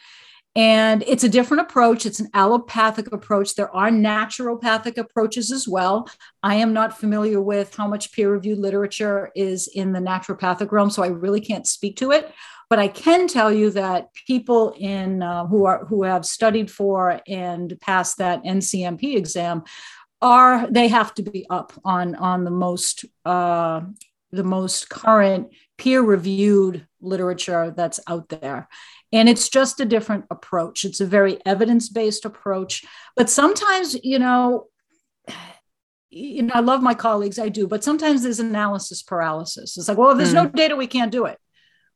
And 0.56 1.04
it's 1.06 1.24
a 1.24 1.28
different 1.28 1.60
approach. 1.60 2.06
It's 2.06 2.20
an 2.20 2.30
allopathic 2.32 3.12
approach. 3.12 3.54
There 3.54 3.74
are 3.74 3.90
naturopathic 3.90 4.96
approaches 4.96 5.52
as 5.52 5.68
well. 5.68 6.08
I 6.42 6.54
am 6.54 6.72
not 6.72 6.98
familiar 6.98 7.40
with 7.42 7.76
how 7.76 7.86
much 7.86 8.12
peer 8.12 8.32
reviewed 8.32 8.58
literature 8.58 9.30
is 9.36 9.68
in 9.68 9.92
the 9.92 10.00
naturopathic 10.00 10.72
realm, 10.72 10.88
so 10.88 11.02
I 11.02 11.08
really 11.08 11.40
can't 11.42 11.66
speak 11.66 11.98
to 11.98 12.12
it. 12.12 12.32
But 12.70 12.78
I 12.78 12.88
can 12.88 13.28
tell 13.28 13.52
you 13.52 13.68
that 13.72 14.14
people 14.26 14.74
in 14.78 15.22
uh, 15.22 15.44
who 15.44 15.66
are 15.66 15.84
who 15.84 16.04
have 16.04 16.24
studied 16.24 16.70
for 16.70 17.20
and 17.28 17.78
passed 17.82 18.16
that 18.16 18.42
NCMP 18.44 19.14
exam 19.14 19.64
are 20.22 20.70
they 20.70 20.88
have 20.88 21.12
to 21.14 21.22
be 21.22 21.44
up 21.50 21.72
on 21.84 22.14
on 22.14 22.44
the 22.44 22.50
most 22.50 23.04
uh, 23.24 23.82
the 24.30 24.44
most 24.44 24.88
current 24.88 25.48
peer 25.76 26.00
reviewed 26.00 26.86
literature 27.00 27.74
that's 27.76 28.00
out 28.06 28.28
there. 28.28 28.68
And 29.12 29.28
it's 29.28 29.50
just 29.50 29.80
a 29.80 29.84
different 29.84 30.24
approach. 30.30 30.84
It's 30.84 31.00
a 31.00 31.06
very 31.06 31.38
evidence-based 31.44 32.24
approach. 32.24 32.84
But 33.16 33.28
sometimes 33.28 33.96
you 34.02 34.18
know 34.18 34.68
you 36.14 36.42
know 36.42 36.52
i 36.54 36.60
love 36.60 36.82
my 36.82 36.92
colleagues 36.92 37.38
i 37.38 37.48
do 37.48 37.66
but 37.66 37.82
sometimes 37.82 38.22
there's 38.22 38.38
analysis 38.38 39.02
paralysis. 39.02 39.76
It's 39.76 39.88
like 39.88 39.98
well 39.98 40.10
if 40.10 40.18
there's 40.18 40.30
mm. 40.30 40.44
no 40.44 40.46
data 40.46 40.76
we 40.76 40.86
can't 40.86 41.12
do 41.12 41.26
it. 41.26 41.38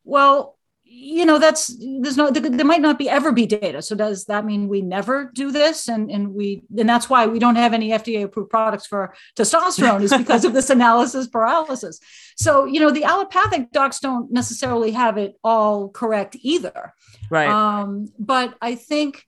Well 0.04 0.55
you 0.98 1.26
know 1.26 1.38
that's 1.38 1.76
there's 2.00 2.16
no 2.16 2.30
there 2.30 2.64
might 2.64 2.80
not 2.80 2.98
be 2.98 3.08
ever 3.08 3.30
be 3.30 3.46
data. 3.46 3.82
So 3.82 3.94
does 3.94 4.24
that 4.26 4.46
mean 4.46 4.66
we 4.66 4.80
never 4.80 5.30
do 5.34 5.52
this? 5.52 5.88
And 5.88 6.10
and 6.10 6.32
we 6.32 6.62
and 6.76 6.88
that's 6.88 7.10
why 7.10 7.26
we 7.26 7.38
don't 7.38 7.56
have 7.56 7.74
any 7.74 7.90
fda 7.90 8.24
approved 8.24 8.48
products 8.48 8.86
for 8.86 9.14
testosterone 9.36 10.02
is 10.02 10.16
because 10.16 10.46
of 10.46 10.54
this 10.54 10.70
analysis 10.78 11.26
paralysis. 11.26 12.00
So 12.36 12.64
you 12.64 12.80
know 12.80 12.90
the 12.90 13.04
allopathic 13.04 13.72
docs 13.72 14.00
don't 14.00 14.32
necessarily 14.32 14.92
have 14.92 15.18
it 15.18 15.36
all 15.44 15.90
correct 15.90 16.36
either. 16.40 16.94
Right. 17.30 17.48
Um, 17.48 18.08
but 18.18 18.54
i 18.62 18.74
think 18.74 19.24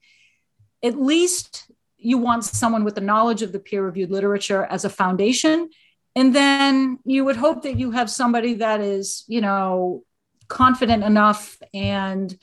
at 0.83 0.99
least 0.99 1.69
you 1.97 2.17
want 2.17 2.45
someone 2.45 2.83
with 2.83 2.95
the 2.95 3.01
knowledge 3.01 3.41
of 3.41 3.51
the 3.51 3.59
peer 3.59 3.83
reviewed 3.85 4.09
literature 4.09 4.63
as 4.63 4.85
a 4.85 4.89
foundation. 4.89 5.69
And 6.15 6.33
then 6.33 6.99
you 7.03 7.25
would 7.25 7.35
hope 7.35 7.63
that 7.63 7.77
you 7.77 7.91
have 7.91 8.09
somebody 8.09 8.55
that 8.55 8.81
is 8.81 9.23
you 9.27 9.41
know 9.41 10.03
confident 10.49 11.03
enough 11.03 11.57
and 11.73 12.37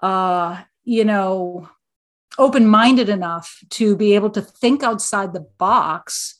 uh, 0.00 0.60
you 0.84 1.04
know 1.04 1.68
open-minded 2.38 3.08
enough 3.08 3.58
to 3.70 3.96
be 3.96 4.14
able 4.14 4.30
to 4.30 4.40
think 4.40 4.82
outside 4.82 5.32
the 5.32 5.46
box 5.58 6.38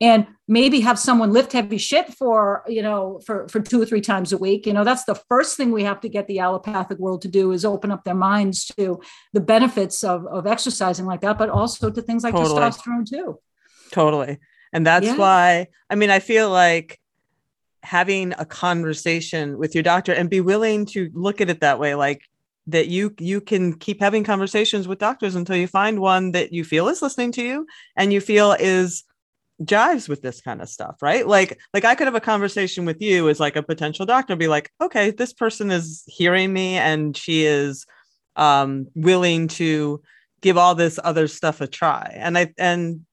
and 0.00 0.26
maybe 0.46 0.80
have 0.80 0.98
someone 0.98 1.32
lift 1.32 1.52
heavy 1.52 1.78
shit 1.78 2.12
for 2.14 2.62
you 2.68 2.82
know 2.82 3.20
for 3.24 3.48
for 3.48 3.60
two 3.60 3.80
or 3.82 3.86
three 3.86 4.00
times 4.00 4.32
a 4.32 4.38
week 4.38 4.66
you 4.66 4.72
know 4.72 4.84
that's 4.84 5.04
the 5.04 5.14
first 5.14 5.56
thing 5.56 5.72
we 5.72 5.84
have 5.84 6.00
to 6.00 6.08
get 6.08 6.26
the 6.26 6.38
allopathic 6.38 6.98
world 6.98 7.22
to 7.22 7.28
do 7.28 7.52
is 7.52 7.64
open 7.64 7.90
up 7.90 8.04
their 8.04 8.14
minds 8.14 8.66
to 8.66 9.00
the 9.32 9.40
benefits 9.40 10.04
of 10.04 10.26
of 10.26 10.46
exercising 10.46 11.06
like 11.06 11.20
that 11.20 11.38
but 11.38 11.50
also 11.50 11.90
to 11.90 12.02
things 12.02 12.22
like 12.22 12.34
totally. 12.34 12.60
testosterone 12.60 13.08
too 13.08 13.38
totally 13.90 14.38
and 14.72 14.86
that's 14.86 15.06
yeah. 15.06 15.16
why 15.16 15.66
i 15.90 15.94
mean 15.94 16.10
i 16.10 16.18
feel 16.18 16.50
like 16.50 17.00
having 17.88 18.34
a 18.38 18.44
conversation 18.44 19.56
with 19.56 19.74
your 19.74 19.82
doctor 19.82 20.12
and 20.12 20.28
be 20.28 20.42
willing 20.42 20.84
to 20.84 21.10
look 21.14 21.40
at 21.40 21.48
it 21.48 21.60
that 21.60 21.78
way 21.78 21.94
like 21.94 22.20
that 22.66 22.88
you 22.88 23.14
you 23.18 23.40
can 23.40 23.72
keep 23.72 23.98
having 23.98 24.22
conversations 24.22 24.86
with 24.86 24.98
doctors 24.98 25.34
until 25.34 25.56
you 25.56 25.66
find 25.66 25.98
one 25.98 26.32
that 26.32 26.52
you 26.52 26.64
feel 26.64 26.88
is 26.88 27.00
listening 27.00 27.32
to 27.32 27.42
you 27.42 27.66
and 27.96 28.12
you 28.12 28.20
feel 28.20 28.52
is 28.52 29.04
jives 29.62 30.06
with 30.06 30.20
this 30.20 30.42
kind 30.42 30.60
of 30.60 30.68
stuff 30.68 30.96
right? 31.00 31.26
Like 31.26 31.58
like 31.72 31.86
i 31.86 31.94
could 31.94 32.06
have 32.06 32.14
a 32.14 32.20
conversation 32.20 32.84
with 32.84 33.00
you 33.00 33.26
as 33.30 33.40
like 33.40 33.56
a 33.56 33.62
potential 33.62 34.04
doctor 34.04 34.36
be 34.36 34.48
like 34.48 34.70
okay 34.82 35.10
this 35.10 35.32
person 35.32 35.70
is 35.70 36.04
hearing 36.06 36.52
me 36.52 36.74
and 36.76 37.16
she 37.16 37.46
is 37.46 37.86
um 38.36 38.86
willing 38.94 39.48
to 39.48 40.02
give 40.42 40.58
all 40.58 40.74
this 40.74 40.98
other 41.02 41.26
stuff 41.26 41.62
a 41.62 41.66
try. 41.66 42.12
And 42.14 42.36
i 42.36 42.52
and 42.58 43.06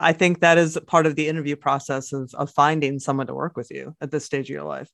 I 0.00 0.12
think 0.12 0.40
that 0.40 0.58
is 0.58 0.78
part 0.86 1.06
of 1.06 1.16
the 1.16 1.28
interview 1.28 1.56
process 1.56 2.12
of, 2.12 2.32
of 2.34 2.50
finding 2.50 2.98
someone 2.98 3.26
to 3.28 3.34
work 3.34 3.56
with 3.56 3.70
you 3.70 3.96
at 4.00 4.10
this 4.10 4.24
stage 4.24 4.50
of 4.50 4.54
your 4.54 4.64
life, 4.64 4.88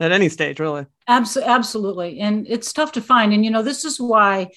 at 0.00 0.12
any 0.12 0.28
stage, 0.28 0.60
really. 0.60 0.86
Absolutely. 1.08 1.52
Absolutely. 1.52 2.20
And 2.20 2.46
it's 2.48 2.72
tough 2.72 2.92
to 2.92 3.00
find. 3.00 3.32
And, 3.32 3.44
you 3.44 3.50
know, 3.50 3.62
this 3.62 3.84
is 3.84 4.00
why 4.00 4.48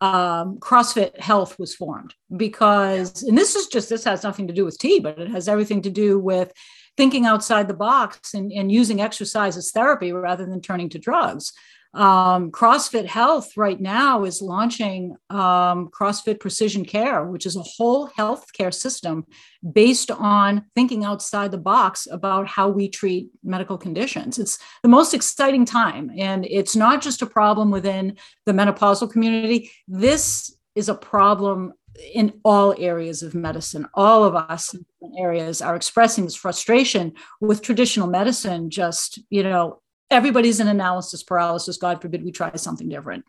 um, 0.00 0.58
CrossFit 0.58 1.18
Health 1.18 1.58
was 1.58 1.74
formed 1.74 2.14
because, 2.36 3.22
and 3.22 3.38
this 3.38 3.56
is 3.56 3.68
just, 3.68 3.88
this 3.88 4.04
has 4.04 4.22
nothing 4.22 4.48
to 4.48 4.54
do 4.54 4.64
with 4.64 4.78
T, 4.78 5.00
but 5.00 5.18
it 5.18 5.30
has 5.30 5.48
everything 5.48 5.82
to 5.82 5.90
do 5.90 6.18
with 6.18 6.52
thinking 6.96 7.26
outside 7.26 7.68
the 7.68 7.74
box 7.74 8.34
and, 8.34 8.52
and 8.52 8.70
using 8.70 9.00
exercise 9.00 9.56
as 9.56 9.70
therapy 9.70 10.12
rather 10.12 10.46
than 10.46 10.60
turning 10.60 10.88
to 10.90 10.98
drugs. 10.98 11.52
Um, 11.94 12.50
CrossFit 12.50 13.06
Health 13.06 13.56
right 13.56 13.80
now 13.80 14.24
is 14.24 14.42
launching 14.42 15.16
um, 15.30 15.88
CrossFit 15.88 16.40
Precision 16.40 16.84
Care, 16.84 17.24
which 17.24 17.46
is 17.46 17.56
a 17.56 17.62
whole 17.62 18.08
healthcare 18.08 18.74
system 18.74 19.24
based 19.72 20.10
on 20.10 20.64
thinking 20.74 21.04
outside 21.04 21.52
the 21.52 21.58
box 21.58 22.08
about 22.10 22.48
how 22.48 22.68
we 22.68 22.88
treat 22.88 23.28
medical 23.44 23.78
conditions. 23.78 24.38
It's 24.38 24.58
the 24.82 24.88
most 24.88 25.14
exciting 25.14 25.64
time. 25.64 26.10
And 26.18 26.44
it's 26.46 26.74
not 26.74 27.00
just 27.00 27.22
a 27.22 27.26
problem 27.26 27.70
within 27.70 28.16
the 28.44 28.52
menopausal 28.52 29.10
community. 29.10 29.70
This 29.86 30.56
is 30.74 30.88
a 30.88 30.94
problem 30.94 31.74
in 32.12 32.32
all 32.44 32.74
areas 32.76 33.22
of 33.22 33.36
medicine. 33.36 33.86
All 33.94 34.24
of 34.24 34.34
us 34.34 34.74
in 34.74 34.84
areas 35.16 35.62
are 35.62 35.76
expressing 35.76 36.24
this 36.24 36.34
frustration 36.34 37.12
with 37.40 37.62
traditional 37.62 38.08
medicine, 38.08 38.68
just, 38.68 39.20
you 39.30 39.44
know, 39.44 39.80
everybody's 40.14 40.60
in 40.60 40.68
analysis 40.68 41.22
paralysis. 41.22 41.76
God 41.76 42.00
forbid 42.00 42.24
we 42.24 42.32
try 42.32 42.54
something 42.56 42.88
different. 42.88 43.24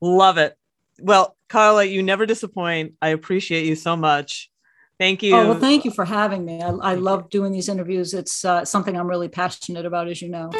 Love 0.00 0.38
it. 0.38 0.56
Well, 1.00 1.36
Carla, 1.48 1.84
you 1.84 2.02
never 2.02 2.26
disappoint. 2.26 2.94
I 3.00 3.08
appreciate 3.08 3.66
you 3.66 3.74
so 3.74 3.96
much. 3.96 4.50
Thank 4.98 5.22
you. 5.22 5.34
Oh, 5.34 5.50
well, 5.50 5.60
thank 5.60 5.84
you 5.84 5.92
for 5.92 6.04
having 6.04 6.44
me. 6.44 6.60
I, 6.60 6.70
I 6.70 6.94
love 6.94 7.30
doing 7.30 7.52
these 7.52 7.68
interviews. 7.68 8.14
It's 8.14 8.44
uh, 8.44 8.64
something 8.64 8.96
I'm 8.96 9.08
really 9.08 9.28
passionate 9.28 9.86
about, 9.86 10.08
as 10.08 10.20
you 10.20 10.28
know. 10.28 10.50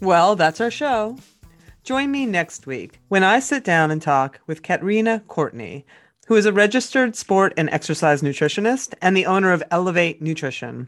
Well, 0.00 0.36
that's 0.36 0.60
our 0.60 0.70
show. 0.70 1.18
Join 1.84 2.10
me 2.10 2.26
next 2.26 2.66
week 2.66 3.00
when 3.08 3.24
I 3.24 3.40
sit 3.40 3.64
down 3.64 3.90
and 3.90 4.00
talk 4.00 4.40
with 4.46 4.62
Katrina 4.62 5.22
Courtney 5.26 5.86
who 6.28 6.36
is 6.36 6.44
a 6.44 6.52
registered 6.52 7.16
sport 7.16 7.54
and 7.56 7.70
exercise 7.70 8.20
nutritionist 8.20 8.92
and 9.00 9.16
the 9.16 9.24
owner 9.24 9.50
of 9.50 9.62
Elevate 9.70 10.20
Nutrition. 10.20 10.86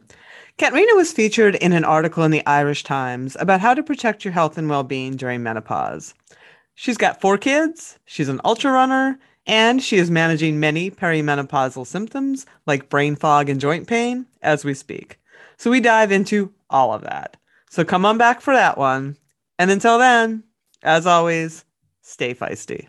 Katrina 0.58 0.94
was 0.94 1.14
featured 1.14 1.54
in 1.54 1.72
an 1.72 1.82
article 1.82 2.24
in 2.24 2.30
the 2.30 2.44
Irish 2.44 2.84
Times 2.84 3.38
about 3.40 3.62
how 3.62 3.72
to 3.72 3.82
protect 3.82 4.22
your 4.22 4.32
health 4.32 4.58
and 4.58 4.68
well 4.68 4.82
being 4.82 5.16
during 5.16 5.42
menopause. 5.42 6.12
She's 6.74 6.98
got 6.98 7.22
four 7.22 7.38
kids, 7.38 7.98
she's 8.04 8.28
an 8.28 8.42
ultra 8.44 8.70
runner, 8.70 9.18
and 9.46 9.82
she 9.82 9.96
is 9.96 10.10
managing 10.10 10.60
many 10.60 10.90
perimenopausal 10.90 11.86
symptoms 11.86 12.44
like 12.66 12.90
brain 12.90 13.16
fog 13.16 13.48
and 13.48 13.58
joint 13.58 13.86
pain 13.86 14.26
as 14.42 14.62
we 14.62 14.74
speak. 14.74 15.18
So 15.56 15.70
we 15.70 15.80
dive 15.80 16.12
into 16.12 16.52
all 16.68 16.92
of 16.92 17.00
that. 17.00 17.38
So 17.70 17.82
come 17.82 18.04
on 18.04 18.18
back 18.18 18.42
for 18.42 18.52
that 18.52 18.76
one. 18.76 19.16
And 19.58 19.70
until 19.70 19.98
then, 19.98 20.44
as 20.82 21.06
always, 21.06 21.64
stay 22.02 22.34
feisty. 22.34 22.88